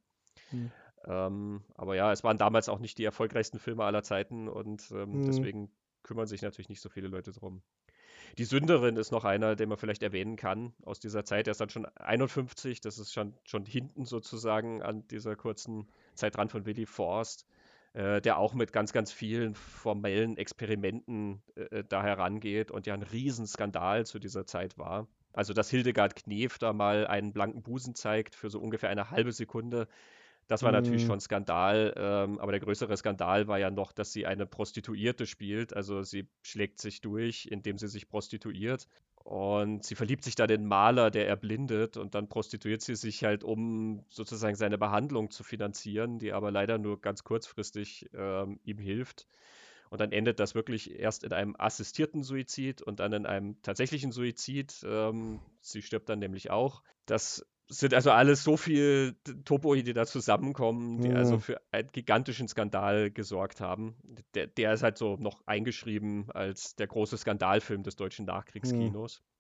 [0.51, 0.71] Mhm.
[1.05, 5.19] Ähm, aber ja, es waren damals auch nicht die erfolgreichsten Filme aller Zeiten und ähm,
[5.19, 5.25] mhm.
[5.25, 5.69] deswegen
[6.01, 7.61] kümmern sich natürlich nicht so viele Leute drum.
[8.37, 11.47] Die Sünderin ist noch einer, den man vielleicht erwähnen kann aus dieser Zeit.
[11.47, 16.37] Er ist dann schon 51, das ist schon, schon hinten sozusagen an dieser kurzen Zeit
[16.37, 17.45] dran von Willy Forst,
[17.93, 23.03] äh, der auch mit ganz, ganz vielen formellen Experimenten äh da herangeht und ja ein
[23.03, 25.07] Riesenskandal zu dieser Zeit war.
[25.33, 29.31] Also, dass Hildegard Knef da mal einen blanken Busen zeigt für so ungefähr eine halbe
[29.31, 29.87] Sekunde,
[30.47, 31.07] das war natürlich mhm.
[31.07, 35.73] schon Skandal, ähm, aber der größere Skandal war ja noch, dass sie eine Prostituierte spielt.
[35.73, 38.87] Also sie schlägt sich durch, indem sie sich prostituiert.
[39.23, 43.45] Und sie verliebt sich da den Maler, der erblindet, und dann prostituiert sie sich halt,
[43.45, 49.27] um sozusagen seine Behandlung zu finanzieren, die aber leider nur ganz kurzfristig ähm, ihm hilft.
[49.89, 54.11] Und dann endet das wirklich erst in einem assistierten Suizid und dann in einem tatsächlichen
[54.11, 54.83] Suizid.
[54.85, 56.81] Ähm, sie stirbt dann nämlich auch.
[57.05, 57.45] Das
[57.79, 59.15] sind also alles so viel
[59.45, 61.15] Topoi, die da zusammenkommen, die mhm.
[61.15, 63.95] also für einen gigantischen Skandal gesorgt haben.
[64.35, 69.21] Der, der, ist halt so noch eingeschrieben als der große Skandalfilm des deutschen Nachkriegskinos.
[69.21, 69.33] Mhm.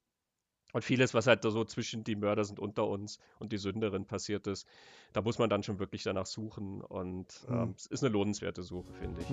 [0.73, 4.47] Und vieles, was halt so zwischen die Mörder sind unter uns und die Sünderin passiert
[4.47, 4.67] ist,
[5.13, 6.81] da muss man dann schon wirklich danach suchen.
[6.81, 7.55] Und mhm.
[7.55, 9.29] ähm, es ist eine lohnenswerte Suche, finde ich.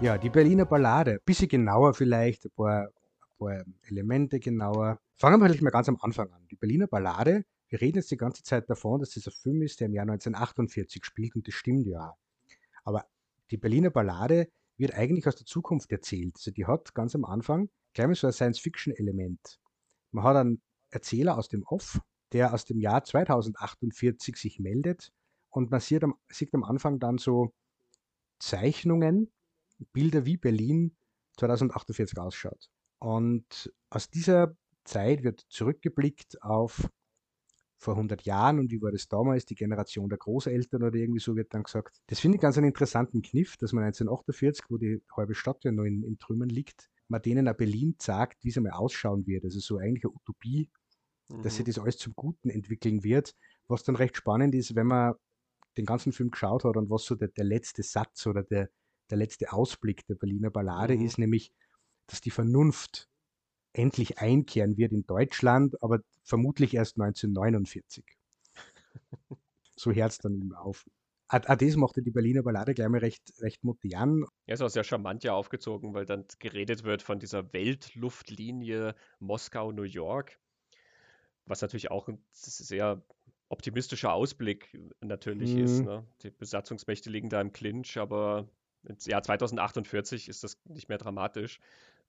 [0.00, 1.14] Ja, die Berliner Ballade.
[1.14, 5.00] Ein bisschen genauer vielleicht, ein paar, ein paar Elemente genauer.
[5.16, 6.46] Fangen wir vielleicht mal ganz am Anfang an.
[6.52, 9.80] Die Berliner Ballade, wir reden jetzt die ganze Zeit davon, dass das ein Film ist,
[9.80, 12.14] der im Jahr 1948 spielt und das stimmt ja.
[12.84, 13.06] Aber
[13.50, 16.36] die Berliner Ballade wird eigentlich aus der Zukunft erzählt.
[16.36, 19.58] Also die hat ganz am Anfang gleich mal so ein Science-Fiction-Element.
[20.12, 25.10] Man hat einen Erzähler aus dem Off, der aus dem Jahr 2048 sich meldet
[25.50, 27.52] und man sieht am, sieht am Anfang dann so
[28.38, 29.32] Zeichnungen
[29.92, 30.96] Bilder, wie Berlin
[31.38, 32.70] 2048 ausschaut.
[32.98, 36.88] Und aus dieser Zeit wird zurückgeblickt auf
[37.76, 41.36] vor 100 Jahren und wie war das damals, die Generation der Großeltern oder irgendwie so
[41.36, 42.00] wird dann gesagt.
[42.08, 45.70] Das finde ich ganz einen interessanten Kniff, dass man 1948, wo die halbe Stadt ja
[45.70, 49.44] noch in, in Trümmern liegt, man denen auch Berlin sagt, wie es einmal ausschauen wird.
[49.44, 50.70] Also so eigentlich eine Utopie,
[51.28, 51.42] mhm.
[51.42, 53.34] dass sich das alles zum Guten entwickeln wird.
[53.68, 55.14] Was dann recht spannend ist, wenn man
[55.76, 58.70] den ganzen Film geschaut hat und was so der, der letzte Satz oder der,
[59.10, 61.04] der letzte Ausblick der Berliner Ballade mhm.
[61.04, 61.52] ist, nämlich,
[62.06, 63.08] dass die Vernunft
[63.72, 68.04] endlich einkehren wird in Deutschland, aber vermutlich erst 1949.
[69.76, 70.84] so hört es dann ihm auf.
[71.28, 74.24] Auch das machte die Berliner Ballade gleich mal recht, recht modern.
[74.46, 79.82] Ja, ist auch sehr charmant ja aufgezogen, weil dann geredet wird von dieser Weltluftlinie Moskau-New
[79.82, 80.40] York,
[81.44, 83.04] was natürlich auch ein sehr
[83.50, 85.64] optimistischer Ausblick natürlich mhm.
[85.64, 85.80] ist.
[85.80, 86.06] Ne?
[86.22, 88.48] Die Besatzungsmächte liegen da im Clinch, aber
[89.06, 91.60] ja, 2048 ist das nicht mehr dramatisch.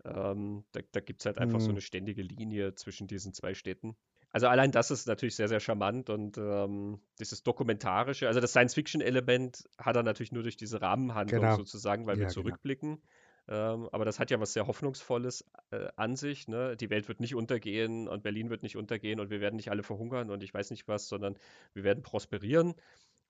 [0.06, 1.64] Ähm, da da gibt es halt einfach mhm.
[1.64, 3.96] so eine ständige Linie zwischen diesen zwei Städten.
[4.32, 9.68] Also allein das ist natürlich sehr, sehr charmant und ähm, dieses Dokumentarische, also das Science-Fiction-Element
[9.80, 11.56] hat er natürlich nur durch diese Rahmenhandlung genau.
[11.56, 12.34] sozusagen, weil ja, wir genau.
[12.34, 12.90] zurückblicken.
[12.98, 13.04] Genau.
[13.50, 16.48] Ähm, aber das hat ja was sehr Hoffnungsvolles äh, an sich.
[16.48, 16.78] Ne?
[16.78, 19.82] Die Welt wird nicht untergehen und Berlin wird nicht untergehen und wir werden nicht alle
[19.82, 21.36] verhungern und ich weiß nicht was, sondern
[21.74, 22.76] wir werden prosperieren.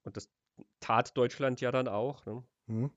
[0.03, 0.29] Und das
[0.81, 2.25] tat Deutschland ja dann auch.
[2.25, 2.43] Ne?
[2.67, 2.91] Mhm.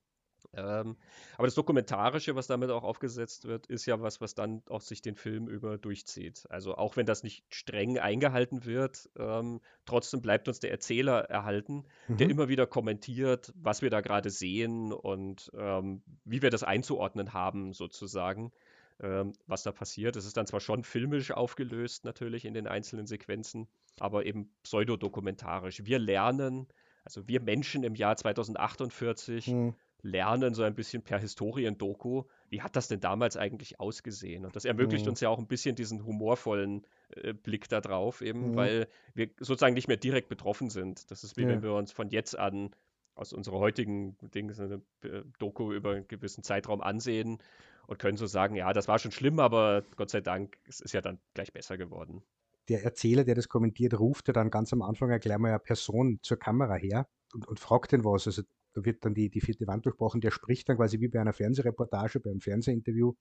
[0.54, 0.96] Ähm,
[1.38, 5.00] aber das Dokumentarische, was damit auch aufgesetzt wird, ist ja was, was dann auch sich
[5.00, 6.44] den Film über durchzieht.
[6.50, 11.84] Also auch wenn das nicht streng eingehalten wird, ähm, trotzdem bleibt uns der Erzähler erhalten,
[12.08, 12.16] mhm.
[12.18, 17.32] der immer wieder kommentiert, was wir da gerade sehen und ähm, wie wir das einzuordnen
[17.32, 18.52] haben, sozusagen,
[19.00, 20.16] ähm, was da passiert.
[20.16, 23.68] Es ist dann zwar schon filmisch aufgelöst, natürlich in den einzelnen Sequenzen,
[23.98, 25.86] aber eben pseudodokumentarisch.
[25.86, 26.68] Wir lernen,
[27.04, 32.76] also wir Menschen im Jahr 2048, mhm lernen, so ein bisschen per Historiendoku, wie hat
[32.76, 34.44] das denn damals eigentlich ausgesehen?
[34.44, 35.10] Und das ermöglicht mhm.
[35.10, 38.56] uns ja auch ein bisschen diesen humorvollen äh, Blick da drauf, eben, mhm.
[38.56, 41.10] weil wir sozusagen nicht mehr direkt betroffen sind.
[41.10, 41.48] Das ist wie ja.
[41.48, 42.70] wenn wir uns von jetzt an
[43.14, 47.38] aus unserer heutigen Dings eine äh, Doku über einen gewissen Zeitraum ansehen
[47.86, 50.92] und können so sagen, ja, das war schon schlimm, aber Gott sei Dank, es ist
[50.94, 52.22] ja dann gleich besser geworden.
[52.68, 56.20] Der Erzähler, der das kommentiert, ruft ja dann ganz am Anfang gleich mal eine Person
[56.22, 58.26] zur Kamera her und, und fragt ihn was.
[58.26, 58.42] Also
[58.74, 61.32] da wird dann die, die vierte Wand durchbrochen, der spricht dann quasi wie bei einer
[61.32, 63.14] Fernsehreportage, beim Fernsehinterview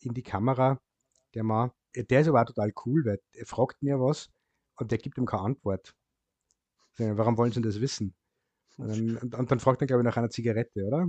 [0.00, 0.80] in die Kamera.
[1.34, 4.30] Der Mann, der ist aber total cool, weil er fragt ja was
[4.76, 5.94] und der gibt ihm keine Antwort.
[6.96, 8.14] Warum wollen sie das wissen?
[8.76, 11.08] Und dann, und dann fragt er, glaube ich, nach einer Zigarette, oder?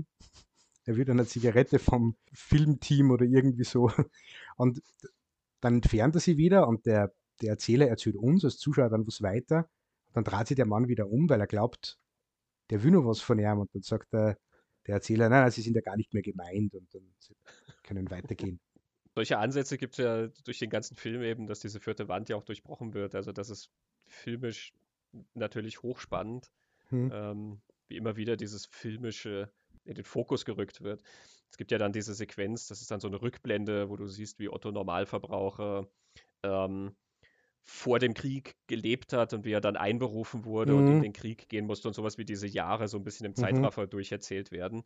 [0.86, 3.91] Er will eine Zigarette vom Filmteam oder irgendwie so.
[4.55, 4.82] Und
[5.61, 9.22] dann entfernt er sie wieder und der, der Erzähler erzählt uns als Zuschauer dann was
[9.22, 9.68] weiter.
[10.13, 11.99] Dann dreht sich der Mann wieder um, weil er glaubt,
[12.70, 13.59] der will noch was von ihm.
[13.59, 14.38] Und dann sagt der,
[14.88, 17.13] der Erzähler, nein, nein, sie sind ja gar nicht mehr gemeint und dann
[17.84, 18.59] können weitergehen.
[19.16, 22.36] Solche Ansätze gibt es ja durch den ganzen Film eben, dass diese vierte Wand ja
[22.36, 23.16] auch durchbrochen wird.
[23.16, 23.72] Also das ist
[24.05, 24.74] filmisch
[25.34, 26.51] natürlich hochspannend.
[26.89, 27.11] Hm.
[27.13, 29.51] Ähm, wie immer wieder dieses filmische
[29.86, 31.03] in den Fokus gerückt wird.
[31.49, 34.39] Es gibt ja dann diese Sequenz, das ist dann so eine Rückblende, wo du siehst,
[34.39, 35.88] wie Otto Normalverbraucher
[36.43, 36.95] ähm,
[37.68, 40.78] vor dem Krieg gelebt hat und wie er dann einberufen wurde mhm.
[40.78, 41.01] und in mhm.
[41.01, 43.38] den Krieg gehen musste und sowas wie diese Jahre so ein bisschen im mhm.
[43.38, 44.84] Zeitraffer durcherzählt werden.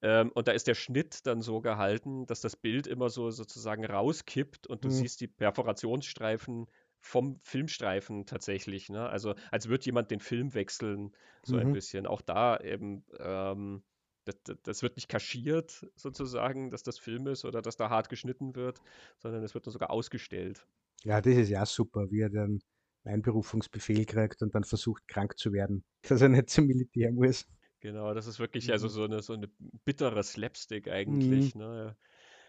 [0.00, 3.84] Ähm, und da ist der Schnitt dann so gehalten, dass das Bild immer so sozusagen
[3.84, 4.92] rauskippt und du mhm.
[4.92, 6.66] siehst die Perforationsstreifen
[7.00, 8.88] vom Filmstreifen tatsächlich.
[8.88, 9.06] Ne?
[9.06, 11.12] Also als würde jemand den Film wechseln,
[11.42, 11.72] so ein mhm.
[11.74, 12.06] bisschen.
[12.06, 13.82] Auch da eben ähm,
[14.24, 18.54] das, das, wird nicht kaschiert, sozusagen, dass das Film ist oder dass da hart geschnitten
[18.54, 18.80] wird,
[19.18, 20.66] sondern es wird dann sogar ausgestellt.
[21.04, 22.60] Ja, das ist ja super, wie er dann
[23.04, 27.46] einen Einberufungsbefehl kriegt und dann versucht, krank zu werden, dass er nicht zum Militär muss.
[27.80, 28.90] Genau, das ist wirklich also mhm.
[28.90, 29.48] so eine, so eine
[29.84, 31.54] bittere Slapstick eigentlich.
[31.54, 31.60] Mhm.
[31.60, 31.96] Ne?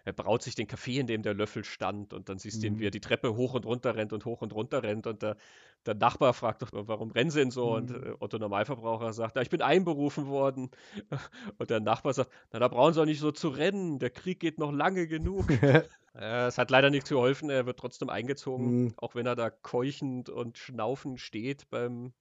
[0.06, 2.80] Er braut sich den Kaffee, in dem der Löffel stand und dann siehst du ihn,
[2.80, 2.92] wie er mhm.
[2.92, 5.38] die Treppe hoch und runter rennt und hoch und runter rennt und der,
[5.86, 7.72] der Nachbar fragt doch, warum rennen sie denn so?
[7.72, 7.76] Mhm.
[7.76, 10.72] Und äh, Otto Normalverbraucher sagt, ich bin einberufen worden.
[11.58, 14.40] Und der Nachbar sagt, na, da brauchen sie auch nicht so zu rennen, der Krieg
[14.40, 15.48] geht noch lange genug.
[16.14, 18.94] es hat leider nichts geholfen, er wird trotzdem eingezogen, mhm.
[18.98, 22.14] auch wenn er da keuchend und schnaufend steht beim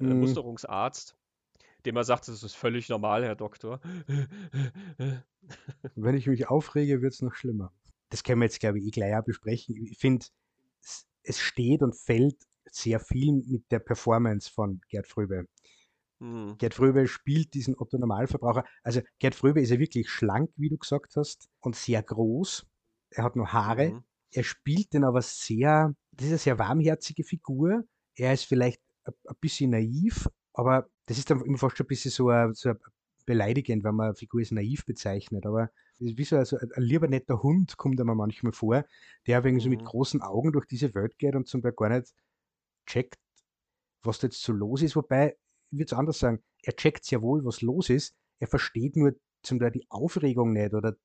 [0.00, 0.20] äh, mhm.
[0.20, 1.16] Musterungsarzt
[1.84, 3.80] dem er sagt, das ist völlig normal, Herr Doktor.
[5.94, 7.72] Wenn ich mich aufrege, wird es noch schlimmer.
[8.08, 9.76] Das können wir jetzt, glaube ich, eh gleich auch besprechen.
[9.76, 10.26] Ich finde,
[11.22, 12.36] es steht und fällt
[12.70, 15.46] sehr viel mit der Performance von Gerd Fröbe.
[16.20, 16.56] Hm.
[16.58, 18.64] Gerd Fröbe spielt diesen Otto Normalverbraucher.
[18.82, 22.66] Also Gerd Fröbe ist ja wirklich schlank, wie du gesagt hast, und sehr groß.
[23.10, 23.90] Er hat nur Haare.
[23.90, 24.04] Mhm.
[24.32, 27.84] Er spielt den aber sehr, das ist eine sehr warmherzige Figur.
[28.16, 32.10] Er ist vielleicht ein bisschen naiv, aber das ist dann immer fast schon ein bisschen
[32.10, 32.78] so, ein, so ein
[33.26, 35.44] beleidigend, wenn man eine Figur als naiv bezeichnet.
[35.46, 38.84] Aber wie so also ein lieber netter Hund, kommt einem manchmal vor,
[39.26, 39.60] der wegen mhm.
[39.60, 39.86] so mit mhm.
[39.86, 42.14] großen Augen durch diese Welt geht und zum Beispiel gar nicht
[42.86, 43.18] checkt,
[44.02, 44.96] was da jetzt so los ist.
[44.96, 45.36] Wobei,
[45.70, 48.14] ich würde es anders sagen, er checkt sehr wohl, was los ist.
[48.38, 50.96] Er versteht nur zum Teil die Aufregung nicht oder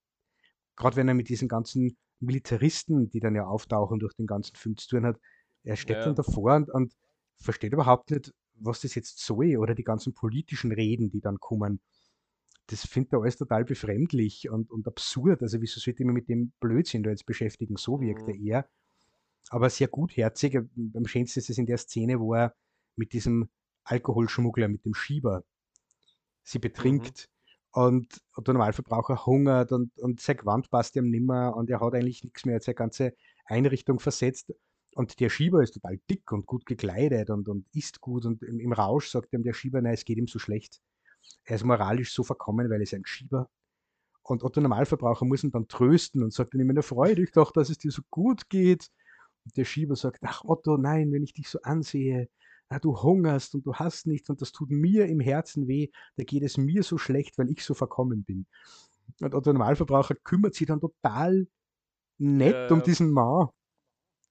[0.75, 4.77] gerade wenn er mit diesen ganzen Militaristen, die dann ja auftauchen durch den ganzen Film
[4.77, 5.19] zu tun hat,
[5.63, 6.05] er steht ja.
[6.05, 6.93] dann davor und, und
[7.37, 11.79] versteht überhaupt nicht, was das jetzt soll oder die ganzen politischen Reden, die dann kommen,
[12.67, 15.41] das findet er alles total befremdlich und, und absurd.
[15.41, 17.77] Also wieso sollte man mit dem Blödsinn da jetzt beschäftigen?
[17.77, 18.29] So wirkt mhm.
[18.29, 18.69] er eher.
[19.49, 20.55] Aber sehr gutherzig.
[20.55, 22.53] Am schönsten ist es in der Szene, wo er
[22.95, 23.49] mit diesem
[23.85, 25.43] Alkoholschmuggler, mit dem Schieber,
[26.43, 27.27] sie betrinkt.
[27.27, 27.39] Mhm.
[27.71, 31.93] Und, und, der Normalverbraucher hungert und, und sein Gewand passt ihm nimmer und er hat
[31.93, 33.13] eigentlich nichts mehr, er hat seine ganze
[33.45, 34.51] Einrichtung versetzt
[34.99, 38.25] und der Schieber ist total dick und gut gekleidet und, und isst gut.
[38.25, 40.81] Und im, im Rausch sagt ihm der Schieber, nein, es geht ihm so schlecht.
[41.45, 43.49] Er ist moralisch so verkommen, weil er ist ein Schieber.
[44.23, 47.77] Und Otto Normalverbraucher muss ihn dann trösten und sagt dann immer, dich doch, dass es
[47.77, 48.89] dir so gut geht.
[49.45, 52.27] Und der Schieber sagt, ach Otto, nein, wenn ich dich so ansehe,
[52.69, 55.87] na, du hungerst und du hast nichts und das tut mir im Herzen weh,
[56.17, 58.47] da geht es mir so schlecht, weil ich so verkommen bin.
[59.21, 61.47] Und Otto Normalverbraucher kümmert sich dann total
[62.17, 63.47] nett ja, um diesen Mann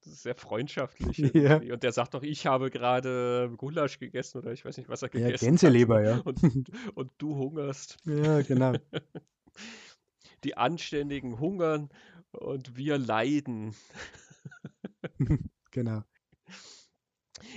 [0.08, 1.18] sehr freundschaftlich.
[1.34, 1.56] Ja.
[1.58, 5.08] Und der sagt doch, ich habe gerade Gulasch gegessen oder ich weiß nicht, was er
[5.08, 6.26] gegessen ja, Gänseleber, hat.
[6.26, 6.42] Und,
[6.94, 7.98] und du hungerst.
[8.04, 8.74] Ja, genau.
[10.44, 11.90] Die Anständigen hungern
[12.32, 13.74] und wir leiden.
[15.70, 16.02] genau.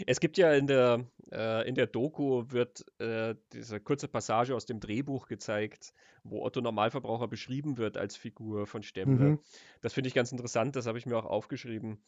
[0.05, 4.65] Es gibt ja in der, äh, in der Doku wird äh, diese kurze Passage aus
[4.65, 5.93] dem Drehbuch gezeigt,
[6.23, 9.31] wo Otto Normalverbraucher beschrieben wird als Figur von Stemmler.
[9.31, 9.39] Mhm.
[9.81, 12.03] Das finde ich ganz interessant, das habe ich mir auch aufgeschrieben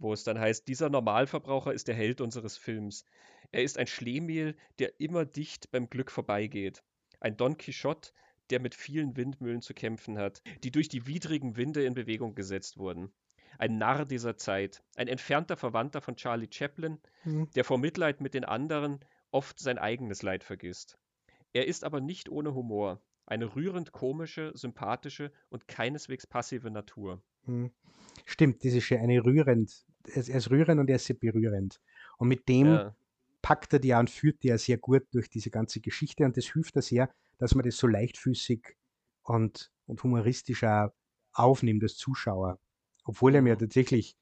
[0.00, 3.04] wo es dann heißt, dieser Normalverbraucher ist der Held unseres Films.
[3.52, 6.82] Er ist ein Schlemiel, der immer dicht beim Glück vorbeigeht.
[7.20, 8.12] Ein Don Quixote,
[8.50, 12.78] der mit vielen Windmühlen zu kämpfen hat, die durch die widrigen Winde in Bewegung gesetzt
[12.78, 13.12] wurden.
[13.58, 17.50] Ein Narr dieser Zeit, ein entfernter Verwandter von Charlie Chaplin, mhm.
[17.54, 20.98] der vor Mitleid mit den anderen oft sein eigenes Leid vergisst.
[21.52, 27.22] Er ist aber nicht ohne Humor, eine rührend komische, sympathische und keineswegs passive Natur.
[27.44, 27.72] Mhm.
[28.24, 29.86] Stimmt, das ist schon eine rührend.
[30.06, 31.80] Er ist rührend und er ist sehr berührend.
[32.18, 32.96] Und mit dem ja.
[33.42, 36.36] packt er die an und führt die ja sehr gut durch diese ganze Geschichte und
[36.36, 38.76] das hilft er sehr, dass man das so leichtfüßig
[39.22, 40.90] und, und humoristisch auch
[41.32, 42.58] aufnimmt als Zuschauer.
[43.04, 43.60] Obwohl er mir mhm.
[43.60, 44.16] tatsächlich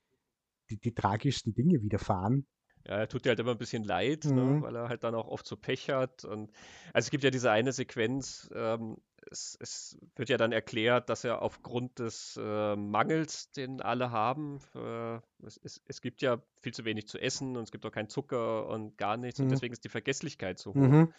[0.70, 2.46] die, die tragischsten Dinge widerfahren.
[2.86, 4.62] Ja, er tut dir halt immer ein bisschen leid, ne, Mhm.
[4.62, 6.24] weil er halt dann auch oft so Pech hat.
[6.24, 6.52] Und
[6.92, 11.24] also es gibt ja diese eine Sequenz, ähm, es, es wird ja dann erklärt, dass
[11.24, 16.72] er aufgrund des äh, Mangels, den alle haben, äh, es, es, es gibt ja viel
[16.72, 19.50] zu wenig zu essen und es gibt auch keinen Zucker und gar nichts und Mhm.
[19.50, 20.76] deswegen ist die Vergesslichkeit so hoch.
[20.76, 21.12] Mhm.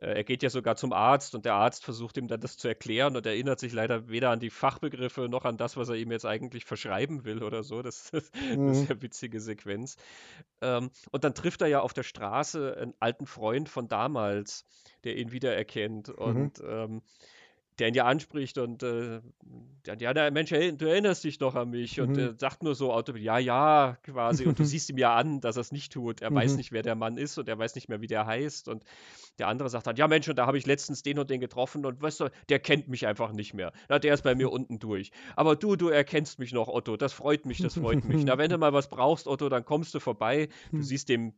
[0.00, 2.68] Äh, Er geht ja sogar zum Arzt und der Arzt versucht ihm dann das zu
[2.68, 6.10] erklären und erinnert sich leider weder an die Fachbegriffe noch an das, was er ihm
[6.10, 7.82] jetzt eigentlich verschreiben will oder so.
[7.82, 8.88] Das ist eine Mhm.
[8.88, 9.96] sehr witzige Sequenz.
[10.62, 14.64] Ähm, und dann trifft er ja auf der Straße einen alten Freund von damals,
[15.04, 16.48] der ihn wiedererkennt Mhm.
[16.48, 17.02] und ähm,
[17.78, 19.20] der ihn ja anspricht und äh,
[19.84, 20.56] dann, ja, der Mensch, du
[20.86, 22.18] erinnerst dich doch an mich und Mhm.
[22.18, 25.56] er sagt nur so automatisch, ja, ja, quasi und du siehst ihm ja an, dass
[25.56, 26.22] er es nicht tut.
[26.22, 26.56] Er weiß Mhm.
[26.56, 28.84] nicht, wer der Mann ist und er weiß nicht mehr, wie der heißt und
[29.38, 31.84] der andere sagt dann, ja Mensch, und da habe ich letztens den und den getroffen
[31.84, 33.72] und weißt du, der kennt mich einfach nicht mehr.
[33.88, 35.10] Na, der ist bei mir unten durch.
[35.36, 36.96] Aber du, du erkennst mich noch, Otto.
[36.96, 38.24] Das freut mich, das freut mich.
[38.26, 40.48] Na, wenn du mal was brauchst, Otto, dann kommst du vorbei.
[40.74, 41.34] Du siehst, dem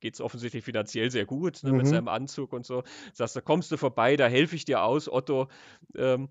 [0.00, 1.88] geht es offensichtlich finanziell sehr gut, ne, mit Mhm.
[1.88, 2.82] seinem Anzug und so.
[3.12, 5.48] Sagst du, kommst du vorbei, da helfe ich dir aus, Otto.
[5.94, 6.28] Ähm,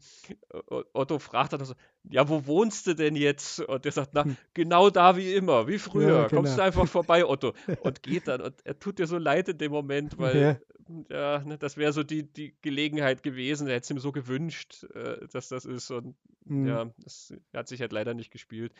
[0.93, 1.73] Otto fragt dann so,
[2.09, 3.59] ja, wo wohnst du denn jetzt?
[3.61, 6.21] Und der sagt, na, genau da wie immer, wie früher.
[6.21, 6.65] Ja, Kommst du genau.
[6.67, 7.53] einfach vorbei, Otto.
[7.82, 8.41] Und geht dann.
[8.41, 10.59] Und er tut dir so leid in dem Moment, weil
[10.89, 11.05] Ja.
[11.09, 13.67] ja, ne, das wäre so die, die Gelegenheit gewesen.
[13.67, 15.91] Er hätte es ihm so gewünscht, äh, dass das ist.
[15.91, 16.15] Und
[16.45, 16.65] Mhm.
[16.67, 18.73] ja, das hat sich halt leider nicht gespielt.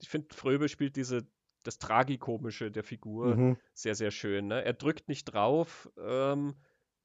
[0.00, 1.24] Ich finde, Fröbe spielt diese,
[1.62, 3.56] das Tragikomische der Figur Mhm.
[3.74, 4.48] sehr, sehr schön.
[4.48, 4.64] Ne?
[4.64, 6.54] Er drückt nicht drauf, ähm,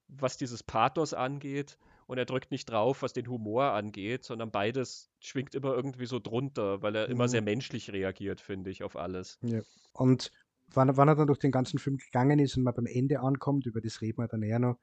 [0.07, 1.77] was dieses Pathos angeht.
[2.11, 6.19] Und er drückt nicht drauf, was den Humor angeht, sondern beides schwingt immer irgendwie so
[6.19, 7.29] drunter, weil er immer Mhm.
[7.29, 9.39] sehr menschlich reagiert, finde ich, auf alles.
[9.43, 9.61] Ja.
[9.93, 10.29] Und
[10.73, 13.21] wann, er- wann er dann durch den ganzen Film gegangen ist und man beim Ende
[13.21, 14.77] ankommt, über das reden wir dann eher noch,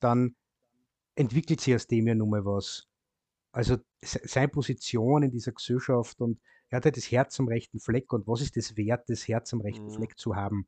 [0.00, 0.34] dann
[1.14, 2.88] entwickelt sich aus dem ja nun mal was.
[3.52, 7.80] Also se- seine Position in dieser Gesellschaft und er hat ja das Herz am rechten
[7.80, 9.90] Fleck und was ist das wert, das Herz am rechten Mhm.
[9.90, 10.66] Fleck zu haben?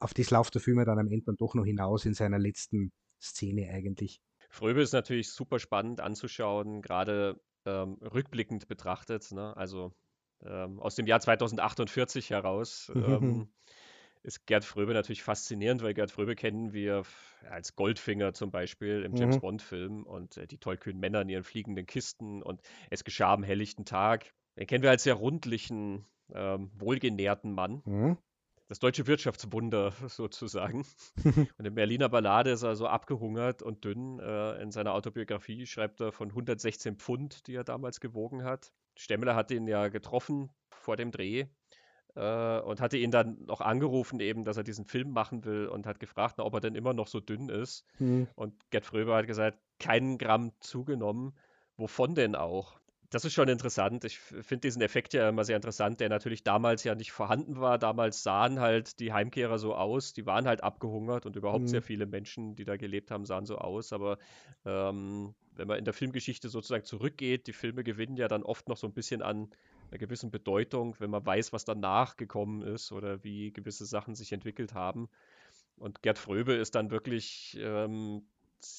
[0.00, 2.40] Auf das läuft der Film ja dann am Ende dann doch noch hinaus in seiner
[2.40, 2.90] letzten
[3.20, 4.20] Szene eigentlich.
[4.54, 9.32] Fröbe ist natürlich super spannend anzuschauen, gerade ähm, rückblickend betrachtet.
[9.32, 9.56] Ne?
[9.56, 9.92] Also
[10.42, 13.48] ähm, aus dem Jahr 2048 heraus ähm,
[14.22, 17.02] ist Gerd Fröbe natürlich faszinierend, weil Gerd Fröbe kennen wir
[17.50, 19.40] als Goldfinger zum Beispiel im James Mhm.
[19.40, 23.84] Bond-Film und äh, die tollkühnen Männer in ihren fliegenden Kisten und es geschah am helllichten
[23.84, 24.32] Tag.
[24.58, 27.84] Den kennen wir als sehr rundlichen, ähm, wohlgenährten Mann.
[27.86, 28.18] Mhm.
[28.68, 30.86] Das deutsche Wirtschaftswunder sozusagen.
[31.58, 34.18] Und in Berliner Ballade ist er so abgehungert und dünn.
[34.20, 38.72] Äh, in seiner Autobiografie schreibt er von 116 Pfund, die er damals gewogen hat.
[38.96, 41.46] Stemmler hat ihn ja getroffen vor dem Dreh
[42.14, 45.86] äh, und hatte ihn dann noch angerufen, eben, dass er diesen Film machen will und
[45.86, 47.84] hat gefragt, na, ob er denn immer noch so dünn ist.
[47.98, 48.28] Mhm.
[48.34, 51.36] Und Gerd Fröbe hat gesagt, keinen Gramm zugenommen.
[51.76, 52.78] Wovon denn auch?
[53.14, 54.02] Das ist schon interessant.
[54.04, 57.78] Ich finde diesen Effekt ja immer sehr interessant, der natürlich damals ja nicht vorhanden war.
[57.78, 61.80] Damals sahen halt die Heimkehrer so aus, die waren halt abgehungert und überhaupt sehr Mhm.
[61.80, 63.92] viele Menschen, die da gelebt haben, sahen so aus.
[63.92, 64.18] Aber
[64.64, 68.76] ähm, wenn man in der Filmgeschichte sozusagen zurückgeht, die Filme gewinnen ja dann oft noch
[68.76, 69.50] so ein bisschen an
[69.92, 74.32] einer gewissen Bedeutung, wenn man weiß, was danach gekommen ist oder wie gewisse Sachen sich
[74.32, 75.08] entwickelt haben.
[75.76, 78.28] Und Gerd Fröbe ist dann wirklich ähm,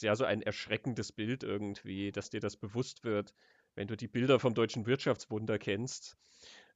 [0.01, 3.33] ja so ein erschreckendes Bild irgendwie, dass dir das bewusst wird,
[3.75, 6.17] wenn du die Bilder vom deutschen Wirtschaftswunder kennst.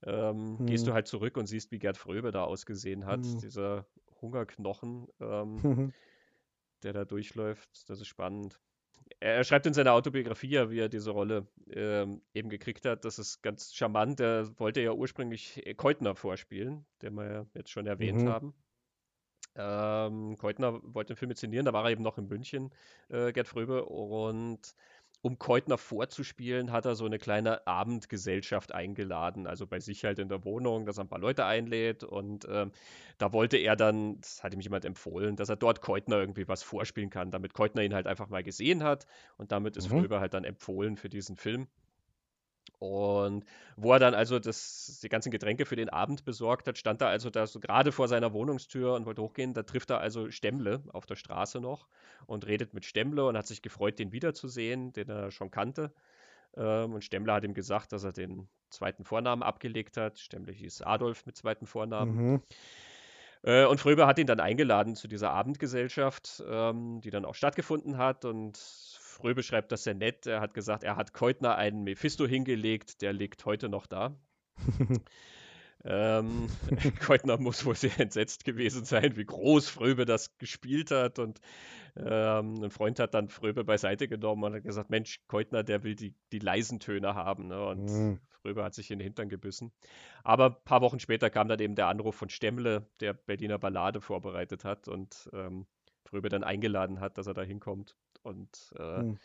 [0.03, 0.93] Ähm, gehst du Mhm.
[0.93, 3.41] halt zurück und siehst, wie Gerd Fröbe da ausgesehen hat, Mhm.
[3.41, 3.87] dieser
[4.21, 5.93] Hungerknochen, ähm, Mhm.
[6.83, 7.89] der da durchläuft.
[7.89, 8.59] Das ist spannend.
[9.19, 13.05] Er, er schreibt in seiner Autobiografie ja, wie er diese Rolle ähm, eben gekriegt hat.
[13.05, 14.19] Das ist ganz charmant.
[14.19, 18.25] Er wollte ja ursprünglich Keutner vorspielen, den wir ja jetzt schon erwähnt Mhm.
[18.25, 18.53] haben.
[19.55, 22.69] Ähm, Keutner wollte den Film inszenieren, da war er eben noch in München,
[23.09, 23.85] äh, Gerd Fröbe.
[23.85, 24.73] Und
[25.22, 30.30] um Keutner vorzuspielen, hat er so eine kleine Abendgesellschaft eingeladen, also bei sich halt in
[30.30, 32.03] der Wohnung, dass er ein paar Leute einlädt.
[32.03, 32.72] Und ähm,
[33.17, 36.63] da wollte er dann, das hatte ihm jemand empfohlen, dass er dort Keutner irgendwie was
[36.63, 39.05] vorspielen kann, damit Keutner ihn halt einfach mal gesehen hat.
[39.38, 40.09] Und damit ist Mhm.
[40.09, 41.67] Fröbe halt dann empfohlen für diesen Film.
[42.80, 43.43] Und
[43.75, 47.09] wo er dann also das, die ganzen Getränke für den Abend besorgt hat, stand er
[47.09, 49.53] also da so gerade vor seiner Wohnungstür und wollte hochgehen.
[49.53, 51.88] Da trifft er also Stemmle auf der Straße noch
[52.25, 55.91] und redet mit Stemmle und hat sich gefreut, den wiederzusehen, den er schon kannte.
[56.55, 60.17] Ähm, und Stemmle hat ihm gesagt, dass er den zweiten Vornamen abgelegt hat.
[60.17, 62.15] Stemmle hieß Adolf mit zweiten Vornamen.
[62.15, 62.43] Mhm.
[63.43, 67.97] Äh, und Fröbe hat ihn dann eingeladen zu dieser Abendgesellschaft, ähm, die dann auch stattgefunden
[67.97, 68.25] hat.
[68.25, 68.57] Und
[69.20, 70.26] Fröbe schreibt das sehr nett.
[70.28, 74.15] Er hat gesagt, er hat Keutner einen Mephisto hingelegt, der liegt heute noch da.
[75.86, 76.47] Ähm,
[76.99, 81.20] Keutner muss wohl sehr entsetzt gewesen sein, wie groß Fröbe das gespielt hat.
[81.20, 81.39] Und
[81.95, 85.95] ähm, ein Freund hat dann Fröbe beiseite genommen und hat gesagt, Mensch, Keutner, der will
[85.95, 87.47] die, die leisen Töne haben.
[87.47, 87.65] Ne?
[87.65, 88.20] Und Mhm.
[88.41, 89.72] Fröbe hat sich in den Hintern gebissen.
[90.24, 94.01] Aber ein paar Wochen später kam dann eben der Anruf von Stemmle, der Berliner Ballade
[94.01, 95.65] vorbereitet hat und ähm,
[96.05, 97.95] Fröbe dann eingeladen hat, dass er da hinkommt.
[98.24, 99.17] Und äh, hm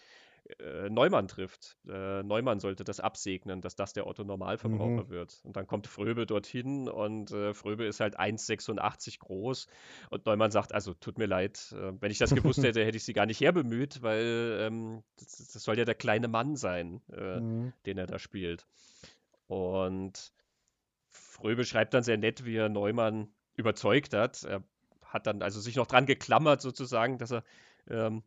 [0.59, 1.79] äh, Neumann trifft.
[1.89, 5.09] Äh, Neumann sollte das absegnen, dass das der Otto-Normalverbraucher mhm.
[5.09, 5.41] wird.
[5.43, 9.67] Und dann kommt Fröbe dorthin und äh, Fröbe ist halt 1,86 groß.
[10.11, 13.13] Und Neumann sagt, also tut mir leid, wenn ich das gewusst hätte, hätte ich sie
[13.13, 17.73] gar nicht herbemüht, weil ähm, das, das, soll ja der kleine Mann sein, äh, mhm.
[17.87, 18.67] den er da spielt.
[19.47, 20.33] Und
[21.09, 24.43] Fröbe schreibt dann sehr nett, wie er Neumann überzeugt hat.
[24.45, 24.63] Er
[25.05, 27.45] hat dann also sich noch dran geklammert, sozusagen, dass er
[27.89, 28.23] ähm,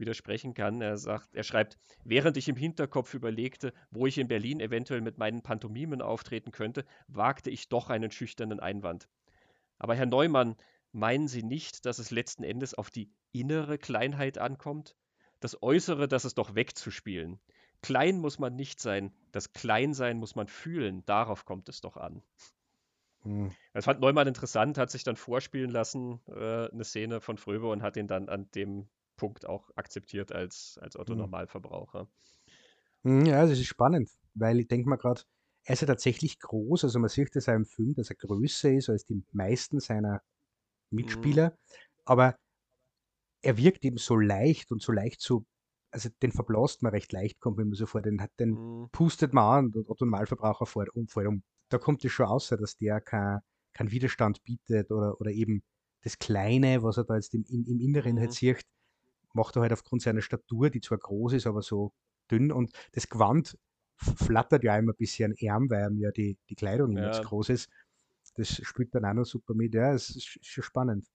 [0.00, 0.80] widersprechen kann.
[0.80, 5.18] Er sagt, er schreibt, während ich im Hinterkopf überlegte, wo ich in Berlin eventuell mit
[5.18, 9.08] meinen Pantomimen auftreten könnte, wagte ich doch einen schüchternen Einwand.
[9.78, 10.56] Aber Herr Neumann,
[10.92, 14.96] meinen Sie nicht, dass es letzten Endes auf die innere Kleinheit ankommt?
[15.40, 17.40] Das Äußere, das ist doch wegzuspielen.
[17.82, 22.22] Klein muss man nicht sein, das Kleinsein muss man fühlen, darauf kommt es doch an.
[23.22, 23.50] Hm.
[23.72, 27.82] Das fand Neumann interessant, hat sich dann vorspielen lassen, äh, eine Szene von Fröbe und
[27.82, 28.88] hat ihn dann an dem
[29.20, 32.08] Punkt auch akzeptiert als, als Otto-Normalverbraucher.
[33.04, 33.26] Hm.
[33.26, 35.22] Ja, das ist spannend, weil ich denke mal gerade,
[35.64, 38.72] er ist ja tatsächlich groß, also man sieht das auch im Film, dass er größer
[38.72, 40.22] ist als die meisten seiner
[40.90, 41.56] Mitspieler, mhm.
[42.06, 42.36] aber
[43.42, 45.44] er wirkt eben so leicht und so leicht so,
[45.90, 48.88] also den verblasst man recht leicht, kommt man so vor, den, hat, den mhm.
[48.90, 51.42] pustet man an und Otto Normalverbraucher fährt um, fährt um.
[51.68, 53.40] Da kommt es schon aus, dass der keinen
[53.74, 55.62] kein Widerstand bietet oder, oder eben
[56.02, 58.20] das Kleine, was er da jetzt im, im Inneren halt mhm.
[58.20, 58.62] halt sieht,
[59.32, 61.92] macht er halt aufgrund seiner Statur, die zwar groß ist, aber so
[62.30, 63.58] dünn und das Gewand
[63.96, 67.08] flattert ja immer ein bisschen Ärm, weil ihm ja die, die Kleidung ja.
[67.08, 67.70] nicht groß ist.
[68.36, 69.74] Das spielt dann auch noch super mit.
[69.74, 71.06] Ja, es ist schon spannend.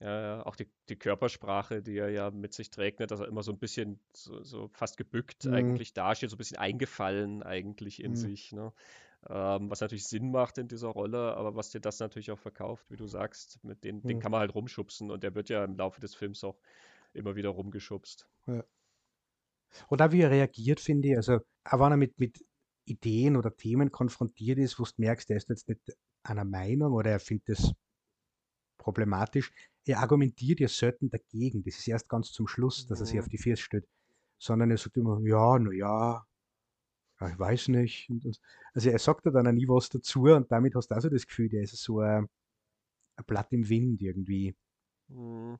[0.00, 3.28] Ja, ja, auch die, die Körpersprache, die er ja mit sich trägt, ne, dass er
[3.28, 5.52] immer so ein bisschen so, so fast gebückt mhm.
[5.52, 8.16] eigentlich dasteht, so ein bisschen eingefallen eigentlich in mhm.
[8.16, 8.52] sich.
[8.52, 8.72] Ne?
[9.28, 12.90] Ähm, was natürlich Sinn macht in dieser Rolle, aber was dir das natürlich auch verkauft,
[12.90, 14.08] wie du sagst, mit denen, mhm.
[14.08, 16.58] den kann man halt rumschubsen und der wird ja im Laufe des Films auch
[17.12, 18.28] immer wieder rumgeschubst.
[18.46, 18.64] Ja.
[19.88, 22.44] Und auch wie er reagiert, finde ich, also auch wenn er mit, mit
[22.84, 25.80] Ideen oder Themen konfrontiert ist, wo du merkst, er ist jetzt nicht
[26.22, 27.72] einer Meinung oder er findet das
[28.78, 29.52] problematisch,
[29.86, 31.62] er argumentiert ja selten dagegen.
[31.62, 33.20] Das ist erst ganz zum Schluss, dass er sich mhm.
[33.20, 33.88] auf die Füße stellt.
[34.38, 36.26] Sondern er sagt immer, ja, na ja,
[37.28, 38.10] ich weiß nicht.
[38.72, 41.26] also er sagt da dann auch nie was dazu und damit hast du also das
[41.26, 42.28] Gefühl, der ist so ein,
[43.16, 44.54] ein Blatt im Wind irgendwie.
[45.08, 45.58] Mhm.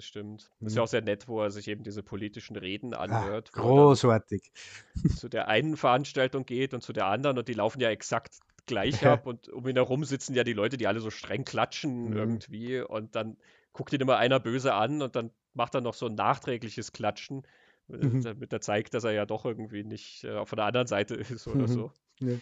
[0.00, 0.50] Das stimmt.
[0.60, 0.84] Das ist ja mhm.
[0.84, 3.50] auch sehr nett, wo er sich eben diese politischen Reden ah, anhört.
[3.52, 4.50] Ah, großartig.
[5.14, 9.04] Zu der einen Veranstaltung geht und zu der anderen und die laufen ja exakt gleich
[9.06, 12.16] ab und um ihn herum sitzen ja die Leute, die alle so streng klatschen mhm.
[12.16, 13.36] irgendwie und dann
[13.74, 17.42] guckt ihn immer einer böse an und dann macht er noch so ein nachträgliches Klatschen,
[17.90, 18.22] äh, mhm.
[18.22, 21.46] damit er zeigt, dass er ja doch irgendwie nicht äh, von der anderen Seite ist
[21.46, 21.68] oder mhm.
[21.68, 21.92] so.
[22.20, 22.36] Ja.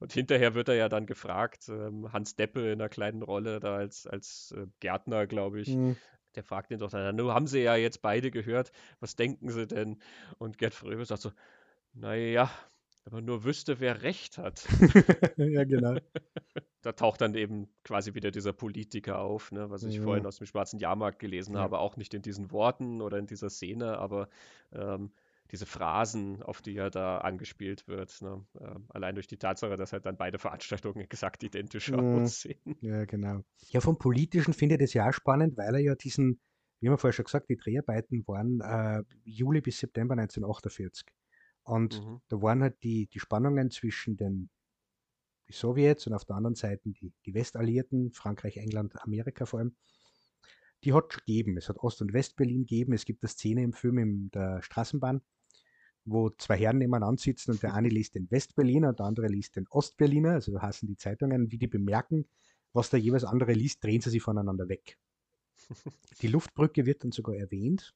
[0.00, 3.76] Und hinterher wird er ja dann gefragt, ähm, Hans Deppe in einer kleinen Rolle da
[3.76, 5.96] als, als äh, Gärtner, glaube ich, mhm
[6.34, 9.66] der fragt ihn doch dann, nun haben sie ja jetzt beide gehört, was denken sie
[9.66, 9.98] denn?
[10.38, 11.32] Und Gerd Fröbe sagt so,
[11.94, 12.50] naja,
[13.04, 14.66] wenn man nur wüsste, wer recht hat.
[15.36, 15.96] ja, genau.
[16.82, 20.02] da taucht dann eben quasi wieder dieser Politiker auf, ne, was ich ja.
[20.02, 21.60] vorhin aus dem Schwarzen Jahrmarkt gelesen ja.
[21.60, 24.28] habe, auch nicht in diesen Worten oder in dieser Szene, aber
[24.72, 25.12] ähm,
[25.52, 28.20] diese Phrasen, auf die er da angespielt wird.
[28.22, 28.44] Ne?
[28.58, 32.22] Äh, allein durch die Tatsache, dass halt dann beide Veranstaltungen exakt identisch mhm.
[32.22, 32.76] aussehen.
[32.80, 33.44] Ja, genau.
[33.68, 36.40] Ja, vom Politischen finde ich das ja auch spannend, weil er ja diesen,
[36.80, 41.06] wie haben wir vorher schon gesagt, die Dreharbeiten waren äh, Juli bis September 1948.
[41.64, 42.20] Und mhm.
[42.28, 44.50] da waren halt die, die Spannungen zwischen den
[45.48, 49.76] die Sowjets und auf der anderen Seite die, die Westalliierten, Frankreich, England, Amerika vor allem,
[50.84, 51.56] die hat es gegeben.
[51.56, 52.92] Es hat Ost- und Westberlin gegeben.
[52.92, 55.20] Es gibt eine Szene im Film in der Straßenbahn,
[56.04, 59.56] wo zwei Herren nebeneinander sitzen und der eine liest den Westberliner und der andere liest
[59.56, 62.26] den Ostberliner, also heißen die Zeitungen, wie die bemerken,
[62.72, 64.98] was der jeweils andere liest, drehen sie sich voneinander weg.
[66.20, 67.94] Die Luftbrücke wird dann sogar erwähnt,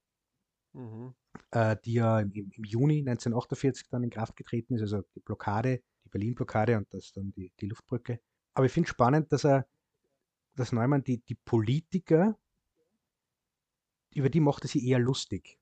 [0.73, 1.15] mhm.
[1.51, 5.83] äh, die ja im, im, Juni 1948 dann in Kraft getreten ist, also die Blockade,
[6.05, 8.21] die Berlin-Blockade und das dann die, die Luftbrücke.
[8.55, 9.67] Aber ich finde spannend, dass er,
[10.55, 12.39] dass Neumann die, die Politiker,
[14.15, 15.59] über die macht er sich eher lustig.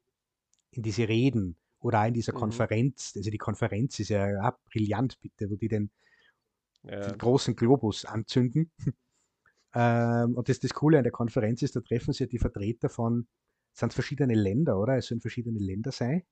[0.70, 2.38] In diese Reden, oder auch in dieser mhm.
[2.38, 5.90] Konferenz, also die Konferenz ist ja, ja brillant, bitte, wo die den,
[6.82, 7.08] ja.
[7.08, 8.72] den großen Globus anzünden.
[9.74, 12.88] ähm, und das, das Coole an der Konferenz ist, da treffen sich ja die Vertreter
[12.88, 13.28] von,
[13.74, 14.96] sind verschiedene Länder, oder?
[14.96, 16.22] Es sollen verschiedene Länder sein.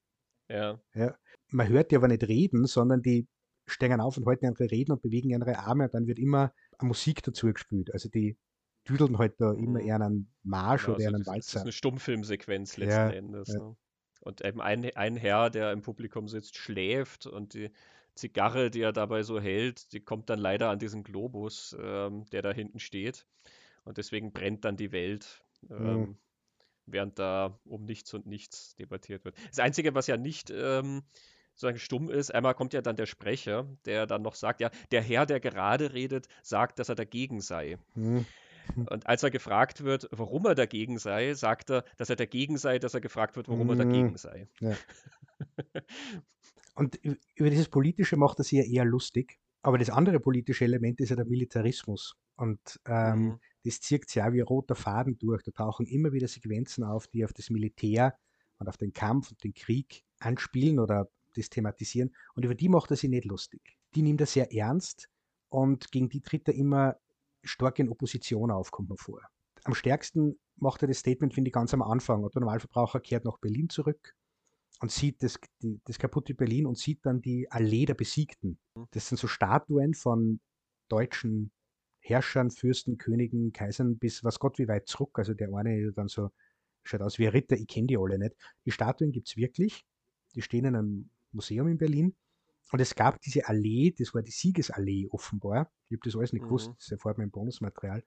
[0.49, 0.81] Ja.
[0.95, 1.15] ja.
[1.51, 3.29] Man hört die aber nicht reden, sondern die
[3.67, 7.23] stehen auf und halten andere Reden und bewegen ihre Arme und dann wird immer Musik
[7.23, 7.93] dazu gespielt.
[7.93, 8.39] Also die
[8.89, 9.87] düdeln halt da immer mhm.
[9.87, 11.37] eher einen Marsch genau, oder also einen Walzer.
[11.37, 13.49] Das ist eine Stummfilmsequenz letzten ja, Endes.
[13.49, 13.59] Ja.
[13.59, 13.77] Ne?
[14.23, 17.71] Und eben ein, ein Herr, der im Publikum sitzt, schläft und die,
[18.15, 22.43] Zigarre, die er dabei so hält, die kommt dann leider an diesen Globus, ähm, der
[22.43, 23.27] da hinten steht.
[23.85, 25.45] Und deswegen brennt dann die Welt.
[25.71, 26.17] Ähm, mhm.
[26.87, 29.37] Während da um nichts und nichts debattiert wird.
[29.49, 31.03] Das Einzige, was ja nicht ähm,
[31.55, 35.01] sozusagen stumm ist, einmal kommt ja dann der Sprecher, der dann noch sagt, ja, der
[35.01, 37.79] Herr, der gerade redet, sagt, dass er dagegen sei.
[37.95, 38.27] Mhm.
[38.77, 42.79] Und als er gefragt wird, warum er dagegen sei, sagt er, dass er dagegen sei,
[42.79, 43.71] dass er gefragt wird, warum mhm.
[43.71, 44.49] er dagegen sei.
[44.61, 44.75] Ja.
[46.75, 46.99] Und
[47.35, 49.39] über dieses Politische macht er sich ja eher lustig.
[49.63, 52.17] Aber das andere politische Element ist ja der Militarismus.
[52.37, 53.41] Und ähm, mhm.
[53.65, 55.43] das zieht sich ja wie roter Faden durch.
[55.43, 58.17] Da tauchen immer wieder Sequenzen auf, die auf das Militär
[58.59, 62.15] und auf den Kampf und den Krieg anspielen oder das thematisieren.
[62.35, 63.77] Und über die macht er sich nicht lustig.
[63.95, 65.09] Die nimmt er sehr ernst
[65.49, 66.97] und gegen die tritt er immer
[67.43, 69.21] stark in Opposition auf, kommt man vor.
[69.65, 72.23] Am stärksten macht er das Statement, finde ich, ganz am Anfang.
[72.23, 74.15] Der Normalverbraucher kehrt nach Berlin zurück
[74.81, 78.59] und sieht das, die, das kaputte Berlin und sieht dann die Allee der Besiegten.
[78.75, 78.87] Mhm.
[78.91, 80.41] Das sind so Statuen von
[80.89, 81.53] deutschen
[82.01, 85.19] Herrschern, Fürsten, Königen, Kaisern bis was Gott wie weit zurück.
[85.19, 86.31] Also der eine dann so
[86.85, 88.35] schaut aus wie ein Ritter, ich kenne die alle nicht.
[88.67, 89.85] Die Statuen gibt es wirklich.
[90.35, 92.17] Die stehen in einem Museum in Berlin.
[92.71, 95.71] Und es gab diese Allee, das war die Siegesallee offenbar.
[95.89, 96.47] Ich habe das alles nicht mhm.
[96.47, 98.03] gewusst, das erfahrt im Bonusmaterial.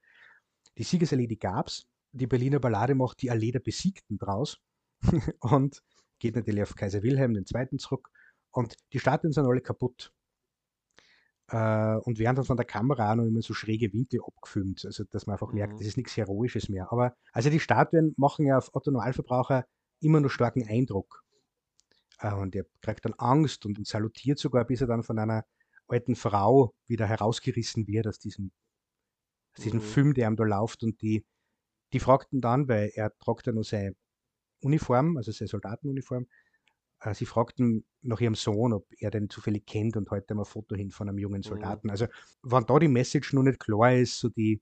[0.77, 1.87] Die Siegesallee, die gab es.
[2.11, 4.59] Die Berliner Ballade macht die Allee der Besiegten draus.
[5.39, 5.83] und
[6.19, 7.77] geht natürlich auf Kaiser Wilhelm II.
[7.77, 8.09] zurück.
[8.51, 10.13] Und die Statuen sind alle kaputt.
[11.49, 15.03] Äh, und werden dann von der Kamera auch noch immer so schräge Winkel abgefilmt, also
[15.03, 15.55] dass man einfach mhm.
[15.55, 16.91] merkt, das ist nichts Heroisches mehr.
[16.91, 19.67] Aber also die Statuen machen ja auf Otto Normalverbraucher
[19.99, 21.23] immer noch starken Eindruck.
[22.25, 25.45] Äh, und er kriegt dann Angst und, salutiert sogar, bis er dann von einer
[25.87, 28.51] alten Frau wieder herausgerissen wird aus diesem,
[29.55, 29.83] aus diesem mhm.
[29.83, 30.83] Film, der ihm da läuft.
[30.83, 31.23] Und die,
[31.93, 33.95] die fragten dann, weil er tragt ja noch seine
[34.61, 36.25] Uniform, also seine Soldatenuniform,
[37.01, 40.45] äh, sie fragten nach ihrem Sohn, ob er den zufällig kennt und heute mal ein
[40.45, 41.43] Foto hin von einem jungen mhm.
[41.43, 41.87] Soldaten.
[41.87, 41.91] Mhm.
[41.91, 42.07] Also,
[42.41, 44.61] wenn da die Message noch nicht klar ist, so die,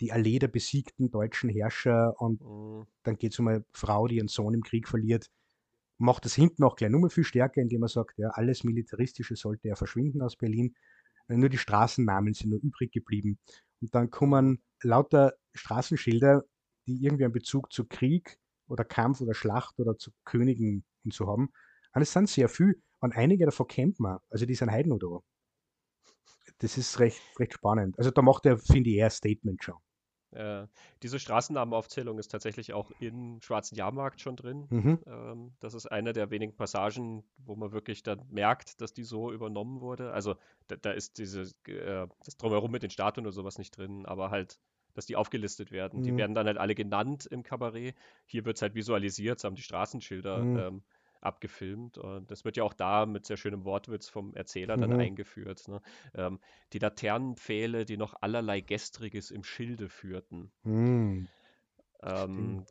[0.00, 2.86] die Allee der besiegten deutschen Herrscher und mhm.
[3.02, 5.30] dann geht es um eine Frau, die ihren Sohn im Krieg verliert,
[5.98, 9.68] macht das hinten auch gleich nur viel stärker, indem er sagt, ja, alles Militaristische sollte
[9.68, 10.74] ja verschwinden aus Berlin.
[11.28, 13.38] Nur die Straßennamen sind nur übrig geblieben.
[13.80, 16.44] Und dann kommen lauter Straßenschilder,
[16.86, 18.38] die irgendwie einen Bezug zu Krieg
[18.68, 21.50] oder Kampf oder Schlacht oder zu Königen und so haben.
[21.92, 22.80] Und es sind sehr viel.
[23.00, 24.18] Und einige davon kennt man.
[24.30, 25.18] Also die sind noch da.
[26.58, 27.98] Das ist recht, recht spannend.
[27.98, 29.76] Also da macht er, finde ich, eher ein Statement schon.
[30.30, 30.66] Äh,
[31.02, 34.66] diese Straßennamenaufzählung ist tatsächlich auch in Schwarzen Jahrmarkt schon drin.
[34.68, 34.98] Mhm.
[35.06, 39.32] Ähm, das ist eine der wenigen Passagen, wo man wirklich dann merkt, dass die so
[39.32, 40.12] übernommen wurde.
[40.12, 44.04] Also da, da ist diese, äh, das Drumherum mit den Statuen oder sowas nicht drin,
[44.06, 44.58] aber halt,
[44.94, 46.00] dass die aufgelistet werden.
[46.00, 46.04] Mhm.
[46.04, 47.94] Die werden dann halt alle genannt im Kabarett.
[48.26, 50.58] Hier wird es halt visualisiert, so haben die Straßenschilder mhm.
[50.58, 50.82] ähm,
[51.20, 51.98] abgefilmt.
[51.98, 54.80] Und das wird ja auch da mit sehr schönem Wortwitz vom Erzähler mhm.
[54.82, 55.68] dann eingeführt.
[55.68, 55.80] Ne?
[56.14, 56.40] Ähm,
[56.72, 60.50] die Laternenpfähle, die noch allerlei Gestriges im Schilde führten.
[60.62, 61.28] Mhm.
[62.02, 62.64] Ähm,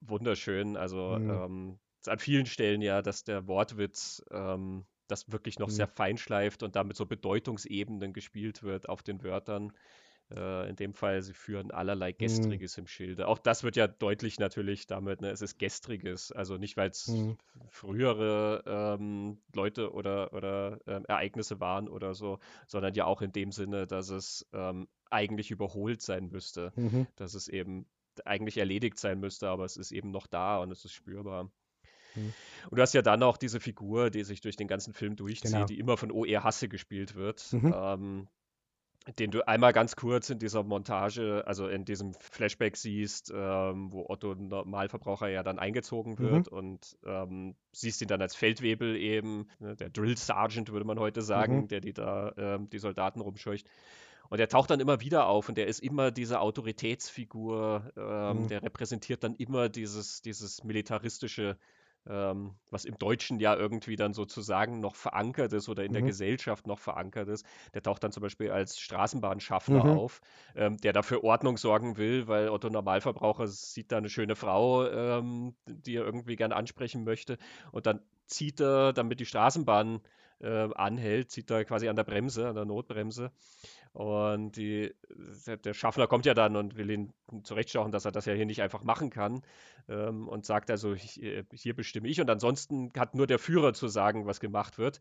[0.00, 0.76] wunderschön.
[0.76, 1.30] Also mhm.
[1.30, 5.72] ähm, an vielen Stellen ja, dass der Wortwitz ähm, das wirklich noch mhm.
[5.72, 9.72] sehr fein schleift und damit so Bedeutungsebenen gespielt wird auf den Wörtern.
[10.30, 12.18] Äh, in dem Fall, sie führen allerlei mhm.
[12.18, 12.82] Gestriges mhm.
[12.82, 13.28] im Schilde.
[13.28, 15.30] Auch das wird ja deutlich natürlich damit, ne?
[15.30, 16.32] es ist Gestriges.
[16.32, 17.38] Also nicht, weil es mhm.
[17.68, 23.52] frühere ähm, Leute oder, oder ähm, Ereignisse waren oder so, sondern ja auch in dem
[23.52, 26.72] Sinne, dass es ähm, eigentlich überholt sein müsste.
[26.76, 27.06] Mhm.
[27.16, 27.86] Dass es eben
[28.24, 31.44] eigentlich erledigt sein müsste, aber es ist eben noch da und es ist spürbar.
[32.14, 32.32] Mhm.
[32.70, 35.52] Und du hast ja dann auch diese Figur, die sich durch den ganzen Film durchzieht,
[35.52, 35.66] genau.
[35.66, 36.44] die immer von O.R.
[36.44, 37.52] Hasse gespielt wird.
[37.52, 37.74] Mhm.
[37.74, 38.28] Ähm,
[39.18, 44.06] den du einmal ganz kurz in dieser Montage, also in diesem Flashback siehst, ähm, wo
[44.08, 46.18] Otto Normalverbraucher ja dann eingezogen mhm.
[46.18, 46.58] wird mhm.
[46.58, 51.22] und ähm, siehst ihn dann als Feldwebel eben, ne, der Drill Sergeant würde man heute
[51.22, 51.68] sagen, mhm.
[51.68, 53.66] der die da ähm, die Soldaten rumscheucht.
[54.30, 58.48] Und er taucht dann immer wieder auf und der ist immer diese Autoritätsfigur, ähm, mhm.
[58.48, 61.56] der repräsentiert dann immer dieses, dieses militaristische
[62.08, 65.94] ähm, was im Deutschen ja irgendwie dann sozusagen noch verankert ist oder in mhm.
[65.94, 67.46] der Gesellschaft noch verankert ist.
[67.74, 69.98] Der taucht dann zum Beispiel als Straßenbahnschaffner mhm.
[69.98, 70.20] auf,
[70.56, 75.54] ähm, der dafür Ordnung sorgen will, weil Otto Normalverbraucher sieht da eine schöne Frau, ähm,
[75.66, 77.38] die er irgendwie gern ansprechen möchte
[77.72, 80.00] und dann zieht er, damit die Straßenbahn
[80.40, 83.32] äh, anhält, zieht er quasi an der Bremse, an der Notbremse
[83.92, 84.94] und die,
[85.46, 87.12] der Schaffner kommt ja dann und will ihn
[87.42, 89.42] zurechtschauen, dass er das ja hier nicht einfach machen kann.
[89.88, 92.20] Ähm, und sagt also, hier, hier bestimme ich.
[92.20, 95.00] Und ansonsten hat nur der Führer zu sagen, was gemacht wird.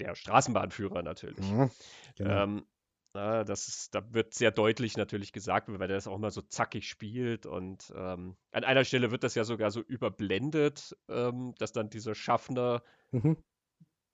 [0.00, 1.50] Der Straßenbahnführer natürlich.
[1.50, 1.70] Mhm,
[2.16, 2.42] genau.
[2.42, 2.66] ähm,
[3.14, 6.42] na, das ist, da wird sehr deutlich natürlich gesagt, weil er das auch immer so
[6.42, 7.46] zackig spielt.
[7.46, 12.16] Und ähm, an einer Stelle wird das ja sogar so überblendet, ähm, dass dann dieser
[12.16, 12.82] Schaffner
[13.12, 13.36] mhm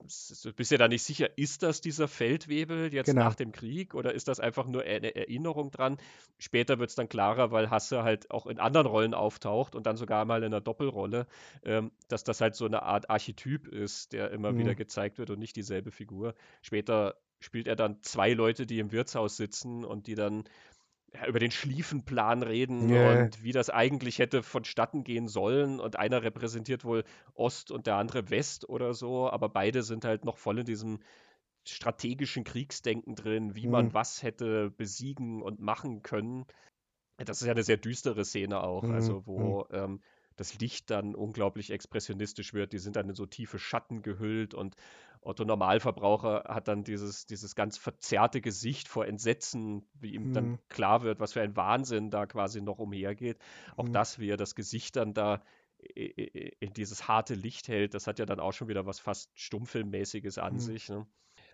[0.00, 3.24] du bist ja da nicht sicher, ist das dieser Feldwebel jetzt Genau.
[3.24, 5.98] nach dem Krieg oder ist das einfach nur eine Erinnerung dran?
[6.38, 9.96] Später wird es dann klarer, weil Hasse halt auch in anderen Rollen auftaucht und dann
[9.96, 11.26] sogar mal in einer Doppelrolle,
[11.64, 14.76] ähm, dass das halt so eine Art Archetyp ist, der immer wieder Mhm.
[14.76, 16.34] gezeigt wird und nicht dieselbe Figur.
[16.62, 20.44] Später spielt er dann zwei Leute, die im Wirtshaus sitzen und die dann
[21.26, 25.80] über den Schlieffenplan reden Ja, und wie das eigentlich hätte vonstatten gehen sollen.
[25.80, 27.04] Und einer repräsentiert wohl
[27.34, 31.00] Ost und der andere West oder so, aber beide sind halt noch voll in diesem
[31.66, 33.72] strategischen Kriegsdenken drin, wie mhm.
[33.72, 36.46] man was hätte besiegen und machen können.
[37.18, 38.90] Das ist ja eine sehr düstere Szene auch, Mhm.
[38.90, 39.26] also Mhm.
[39.26, 40.00] wo ähm,
[40.36, 42.72] das Licht dann unglaublich expressionistisch wird.
[42.72, 44.76] Die sind dann in so tiefe Schatten gehüllt und
[45.22, 50.58] Otto Normalverbraucher hat dann dieses, dieses ganz verzerrte Gesicht vor Entsetzen, wie ihm dann Mhm.
[50.68, 53.38] klar wird, was für ein Wahnsinn da quasi noch umhergeht.
[53.76, 53.90] Auch Mhm.
[53.90, 55.42] das, wie er das Gesicht dann da
[55.94, 60.38] in dieses harte Licht hält, das hat ja dann auch schon wieder was fast Stummfilmmäßiges
[60.38, 60.58] an Mhm.
[60.58, 60.88] sich.
[60.88, 61.06] Ne?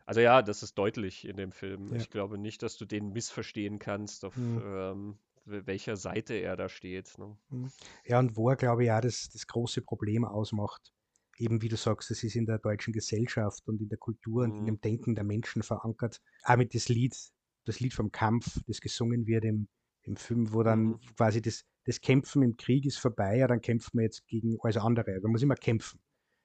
[0.05, 1.93] Also ja, das ist deutlich in dem Film.
[1.93, 1.97] Ja.
[1.97, 4.61] Ich glaube nicht, dass du den missverstehen kannst, auf Mhm.
[4.61, 7.17] ähm, welcher Seite er da steht.
[7.19, 7.37] Ne?
[7.49, 7.73] Mhm.
[8.05, 10.93] Ja, und wo er, glaube ich, auch das, das große Problem ausmacht,
[11.39, 14.59] eben wie du sagst, das ist in der deutschen Gesellschaft und in der Kultur und
[14.59, 14.67] in Mhm.
[14.67, 16.21] dem Denken der Menschen verankert.
[16.45, 17.17] Auch mit das Lied,
[17.65, 19.69] das Lied vom Kampf, das gesungen wird im,
[20.03, 21.01] im Film, wo dann Mhm.
[21.17, 24.77] quasi das, das Kämpfen im Krieg ist vorbei, ja, dann kämpft man jetzt gegen alles
[24.79, 25.21] andere.
[25.23, 26.01] Man muss immer kämpfen.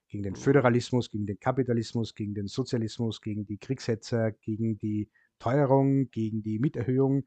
[0.09, 0.37] Gegen den Mhm.
[0.37, 6.59] Föderalismus, gegen den Kapitalismus, gegen den Sozialismus, gegen die Kriegshetzer, gegen die Teuerung, gegen die
[6.59, 7.23] Mieterhöhung.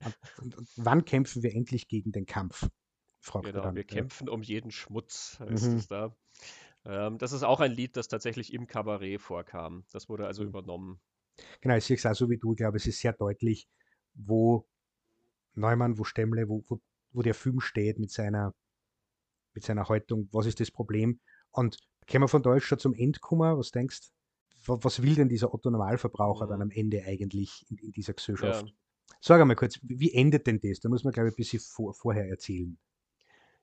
[0.00, 2.68] Und, und, wann kämpfen wir endlich gegen den Kampf?
[3.34, 3.74] er Genau, dann.
[3.74, 4.04] wir ja.
[4.04, 5.76] kämpfen um jeden Schmutz, heißt Mhm.
[5.76, 6.16] es da.
[6.84, 9.84] Ähm, das ist auch ein Lied, das tatsächlich im Kabarett vorkam.
[9.92, 10.48] Das wurde also Mhm.
[10.48, 11.00] übernommen.
[11.60, 12.52] Genau, ich sehe es auch so wie du.
[12.52, 13.68] Ich glaube, es ist sehr deutlich,
[14.14, 14.66] wo
[15.54, 16.80] Neumann, wo Stemmle, wo, wo,
[17.12, 18.54] wo der Film steht mit seiner,
[19.54, 20.28] mit seiner Haltung.
[20.32, 21.20] Was ist das Problem?
[21.50, 23.58] Und können wir von jetzt schon zum Endkummer?
[23.58, 24.10] Was denkst
[24.66, 26.62] wa- Was will denn dieser Otto Normalverbraucher dann Mhm.
[26.62, 28.74] am Ende eigentlich in, in dieser Ja, Gesellschaft?
[29.20, 30.80] Sag einmal kurz, wie endet denn das?
[30.80, 32.78] Da muss man, glaube ich, ein bisschen vor, vorher erzählen.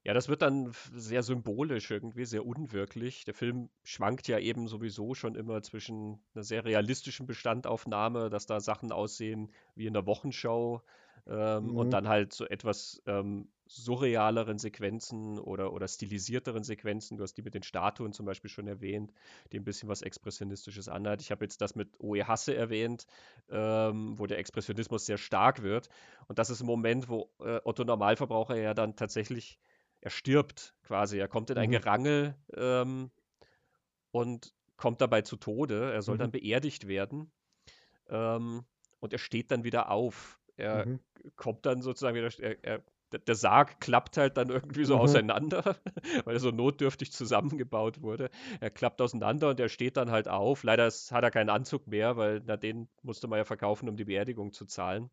[0.04, 3.26] Ja, das wird dann sehr symbolisch irgendwie, sehr unwirklich.
[3.26, 8.60] Der Film schwankt ja eben sowieso schon immer zwischen einer sehr realistischen Bestandaufnahme, dass da
[8.60, 10.84] Sachen aussehen wie in der Wochenschau,
[11.26, 11.94] ähm, und Mhm.
[11.94, 17.18] dann halt so etwas ähm, surrealeren Sequenzen oder, oder stilisierteren Sequenzen.
[17.18, 19.12] Du hast die mit den Statuen zum Beispiel schon erwähnt,
[19.52, 21.22] die ein bisschen was Expressionistisches anhat.
[21.22, 23.08] Ich habe jetzt das mit Oe Hasse erwähnt,
[23.50, 25.90] ähm, wo der Expressionismus sehr stark wird.
[26.28, 29.60] Und das ist ein Moment, wo äh, Otto Normalverbraucher ja dann tatsächlich
[30.02, 31.18] er stirbt quasi.
[31.18, 31.72] Er kommt in ein Mhm.
[31.72, 33.10] Gerangel ähm,
[34.12, 35.92] und kommt dabei zu Tode.
[35.92, 36.20] Er soll Mhm.
[36.20, 37.32] dann beerdigt werden
[38.10, 38.66] ähm,
[39.00, 40.40] und er steht dann wieder auf.
[40.58, 41.00] Er Mhm.
[41.36, 45.00] kommt dann sozusagen wieder, er, er, der- Sarg klappt halt dann irgendwie so Mhm.
[45.02, 45.76] auseinander,
[46.26, 48.30] weil er so notdürftig zusammengebaut wurde.
[48.60, 50.64] Er klappt auseinander und er steht dann halt auf.
[50.64, 54.06] Leider hat er keinen Anzug mehr, weil na, den musste man ja verkaufen, um die
[54.06, 55.10] Beerdigung zu zahlen.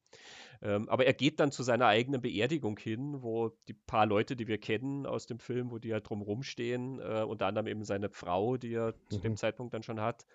[0.62, 4.48] Ähm, aber er geht dann zu seiner eigenen Beerdigung hin, wo die paar Leute, die
[4.48, 8.10] wir kennen aus dem Film, wo die halt drumherum stehen, äh, unter anderem eben seine
[8.10, 9.36] Frau, die er zu dem Mhm.
[9.36, 10.26] Zeitpunkt dann schon hat.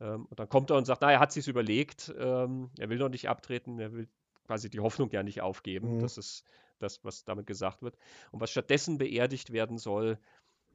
[0.00, 2.98] Ähm, und dann kommt er und sagt, na, er hat sich's überlegt, ähm, er will
[2.98, 4.08] noch nicht abtreten, er will
[4.46, 5.96] quasi die Hoffnung ja nicht aufgeben.
[5.96, 6.00] Mhm.
[6.00, 6.44] Das ist
[6.78, 7.96] das, was damit gesagt wird.
[8.30, 10.18] Und was stattdessen beerdigt werden soll,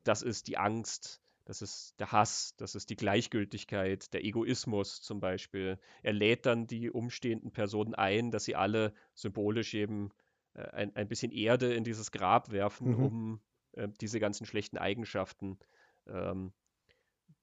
[0.03, 5.19] das ist die Angst, das ist der Hass, das ist die Gleichgültigkeit, der Egoismus zum
[5.19, 5.77] Beispiel.
[6.01, 10.11] Er lädt dann die umstehenden Personen ein, dass sie alle symbolisch eben
[10.53, 13.03] äh, ein, ein bisschen Erde in dieses Grab werfen, Mhm.
[13.03, 13.41] um
[13.73, 15.59] äh, diese ganzen schlechten Eigenschaften
[16.07, 16.53] ähm,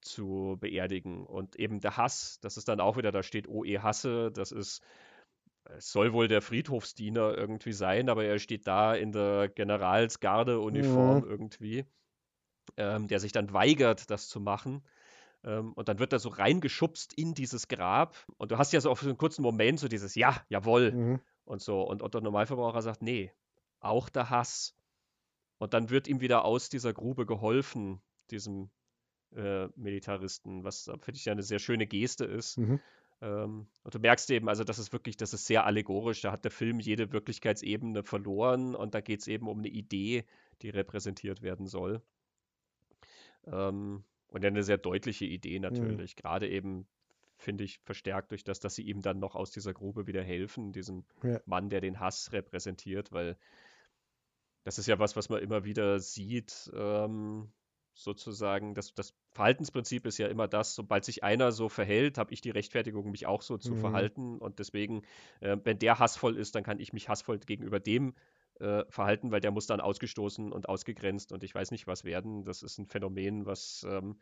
[0.01, 1.25] zu beerdigen.
[1.25, 4.81] Und eben der Hass, das ist dann auch wieder, da steht OE Hasse, das ist,
[5.65, 11.29] es soll wohl der Friedhofsdiener irgendwie sein, aber er steht da in der Generalsgarde-Uniform Mhm.
[11.29, 11.85] irgendwie,
[12.77, 14.83] ähm, der sich dann weigert, das zu machen.
[15.43, 18.15] Ähm, und dann wird er so reingeschubst in dieses Grab.
[18.37, 21.21] Und du hast ja so auf so einen kurzen Moment so dieses Ja, jawohl Mhm.
[21.45, 21.81] und so.
[21.81, 23.31] Und Otto Normalverbraucher sagt, nee,
[23.79, 24.75] auch der Hass.
[25.57, 28.01] Und dann wird ihm wieder aus dieser Grube geholfen,
[28.31, 28.71] diesem
[29.35, 32.57] äh, Militaristen, was finde ich ja eine sehr schöne Geste ist.
[32.57, 32.79] Mhm.
[33.21, 36.21] Ähm, und du merkst eben, also das ist wirklich, das ist sehr allegorisch.
[36.21, 40.25] Da hat der Film jede Wirklichkeitsebene verloren und da geht es eben um eine Idee,
[40.61, 42.01] die repräsentiert werden soll.
[43.45, 46.01] Ähm, und eine sehr deutliche Idee Mhm.
[46.01, 46.15] natürlich.
[46.15, 46.87] Gerade eben,
[47.37, 50.71] finde ich, verstärkt durch das, dass sie ihm dann noch aus dieser Grube wieder helfen,
[50.71, 51.41] diesem Ja.
[51.45, 53.37] Mann, der den Hass repräsentiert, weil
[54.63, 57.51] das ist ja was, was man immer wieder sieht, ähm,
[57.93, 58.73] sozusagen.
[58.73, 62.49] Das, das Verhaltensprinzip ist ja immer das, sobald sich einer so verhält, habe ich die
[62.51, 63.77] Rechtfertigung, mich auch so zu Mhm.
[63.77, 64.37] verhalten.
[64.39, 65.03] Und deswegen,
[65.41, 68.13] äh, wenn der hassvoll ist, dann kann ich mich hassvoll gegenüber dem
[68.59, 72.45] äh, verhalten, weil der muss dann ausgestoßen und ausgegrenzt und ich weiß nicht was werden.
[72.45, 74.17] Das ist ein Phänomen, was ähm,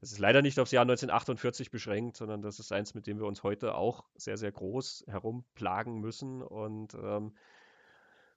[0.00, 3.26] Das ist leider nicht aufs Jahr 1948 beschränkt, sondern das ist eins, mit dem wir
[3.26, 7.34] uns heute auch sehr, sehr groß herumplagen müssen und ähm,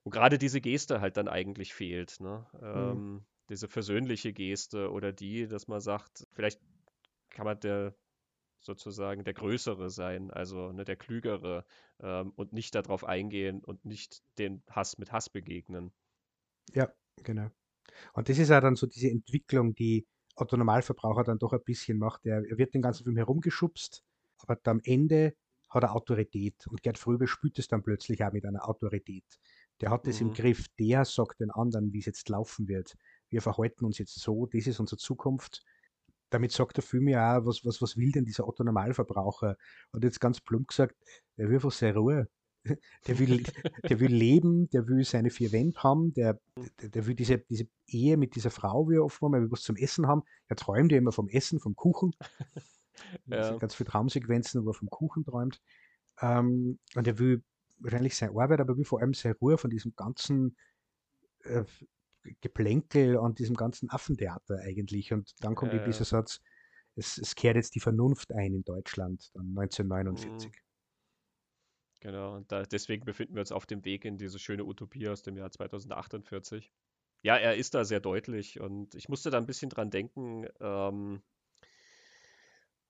[0.03, 2.19] wo gerade diese Geste halt dann eigentlich fehlt.
[2.21, 2.45] Ne?
[2.73, 3.01] Mhm.
[3.01, 6.61] Ähm, diese versöhnliche Geste oder die, dass man sagt, vielleicht
[7.29, 7.95] kann man der
[8.59, 11.65] sozusagen der Größere sein, also ne, der Klügere
[11.99, 15.91] ähm, und nicht darauf eingehen und nicht den Hass mit Hass begegnen.
[16.73, 16.91] Ja,
[17.23, 17.51] genau.
[18.13, 21.97] Und das ist ja dann so diese Entwicklung, die Otto Normalverbraucher dann doch ein bisschen
[21.97, 22.25] macht.
[22.25, 24.03] Er, er wird den ganzen Film herumgeschubst,
[24.39, 25.35] aber am Ende
[25.69, 26.67] hat er Autorität.
[26.67, 29.25] Und Gerd Fröbe spürt es dann plötzlich auch mit einer Autorität.
[29.81, 30.27] Der hat es mhm.
[30.27, 30.67] im Griff.
[30.79, 32.97] Der sagt den anderen, wie es jetzt laufen wird.
[33.29, 35.63] Wir verhalten uns jetzt so, das ist unsere Zukunft
[36.29, 39.57] damit sagt der Film ja auch, was, was, was will denn dieser Otto Normalverbraucher?
[39.91, 40.95] Und jetzt ganz plump gesagt,
[41.37, 42.27] der will einfach seine Ruhe.
[43.05, 43.43] Der will,
[43.87, 46.39] der will leben, der will seine vier Wände haben, der,
[46.81, 49.61] der, der, will diese, diese Ehe mit dieser Frau, wie er oft er will was
[49.61, 50.23] zum Essen haben.
[50.47, 52.15] Er träumt ja immer vom Essen, vom Kuchen.
[53.27, 53.55] ja.
[53.57, 55.61] ganz viele Traumsequenzen, wo er vom Kuchen träumt.
[56.21, 57.43] Ähm, und er will
[57.77, 60.57] wahrscheinlich seine Arbeit, aber er will vor allem seine Ruhe von diesem ganzen
[61.43, 61.65] äh,
[62.41, 65.13] Geplänkel und diesem ganzen Affentheater eigentlich.
[65.13, 66.41] Und dann kommt ja, eben dieser Satz,
[66.95, 70.51] es, es, kehrt jetzt die Vernunft ein in Deutschland, dann 1949.
[70.51, 70.55] Mhm.
[72.01, 75.23] Genau, und da, deswegen befinden wir uns auf dem Weg in diese schöne Utopie aus
[75.23, 76.71] dem Jahr 2048.
[77.23, 81.23] Ja, er ist da sehr deutlich und ich musste da ein bisschen dran denken, ähm,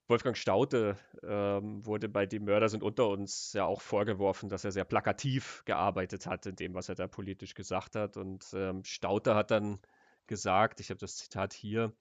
[0.07, 4.72] Wolfgang Staute ähm, wurde bei Die Mörder sind unter uns ja auch vorgeworfen, dass er
[4.72, 8.15] sehr plakativ gearbeitet hat in dem, was er da politisch gesagt hat.
[8.15, 9.80] Und ähm, Staute hat dann
[10.27, 11.91] gesagt, ich habe das Zitat hier,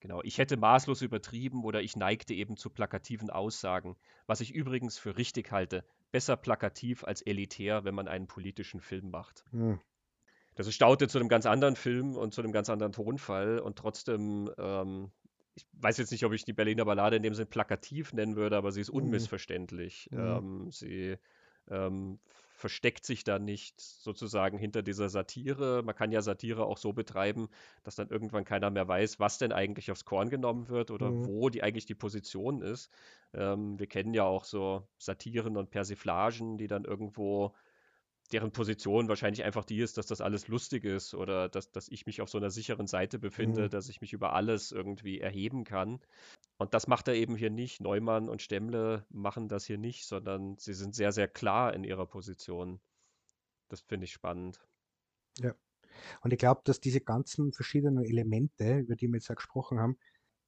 [0.00, 3.96] genau, ich hätte maßlos übertrieben oder ich neigte eben zu plakativen Aussagen,
[4.26, 5.84] was ich übrigens für richtig halte.
[6.10, 9.44] Besser plakativ als elitär, wenn man einen politischen Film macht.
[9.50, 9.78] Hm.
[10.54, 13.78] Das ist Staute zu einem ganz anderen Film und zu einem ganz anderen Tonfall und
[13.78, 15.10] trotzdem ähm,
[15.54, 18.56] ich weiß jetzt nicht, ob ich die Berliner Ballade in dem Sinn plakativ nennen würde,
[18.56, 18.98] aber sie ist mhm.
[18.98, 20.08] unmissverständlich.
[20.10, 20.18] Mhm.
[20.18, 21.16] Ähm, sie
[21.70, 22.18] ähm,
[22.54, 25.82] versteckt sich da nicht sozusagen hinter dieser Satire.
[25.84, 27.48] Man kann ja Satire auch so betreiben,
[27.82, 31.26] dass dann irgendwann keiner mehr weiß, was denn eigentlich aufs Korn genommen wird oder mhm.
[31.26, 32.90] wo die eigentlich die Position ist.
[33.34, 37.52] Ähm, wir kennen ja auch so Satiren und Persiflagen, die dann irgendwo
[38.32, 42.06] deren Position wahrscheinlich einfach die ist, dass das alles lustig ist oder dass, dass ich
[42.06, 43.70] mich auf so einer sicheren Seite befinde, mhm.
[43.70, 46.00] dass ich mich über alles irgendwie erheben kann.
[46.58, 47.80] Und das macht er eben hier nicht.
[47.80, 52.06] Neumann und Stemmle machen das hier nicht, sondern sie sind sehr, sehr klar in ihrer
[52.06, 52.80] Position.
[53.68, 54.60] Das finde ich spannend.
[55.38, 55.54] Ja.
[56.22, 59.98] Und ich glaube, dass diese ganzen verschiedenen Elemente, über die wir jetzt auch gesprochen haben,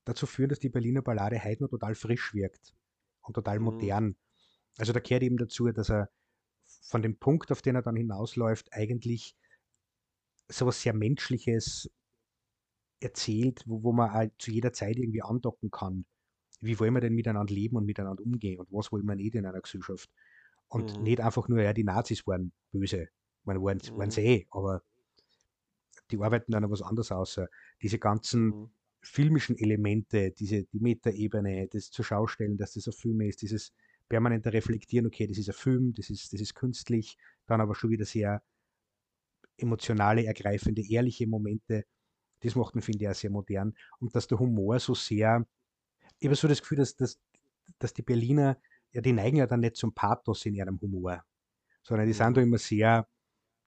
[0.05, 2.75] dazu führen, dass die Berliner Ballade heute noch total frisch wirkt
[3.23, 3.65] und total mhm.
[3.65, 4.17] modern.
[4.79, 6.11] Also da gehört eben dazu, dass er
[6.85, 9.37] von dem Punkt, auf den er dann hinausläuft, eigentlich
[10.49, 11.91] so was sehr Menschliches
[13.01, 16.05] erzählt, wo, wo man halt zu jeder Zeit irgendwie andocken kann.
[16.61, 19.47] Wie wollen wir denn miteinander leben und miteinander umgehen und was wollen wir nicht in
[19.47, 20.11] einer Gesellschaft?
[20.69, 21.03] Und mhm.
[21.03, 23.09] nicht einfach nur, ja, die Nazis waren böse.
[23.45, 23.99] Man waren, mhm.
[23.99, 24.83] waren sie eh, aber
[26.11, 27.41] die arbeiten dann noch was anderes aus.
[27.83, 28.71] Diese ganzen mhm.
[29.01, 33.73] filmischen Elemente, diese, die Metaebene, das zur Schaustellen, dass das ein Film ist, dieses
[34.09, 37.17] permanenter Reflektieren, okay, das ist ein Film, das ist, das ist künstlich,
[37.47, 38.43] dann aber schon wieder sehr
[39.57, 41.85] emotionale, ergreifende, ehrliche Momente.
[42.41, 43.75] Das macht ihn, finde ich, auch sehr modern.
[43.99, 45.47] Und dass der Humor so sehr,
[46.19, 47.19] ich habe so das Gefühl, dass, dass,
[47.79, 48.59] dass die Berliner,
[48.93, 51.25] ja, die neigen ja dann nicht zum Pathos in ihrem Humor,
[51.83, 52.35] sondern die sind mhm.
[52.35, 53.09] da immer sehr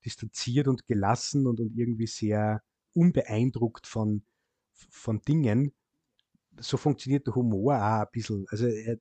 [0.05, 4.23] distanziert und gelassen und, und irgendwie sehr unbeeindruckt von,
[4.71, 5.73] von Dingen.
[6.59, 8.45] So funktioniert der Humor auch ein bisschen.
[8.49, 8.99] Also er,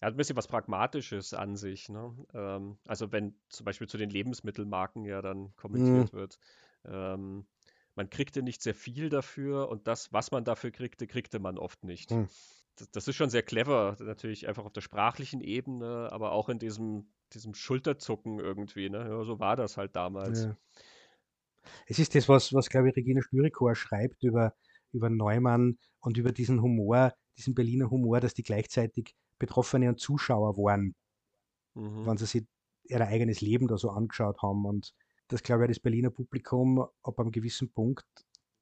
[0.00, 1.88] er hat ein bisschen was Pragmatisches an sich.
[1.88, 2.14] Ne?
[2.34, 6.16] Ähm, also wenn zum Beispiel zu den Lebensmittelmarken ja dann kommentiert mhm.
[6.16, 6.38] wird.
[6.84, 7.46] Ähm,
[7.96, 11.84] man kriegte nicht sehr viel dafür und das, was man dafür kriegte, kriegte man oft
[11.84, 12.10] nicht.
[12.10, 12.28] Mhm.
[12.76, 16.58] Das, das, ist schon sehr clever, natürlich einfach auf der sprachlichen Ebene, aber auch in
[16.58, 18.90] diesem, diesem Schulterzucken irgendwie.
[18.90, 18.98] Ne?
[19.08, 20.44] Ja, so war das halt damals.
[20.44, 20.56] Ja.
[21.86, 24.54] Es ist das, was, was glaube ich, Regina Stürikor schreibt über,
[24.92, 30.56] über Neumann und über diesen Humor, diesen Berliner Humor, dass die gleichzeitig Betroffene und Zuschauer
[30.56, 30.94] waren,
[31.74, 32.06] mhm.
[32.06, 32.46] wenn sie sich
[32.84, 34.64] ihr eigenes Leben da so angeschaut haben.
[34.64, 34.94] Und
[35.28, 38.06] das, glaube ich, das Berliner Publikum ab einem gewissen Punkt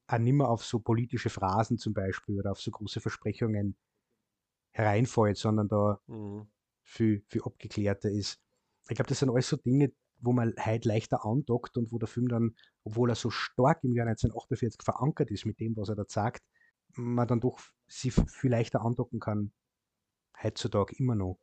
[0.07, 3.77] auch nicht mehr auf so politische Phrasen zum Beispiel oder auf so große Versprechungen
[4.73, 6.47] hereinfällt, sondern da mhm.
[6.83, 8.41] viel, viel abgeklärter ist.
[8.89, 12.09] Ich glaube, das sind alles so Dinge, wo man heute leichter andockt und wo der
[12.09, 12.55] Film dann,
[12.85, 16.43] obwohl er so stark im Jahr 1948 verankert ist mit dem, was er da sagt,
[16.95, 19.53] man dann doch sich viel leichter andocken kann
[20.43, 21.39] heutzutage immer noch.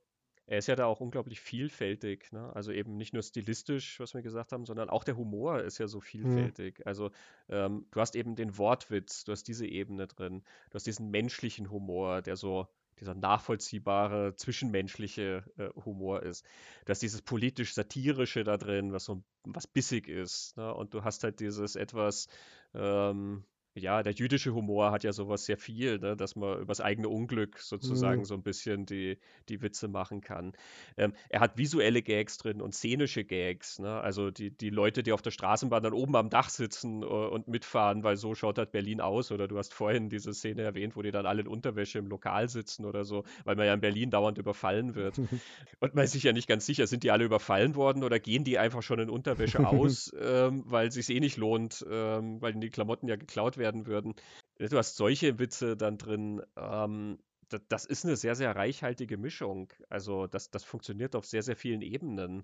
[0.49, 2.31] er ist ja da auch unglaublich vielfältig.
[2.31, 2.51] Ne?
[2.55, 5.87] Also eben nicht nur stilistisch, was wir gesagt haben, sondern auch der Humor ist ja
[5.87, 6.03] so mhm.
[6.03, 6.79] vielfältig.
[6.79, 6.83] Mhm.
[6.87, 7.11] Also
[7.49, 11.69] ähm, du hast eben den Wortwitz, du hast diese Ebene drin, du hast diesen menschlichen
[11.69, 12.67] Humor, der so
[12.99, 16.43] dieser nachvollziehbare, zwischenmenschliche äh, Humor ist.
[16.85, 20.57] Du hast dieses politisch-satirische da drin, was so was bissig ist.
[20.57, 20.73] Ne?
[20.73, 22.27] Und du hast halt dieses etwas
[22.73, 23.45] ähm,
[23.75, 27.59] ja, der jüdische Humor hat ja sowas sehr viel, ne, dass man übers eigene Unglück
[27.59, 28.25] sozusagen mhm.
[28.25, 29.17] so ein bisschen die,
[29.47, 30.53] die Witze machen kann.
[30.97, 33.79] Ähm, er hat visuelle Gags drin und szenische Gags.
[33.79, 33.89] Ne?
[33.89, 37.47] Also die, die Leute, die auf der Straßenbahn dann oben am Dach sitzen uh, und
[37.47, 39.31] mitfahren, weil so schaut halt Berlin aus.
[39.31, 42.49] Oder du hast vorhin diese Szene erwähnt, wo die dann alle in Unterwäsche im Lokal
[42.49, 45.19] sitzen oder so, weil man ja in Berlin dauernd überfallen wird.
[45.79, 48.43] und man ist sich ja nicht ganz sicher, sind die alle überfallen worden oder gehen
[48.43, 52.53] die einfach schon in Unterwäsche aus, ähm, weil es sich eh nicht lohnt, ähm, weil
[52.53, 54.15] die Klamotten ja geklaut werden werden würden.
[54.57, 56.41] Du hast solche Witze dann drin.
[56.57, 57.19] Ähm,
[57.49, 59.71] das, das, ist eine sehr, sehr reichhaltige Mischung.
[59.89, 62.43] Also das, das funktioniert auf sehr, sehr vielen Ebenen.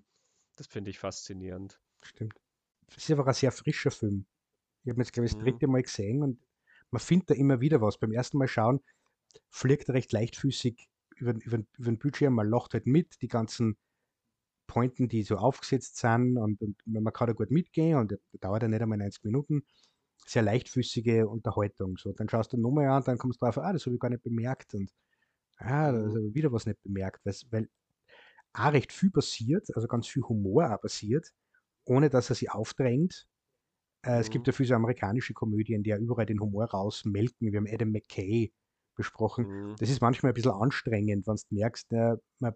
[0.56, 1.80] Das finde ich faszinierend.
[2.02, 2.34] Stimmt.
[2.88, 4.26] Es ist einfach ein sehr frischer Film.
[4.84, 5.44] Ich habe jetzt, glaube ich, das mhm.
[5.44, 6.40] dritte Mal gesehen und
[6.92, 7.98] man findet da immer wieder was.
[7.98, 8.80] Beim ersten Mal schauen
[9.50, 13.76] fliegt er recht leichtfüßig über, über, über den Bildschirm, man lacht halt mit, die ganzen
[14.66, 18.68] Pointen, die so aufgesetzt sind und, und man kann da gut mitgehen und dauert ja
[18.68, 19.64] nicht einmal 90 Minuten
[20.26, 21.96] sehr leichtfüßige Unterhaltung.
[21.98, 24.10] So, dann schaust du nochmal an, dann kommst du drauf, ah, das habe ich gar
[24.10, 24.90] nicht bemerkt und
[25.58, 27.20] ah, da ist wieder was nicht bemerkt,
[27.50, 27.68] weil
[28.52, 31.32] auch recht viel passiert, also ganz viel Humor auch passiert,
[31.84, 33.26] ohne dass er sich aufdrängt.
[34.02, 34.50] Äh, es gibt mhm.
[34.50, 37.52] ja viele so amerikanische Komödien, die ja überall den Humor rausmelken.
[37.52, 38.52] Wir haben Adam McKay
[38.94, 39.46] besprochen.
[39.46, 39.76] Mhm.
[39.78, 42.54] Das ist manchmal ein bisschen anstrengend, wenn du merkst, äh, man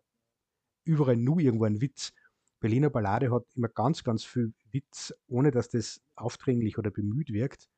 [0.84, 2.12] überall nur irgendwo ein Witz.
[2.60, 7.68] Berliner Ballade hat immer ganz, ganz viel Witz, ohne dass das aufdringlich oder bemüht wirkt.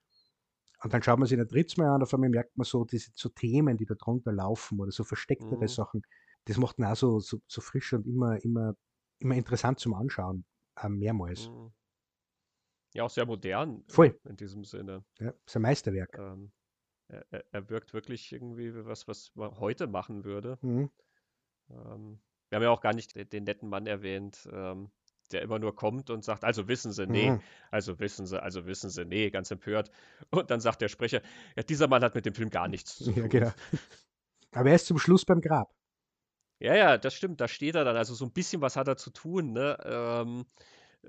[0.83, 3.13] Und dann schaut man sich ein drittes Mal an, auf einmal merkt man so diese
[3.15, 5.69] so Themen, die da drunter laufen oder so verstecktere mhm.
[5.69, 6.03] Sachen.
[6.47, 8.75] Das macht ihn auch so, so, so, frisch und immer, immer,
[9.21, 10.45] immer interessant zum Anschauen.
[10.77, 11.49] Äh, mehrmals.
[11.49, 11.73] Mhm.
[12.95, 13.85] Ja, auch sehr modern.
[13.89, 14.19] Voll.
[14.25, 15.05] In diesem Sinne.
[15.21, 16.19] Ja, ist ein Meisterwerk.
[16.19, 16.51] Ähm,
[17.09, 20.59] er, er, wirkt wirklich irgendwie was, was man heute machen würde.
[20.63, 20.91] Mhm.
[21.71, 22.21] Ähm,
[22.53, 24.91] wir haben ja auch gar nicht den, den netten Mann erwähnt, ähm,
[25.31, 27.41] der immer nur kommt und sagt, also wissen Sie, nee, mhm.
[27.71, 29.91] also wissen Sie, also wissen Sie, nee, ganz empört.
[30.31, 31.23] Und dann sagt der Sprecher,
[31.57, 33.15] ja, dieser Mann hat mit dem Film gar nichts zu tun.
[33.17, 33.53] Ja, genau.
[34.53, 35.75] Aber er ist zum Schluss beim Grab.
[36.59, 37.97] Ja, ja, das stimmt, da steht er dann.
[37.97, 39.79] Also so ein bisschen was hat er zu tun, ne?
[39.83, 40.45] Ähm,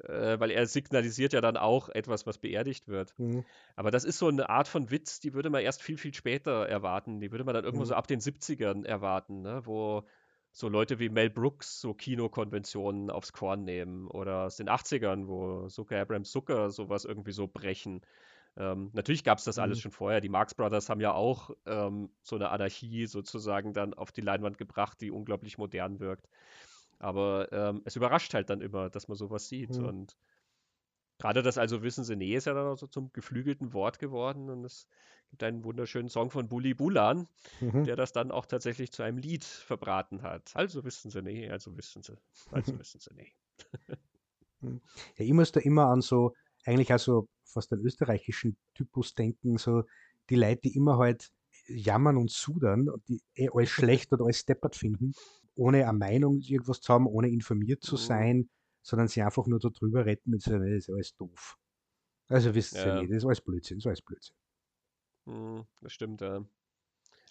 [0.08, 3.14] äh, weil er signalisiert ja dann auch etwas, was beerdigt wird.
[3.20, 3.44] Mhm.
[3.76, 6.68] Aber das ist so eine Art von Witz, die würde man erst viel, viel später
[6.68, 7.20] erwarten.
[7.20, 7.90] Die würde man dann irgendwo mhm.
[7.90, 9.66] so ab den 70ern erwarten, ne?
[9.66, 10.04] wo
[10.54, 15.68] so Leute wie Mel Brooks so Kinokonventionen aufs Korn nehmen oder aus den 80ern, wo
[15.68, 18.02] Zucker Abrams Zucker sowas irgendwie so brechen.
[18.56, 19.64] Ähm, natürlich gab es das mhm.
[19.64, 20.22] alles schon vorher.
[20.22, 24.60] Die Marx Brothers haben ja auch ähm, so eine Anarchie sozusagen dann auf die Leinwand
[24.60, 26.30] gebracht, die unglaublich modern wirkt.
[27.00, 29.76] Aber ähm, es überrascht halt dann immer, dass man sowas sieht.
[29.78, 29.86] Mhm.
[29.86, 30.18] Und
[31.20, 34.50] Gerade das also Wissen Sie, nee, ist ja dann auch so zum geflügelten Wort geworden
[34.50, 34.88] und es
[35.30, 37.28] gibt einen wunderschönen Song von Bully Bulan,
[37.60, 37.86] mhm.
[37.86, 40.52] der das dann auch tatsächlich zu einem Lied verbraten hat.
[40.54, 42.16] Also wissen Sie, nee, also wissen Sie,
[42.52, 43.34] also wissen Sie, nee.
[44.62, 44.82] Hm.
[45.18, 46.34] Ja, ich muss da immer an so,
[46.66, 49.84] eigentlich auch so fast den österreichischen Typus denken, so
[50.30, 51.32] die Leute, die immer halt
[51.68, 55.14] jammern und sudern und die eh alles schlecht oder alles steppert finden,
[55.56, 58.00] ohne eine Meinung irgendwas zu haben, ohne informiert zu mhm.
[58.84, 61.58] Sondern sie einfach nur darüber retten mit so, das ist alles doof.
[62.28, 63.00] Also wisst ihr ja.
[63.00, 64.36] nicht, das ist alles Blödsinn, das ist alles Blödsinn.
[65.26, 66.46] Hm, das stimmt, ja.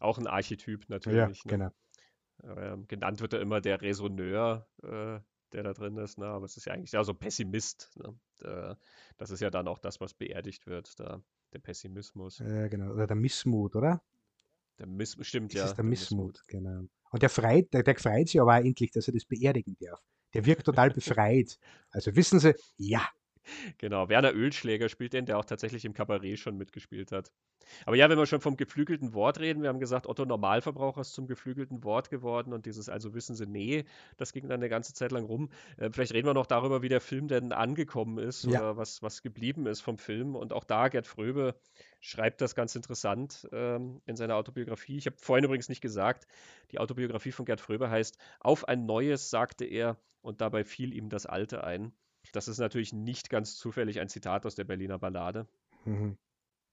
[0.00, 1.44] Auch ein Archetyp natürlich.
[1.44, 1.72] Ja, ne?
[2.42, 2.58] genau.
[2.58, 5.20] Ähm, genannt wird er immer der Resoneur, äh,
[5.52, 6.26] der da drin ist, ne?
[6.26, 7.96] aber es ist ja eigentlich ja so Pessimist.
[7.96, 8.76] Ne?
[9.18, 11.22] Das ist ja dann auch das, was beerdigt wird, da,
[11.52, 12.38] der Pessimismus.
[12.38, 12.92] Ja, genau.
[12.92, 14.02] Oder der Missmut, oder?
[14.78, 15.64] Der Miss stimmt, das ja.
[15.66, 16.88] ist der, der Missmut, Missmut, genau.
[17.10, 20.02] Und der, freit, der, der freut sich aber auch endlich, dass er das beerdigen darf.
[20.34, 21.58] Der wirkt total befreit.
[21.90, 23.06] Also wissen Sie, ja.
[23.78, 27.32] Genau, Werner Ölschläger spielt den, der auch tatsächlich im Kabarett schon mitgespielt hat.
[27.86, 31.12] Aber ja, wenn wir schon vom geflügelten Wort reden, wir haben gesagt, Otto Normalverbraucher ist
[31.12, 33.84] zum geflügelten Wort geworden und dieses also wissen Sie, nee,
[34.16, 35.48] das ging dann eine ganze Zeit lang rum.
[35.76, 38.60] Äh, vielleicht reden wir noch darüber, wie der Film denn angekommen ist ja.
[38.60, 40.34] oder was, was geblieben ist vom Film.
[40.34, 41.54] Und auch da, Gerd Fröbe
[42.00, 44.98] schreibt das ganz interessant ähm, in seiner Autobiografie.
[44.98, 46.26] Ich habe vorhin übrigens nicht gesagt,
[46.70, 51.08] die Autobiografie von Gerd Fröbe heißt Auf ein neues, sagte er, und dabei fiel ihm
[51.08, 51.92] das Alte ein.
[52.32, 55.46] Das ist natürlich nicht ganz zufällig ein Zitat aus der Berliner Ballade.
[55.84, 56.16] Mhm.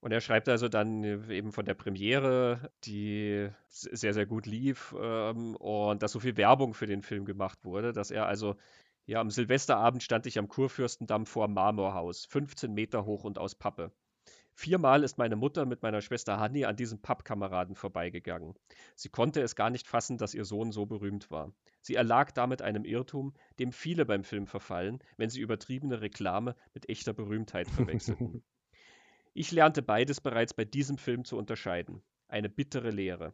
[0.01, 5.55] Und er schreibt also dann eben von der Premiere, die sehr, sehr gut lief ähm,
[5.57, 8.55] und dass so viel Werbung für den Film gemacht wurde, dass er also,
[9.05, 13.91] ja, am Silvesterabend stand ich am Kurfürstendamm vor Marmorhaus, 15 Meter hoch und aus Pappe.
[14.59, 18.55] Viermal ist meine Mutter mit meiner Schwester Hanni an diesem Pappkameraden vorbeigegangen.
[18.93, 21.53] Sie konnte es gar nicht fassen, dass ihr Sohn so berühmt war.
[21.81, 26.89] Sie erlag damit einem Irrtum, dem viele beim Film verfallen, wenn sie übertriebene Reklame mit
[26.89, 28.43] echter Berühmtheit verwechselten.
[29.33, 32.03] Ich lernte beides bereits bei diesem Film zu unterscheiden.
[32.27, 33.31] Eine bittere Lehre.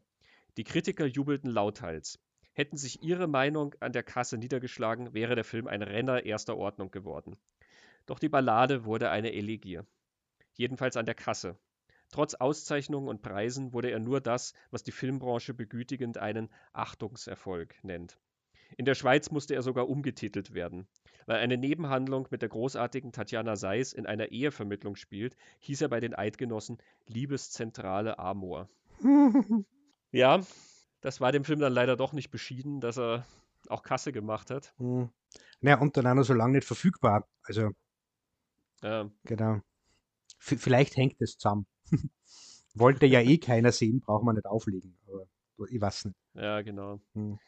[0.57, 2.19] Die Kritiker jubelten lauthals.
[2.53, 6.91] Hätten sich ihre Meinung an der Kasse niedergeschlagen, wäre der Film ein Renner erster Ordnung
[6.91, 7.35] geworden.
[8.05, 9.81] Doch die Ballade wurde eine Elegie
[10.57, 11.57] jedenfalls an der Kasse.
[12.11, 18.17] Trotz Auszeichnungen und Preisen wurde er nur das, was die Filmbranche begütigend einen Achtungserfolg nennt.
[18.77, 20.87] In der Schweiz musste er sogar umgetitelt werden.
[21.27, 25.99] Weil eine Nebenhandlung mit der großartigen Tatjana Seis in einer Ehevermittlung spielt, hieß er bei
[25.99, 26.77] den Eidgenossen
[27.07, 28.69] Liebeszentrale Amor.
[30.11, 30.41] ja,
[31.01, 33.25] das war dem Film dann leider doch nicht beschieden, dass er
[33.69, 34.73] auch Kasse gemacht hat.
[34.77, 35.09] Hm.
[35.61, 37.27] Naja, und dann auch noch so lange nicht verfügbar.
[37.43, 37.71] Also,
[38.83, 39.09] ja.
[39.23, 39.61] genau
[40.37, 41.65] vielleicht hängt es zusammen.
[42.73, 44.97] Wollte ja eh keiner sehen, braucht man nicht auflegen.
[45.07, 45.27] Aber
[45.69, 46.17] ich weiß nicht.
[46.33, 46.99] Ja, genau.
[47.13, 47.39] Hm.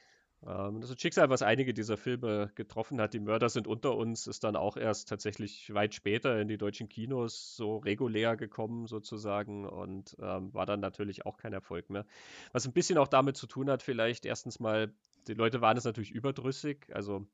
[0.45, 3.14] Ähm, das ist ein Schicksal, was einige dieser Filme getroffen hat.
[3.14, 6.89] Die Mörder sind unter uns, ist dann auch erst tatsächlich weit später in die deutschen
[6.89, 12.05] Kinos so regulär gekommen, sozusagen, und ähm, war dann natürlich auch kein Erfolg mehr.
[12.51, 14.93] Was ein bisschen auch damit zu tun hat, vielleicht erstens mal,
[15.27, 16.88] die Leute waren es natürlich überdrüssig.
[16.93, 17.26] Also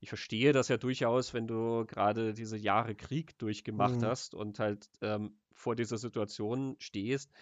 [0.00, 4.04] ich verstehe das ja durchaus, wenn du gerade diese Jahre Krieg durchgemacht mhm.
[4.04, 7.32] hast und halt ähm, vor dieser Situation stehst,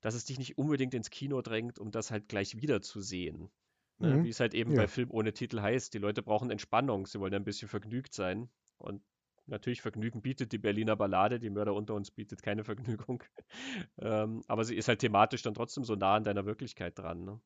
[0.00, 3.50] dass es dich nicht unbedingt ins Kino drängt, um das halt gleich wieder zu sehen.
[3.98, 4.16] Ne?
[4.16, 4.24] Mhm.
[4.24, 4.82] Wie es halt eben ja.
[4.82, 5.92] bei Film ohne Titel heißt.
[5.94, 8.48] Die Leute brauchen Entspannung, sie wollen ein bisschen vergnügt sein.
[8.78, 9.02] Und
[9.46, 13.24] natürlich Vergnügen bietet die Berliner Ballade, die Mörder unter uns bietet keine Vergnügung.
[13.98, 17.24] ähm, aber sie ist halt thematisch dann trotzdem so nah an deiner Wirklichkeit dran.
[17.24, 17.40] Ne?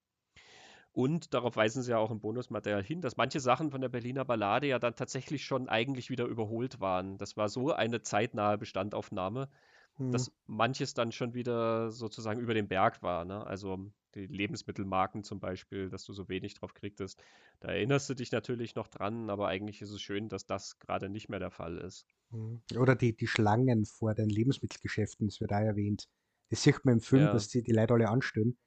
[0.92, 4.24] Und darauf weisen sie ja auch im Bonusmaterial hin, dass manche Sachen von der Berliner
[4.24, 7.16] Ballade ja dann tatsächlich schon eigentlich wieder überholt waren.
[7.16, 9.48] Das war so eine zeitnahe Bestandaufnahme,
[9.96, 10.10] hm.
[10.10, 13.24] dass manches dann schon wieder sozusagen über den Berg war.
[13.24, 13.46] Ne?
[13.46, 17.22] Also die Lebensmittelmarken zum Beispiel, dass du so wenig drauf kriegtest.
[17.60, 21.08] Da erinnerst du dich natürlich noch dran, aber eigentlich ist es schön, dass das gerade
[21.08, 22.04] nicht mehr der Fall ist.
[22.30, 22.62] Hm.
[22.76, 26.08] Oder die, die Schlangen vor den Lebensmittelgeschäften, das wird da erwähnt.
[26.48, 27.32] Das sieht man im Film, ja.
[27.32, 28.58] dass die, die Leute alle anstellen.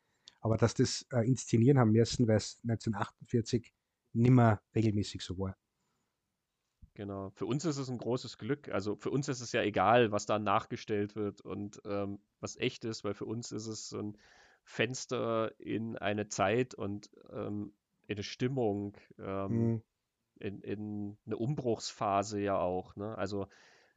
[0.44, 3.74] Aber dass das äh, inszenieren haben müssen, weil es 1948
[4.11, 5.57] nimmer regelmäßig so war.
[6.95, 7.32] Genau.
[7.32, 8.70] Für uns ist es ein großes Glück.
[8.70, 12.84] Also für uns ist es ja egal, was da nachgestellt wird und ähm, was echt
[12.84, 14.18] ist, weil für uns ist es so ein
[14.64, 17.74] Fenster in eine Zeit und ähm,
[18.07, 19.84] in eine Stimmung, ähm, mhm.
[20.40, 22.98] in, in, eine Umbruchsphase ja auch.
[22.98, 23.18] Ne?
[23.18, 23.48] Also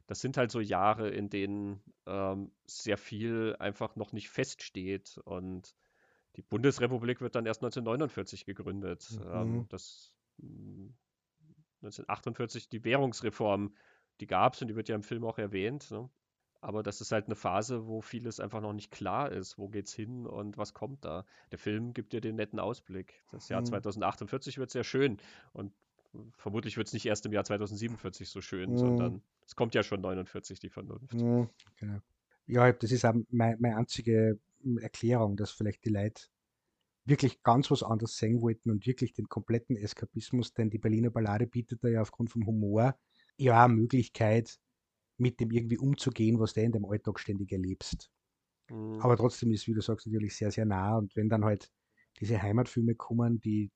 [0.07, 5.75] das sind halt so Jahre, in denen ähm, sehr viel einfach noch nicht feststeht und
[6.37, 9.07] die Bundesrepublik wird dann erst 1949 gegründet.
[9.11, 9.31] Mhm.
[9.33, 10.13] Ähm, das
[11.81, 13.75] 1948 hm, die Währungsreform,
[14.19, 15.89] die gab es und die wird ja im Film auch erwähnt.
[15.91, 16.09] Ne?
[16.61, 19.57] Aber das ist halt eine Phase, wo vieles einfach noch nicht klar ist.
[19.57, 21.25] Wo geht's hin und was kommt da?
[21.51, 23.23] Der Film gibt dir den netten Ausblick.
[23.31, 23.65] Das Jahr mhm.
[23.65, 25.17] 2048 wird sehr schön
[25.53, 25.73] und
[26.37, 28.77] vermutlich wird es nicht erst im Jahr 2047 so schön, mhm.
[28.77, 31.13] sondern es kommt ja schon 49 die Vernunft.
[31.13, 31.99] Mhm, genau.
[32.47, 34.39] Ja, das ist auch meine, meine einzige
[34.79, 36.23] Erklärung, dass vielleicht die Leute
[37.05, 41.47] wirklich ganz was anderes sehen wollten und wirklich den kompletten Eskapismus, denn die Berliner Ballade
[41.47, 42.97] bietet da ja aufgrund vom Humor
[43.37, 44.59] ja eine Möglichkeit,
[45.17, 48.11] mit dem irgendwie umzugehen, was du in dem Alltag ständig erlebst.
[48.69, 48.99] Mhm.
[49.01, 50.97] Aber trotzdem ist, wie du sagst, natürlich sehr, sehr nah.
[50.97, 51.71] Und wenn dann halt
[52.19, 53.71] diese Heimatfilme kommen, die,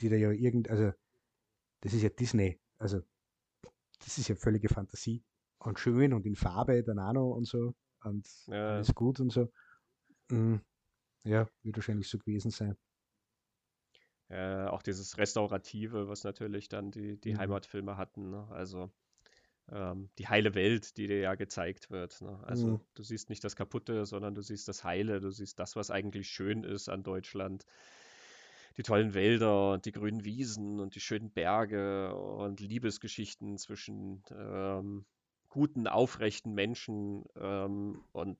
[0.00, 0.92] die da ja irgend, also
[1.80, 3.00] das ist ja Disney, also
[3.98, 5.24] das ist ja völlige Fantasie
[5.58, 7.74] und schön und in Farbe dann auch noch und so
[8.04, 8.76] und ja.
[8.76, 9.50] alles gut und so.
[10.30, 10.60] Mhm.
[11.24, 12.76] Ja, wird wahrscheinlich so gewesen sein.
[14.28, 17.38] Äh, auch dieses Restaurative, was natürlich dann die, die mhm.
[17.38, 18.30] Heimatfilme hatten.
[18.30, 18.46] Ne?
[18.50, 18.90] Also
[19.70, 22.20] ähm, die heile Welt, die dir ja gezeigt wird.
[22.20, 22.38] Ne?
[22.44, 22.80] Also mhm.
[22.94, 26.28] du siehst nicht das Kaputte, sondern du siehst das Heile, du siehst das, was eigentlich
[26.28, 27.66] schön ist an Deutschland.
[28.76, 35.04] Die tollen Wälder und die grünen Wiesen und die schönen Berge und Liebesgeschichten zwischen ähm,
[35.48, 38.38] guten, aufrechten Menschen ähm, und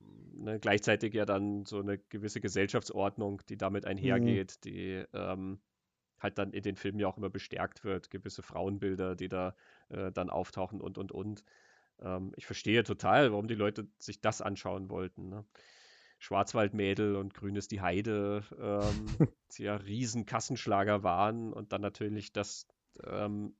[0.00, 3.90] ne, gleichzeitig ja dann so eine gewisse Gesellschaftsordnung, die damit mhm.
[3.90, 4.68] einhergeht, mhm.
[4.68, 5.60] die ähm,
[6.20, 9.54] halt dann in den Filmen ja auch immer bestärkt wird, gewisse Frauenbilder, die da
[9.88, 11.44] äh, dann auftauchen und und und.
[12.00, 15.28] Ähm, ich verstehe total, warum die Leute sich das anschauen wollten.
[15.28, 15.44] Ne?
[16.18, 19.06] Schwarzwaldmädel und Grün ist die Heide, ähm,
[19.56, 22.66] die ja riesen Kassenschlager waren und dann natürlich das
[23.04, 23.54] ähm,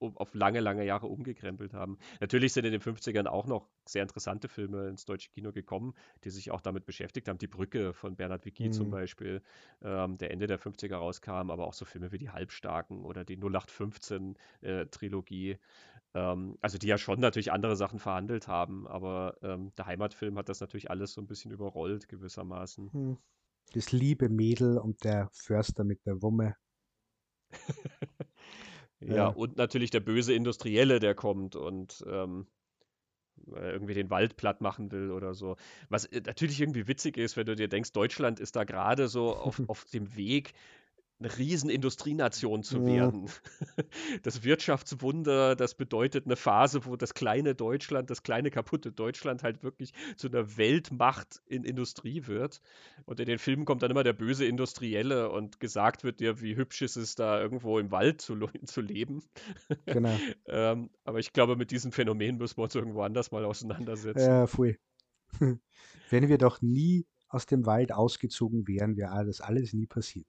[0.00, 1.98] auf lange, lange Jahre umgekrempelt haben.
[2.20, 5.94] Natürlich sind in den 50ern auch noch sehr interessante Filme ins deutsche Kino gekommen,
[6.24, 7.38] die sich auch damit beschäftigt haben.
[7.38, 8.72] Die Brücke von Bernhard Vicky mhm.
[8.72, 9.42] zum Beispiel,
[9.82, 13.36] ähm, der Ende der 50er rauskam, aber auch so Filme wie Die Halbstarken oder die
[13.36, 15.52] 0815-Trilogie.
[15.52, 15.58] Äh,
[16.14, 20.48] ähm, also die ja schon natürlich andere Sachen verhandelt haben, aber ähm, der Heimatfilm hat
[20.48, 22.92] das natürlich alles so ein bisschen überrollt gewissermaßen.
[22.92, 23.18] Hm.
[23.72, 26.56] Das liebe Mädel und der Förster mit der Wumme.
[29.00, 32.46] ja, ja, und natürlich der böse Industrielle, der kommt und ähm,
[33.46, 35.56] irgendwie den Wald platt machen will oder so.
[35.88, 39.34] Was äh, natürlich irgendwie witzig ist, wenn du dir denkst, Deutschland ist da gerade so
[39.34, 40.52] auf, auf dem Weg,
[41.20, 43.26] eine Riesenindustrienation zu werden.
[44.22, 49.62] Das Wirtschaftswunder, das bedeutet eine Phase, wo das kleine Deutschland, das kleine kaputte Deutschland halt
[49.62, 52.60] wirklich zu einer Weltmacht in Industrie wird.
[53.06, 56.56] Und in den Filmen kommt dann immer der böse Industrielle und gesagt wird dir, wie
[56.56, 59.22] hübsch ist es da irgendwo im Wald zu, zu leben.
[59.86, 60.16] Genau.
[60.46, 64.20] ähm, aber ich glaube, mit diesem Phänomen müssen wir uns irgendwo anders mal auseinandersetzen.
[64.20, 64.78] Ja, voll.
[66.10, 70.26] Wenn wir doch nie aus dem Wald ausgezogen wären, wäre das alles nie passiert.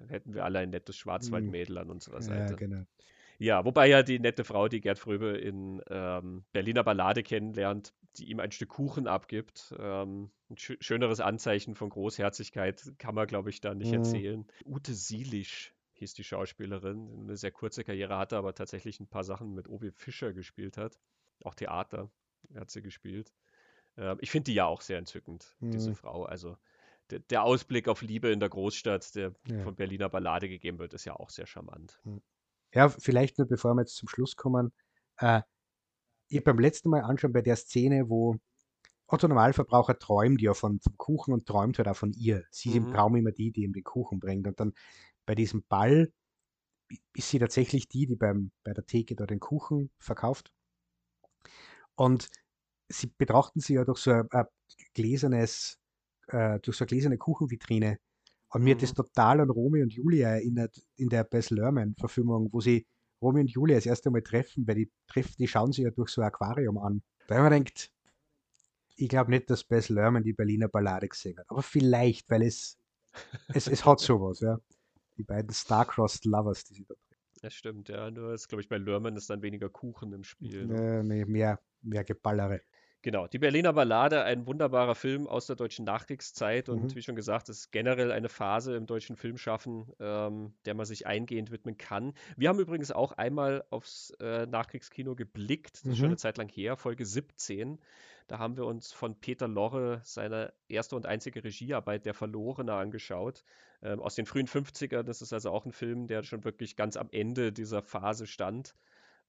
[0.00, 2.52] Dann hätten wir alle ein nettes Schwarzwaldmädel an unserer Seite.
[2.52, 2.84] Ja, genau.
[3.38, 8.30] Ja, wobei ja die nette Frau, die Gerd Fröbe in ähm, Berliner Ballade kennenlernt, die
[8.30, 9.74] ihm ein Stück Kuchen abgibt.
[9.78, 13.98] Ähm, ein schö schöneres Anzeichen von Großherzigkeit kann man, glaube ich, da nicht mhm.
[13.98, 14.46] erzählen.
[14.64, 17.08] Ute Sielisch hieß die Schauspielerin.
[17.20, 20.98] Eine sehr kurze Karriere hatte, aber tatsächlich ein paar Sachen mit Obi Fischer gespielt hat.
[21.44, 22.10] Auch Theater
[22.56, 23.32] hat sie gespielt.
[23.96, 25.70] Ähm, ich finde die ja auch sehr entzückend, mhm.
[25.70, 26.24] diese Frau.
[26.24, 26.56] Also
[27.10, 29.62] der, der, Ausblick auf Liebe in der Großstadt, der ja.
[29.62, 32.00] von Berliner Ballade gegeben wird, ist ja auch sehr charmant.
[32.04, 32.20] Hm.
[32.74, 34.72] Ja, vielleicht nur bevor wir jetzt zum Schluss kommen.
[35.18, 35.42] Äh,
[36.28, 38.36] ich beim letzten Mal anschauen bei der Szene, wo
[39.06, 42.44] Otto Normalverbraucher träumt ja von, vom Kuchen und träumt halt auch von ihr.
[42.50, 42.86] Sie ist mhm.
[42.86, 44.46] im Traum immer die, die ihm den Kuchen bringt.
[44.46, 44.74] Und dann
[45.24, 46.12] bei diesem Ball
[47.14, 50.52] ist sie tatsächlich die, die beim, bei der Theke da den Kuchen verkauft.
[51.94, 52.28] Und
[52.88, 54.46] sie betrachten sie ja durch so ein, ein
[54.94, 55.78] gläsernes
[56.28, 57.98] äh, durch so eine gläserne Kuchenvitrine.
[58.50, 58.78] Und mir mhm.
[58.78, 58.96] hat das mhm.
[58.96, 62.86] total an Romeo und Julia erinnert in der Bess Lerman-Verfilmung, wo sie
[63.20, 66.10] Romeo und Julia das erste Mal treffen, weil die treffen, die schauen sie ja durch
[66.10, 67.02] so ein Aquarium an.
[67.26, 67.90] Da man denkt,
[68.96, 72.78] ich glaube nicht, dass Bess Lerman die Berliner Ballade gesehen hat, aber vielleicht, weil es,
[73.48, 74.58] es, es hat sowas, ja.
[75.16, 77.42] Die beiden Star-Crossed Lovers, die sie da treffen.
[77.42, 78.10] Das stimmt, ja.
[78.10, 80.70] Nur ist, glaube ich, bei Lerman ist dann weniger Kuchen im Spiel.
[80.70, 82.62] Äh, mehr, mehr Geballere.
[83.02, 86.94] Genau, die Berliner Ballade, ein wunderbarer Film aus der deutschen Nachkriegszeit und mhm.
[86.96, 91.06] wie schon gesagt, es ist generell eine Phase im deutschen Filmschaffen, ähm, der man sich
[91.06, 92.12] eingehend widmen kann.
[92.36, 95.90] Wir haben übrigens auch einmal aufs äh, Nachkriegskino geblickt, das mhm.
[95.92, 97.78] ist schon eine Zeit lang her, Folge 17.
[98.26, 103.44] Da haben wir uns von Peter Lorre seine erste und einzige Regiearbeit Der Verlorene angeschaut,
[103.80, 105.04] ähm, aus den frühen 50ern.
[105.04, 108.74] Das ist also auch ein Film, der schon wirklich ganz am Ende dieser Phase stand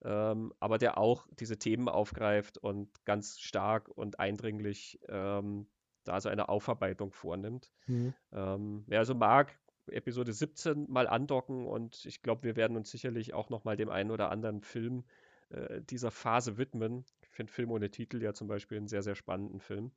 [0.03, 5.67] ähm, aber der auch diese Themen aufgreift und ganz stark und eindringlich ähm,
[6.03, 7.71] da so eine Aufarbeitung vornimmt.
[7.87, 8.13] Mhm.
[8.31, 9.57] Ähm, wer also mag,
[9.87, 13.89] Episode 17 mal andocken und ich glaube, wir werden uns sicherlich auch noch mal dem
[13.89, 15.03] einen oder anderen Film
[15.49, 17.05] äh, dieser Phase widmen.
[17.21, 19.91] Ich finde Film ohne Titel ja zum Beispiel einen sehr, sehr spannenden Film.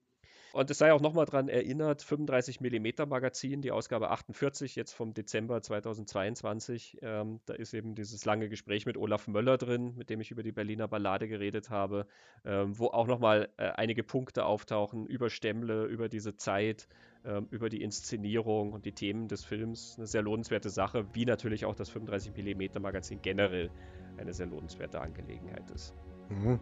[0.53, 5.15] Und es sei auch nochmal daran erinnert, 35 mm Magazin, die Ausgabe 48 jetzt vom
[5.15, 6.99] Dezember 2022.
[7.01, 10.43] Ähm, da ist eben dieses lange Gespräch mit Olaf Möller drin, mit dem ich über
[10.43, 12.07] die Berliner Ballade geredet habe,
[12.45, 16.87] ähm, wo auch nochmal äh, einige Punkte auftauchen über Stemmle, über diese Zeit,
[17.25, 19.95] ähm, über die Inszenierung und die Themen des Films.
[19.97, 23.71] Eine sehr lohnenswerte Sache, wie natürlich auch das 35 mm Magazin generell
[24.19, 25.95] eine sehr lohnenswerte Angelegenheit ist.
[26.29, 26.61] Mhm.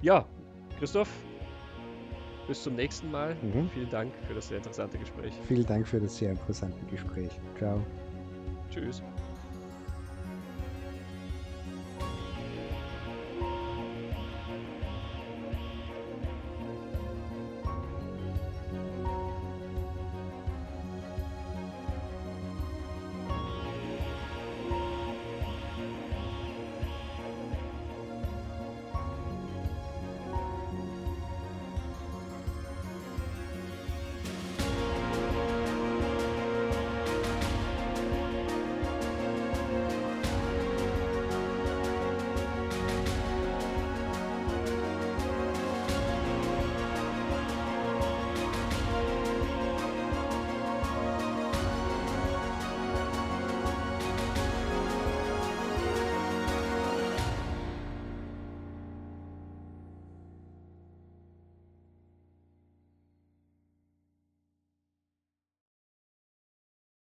[0.00, 0.26] Ja,
[0.78, 1.10] Christoph,
[2.46, 3.36] bis zum nächsten Mal.
[3.42, 3.68] Mhm.
[3.70, 5.34] Vielen Dank für das sehr interessante Gespräch.
[5.46, 7.38] Vielen Dank für das sehr interessante Gespräch.
[7.58, 7.84] Ciao.
[8.70, 9.02] Tschüss.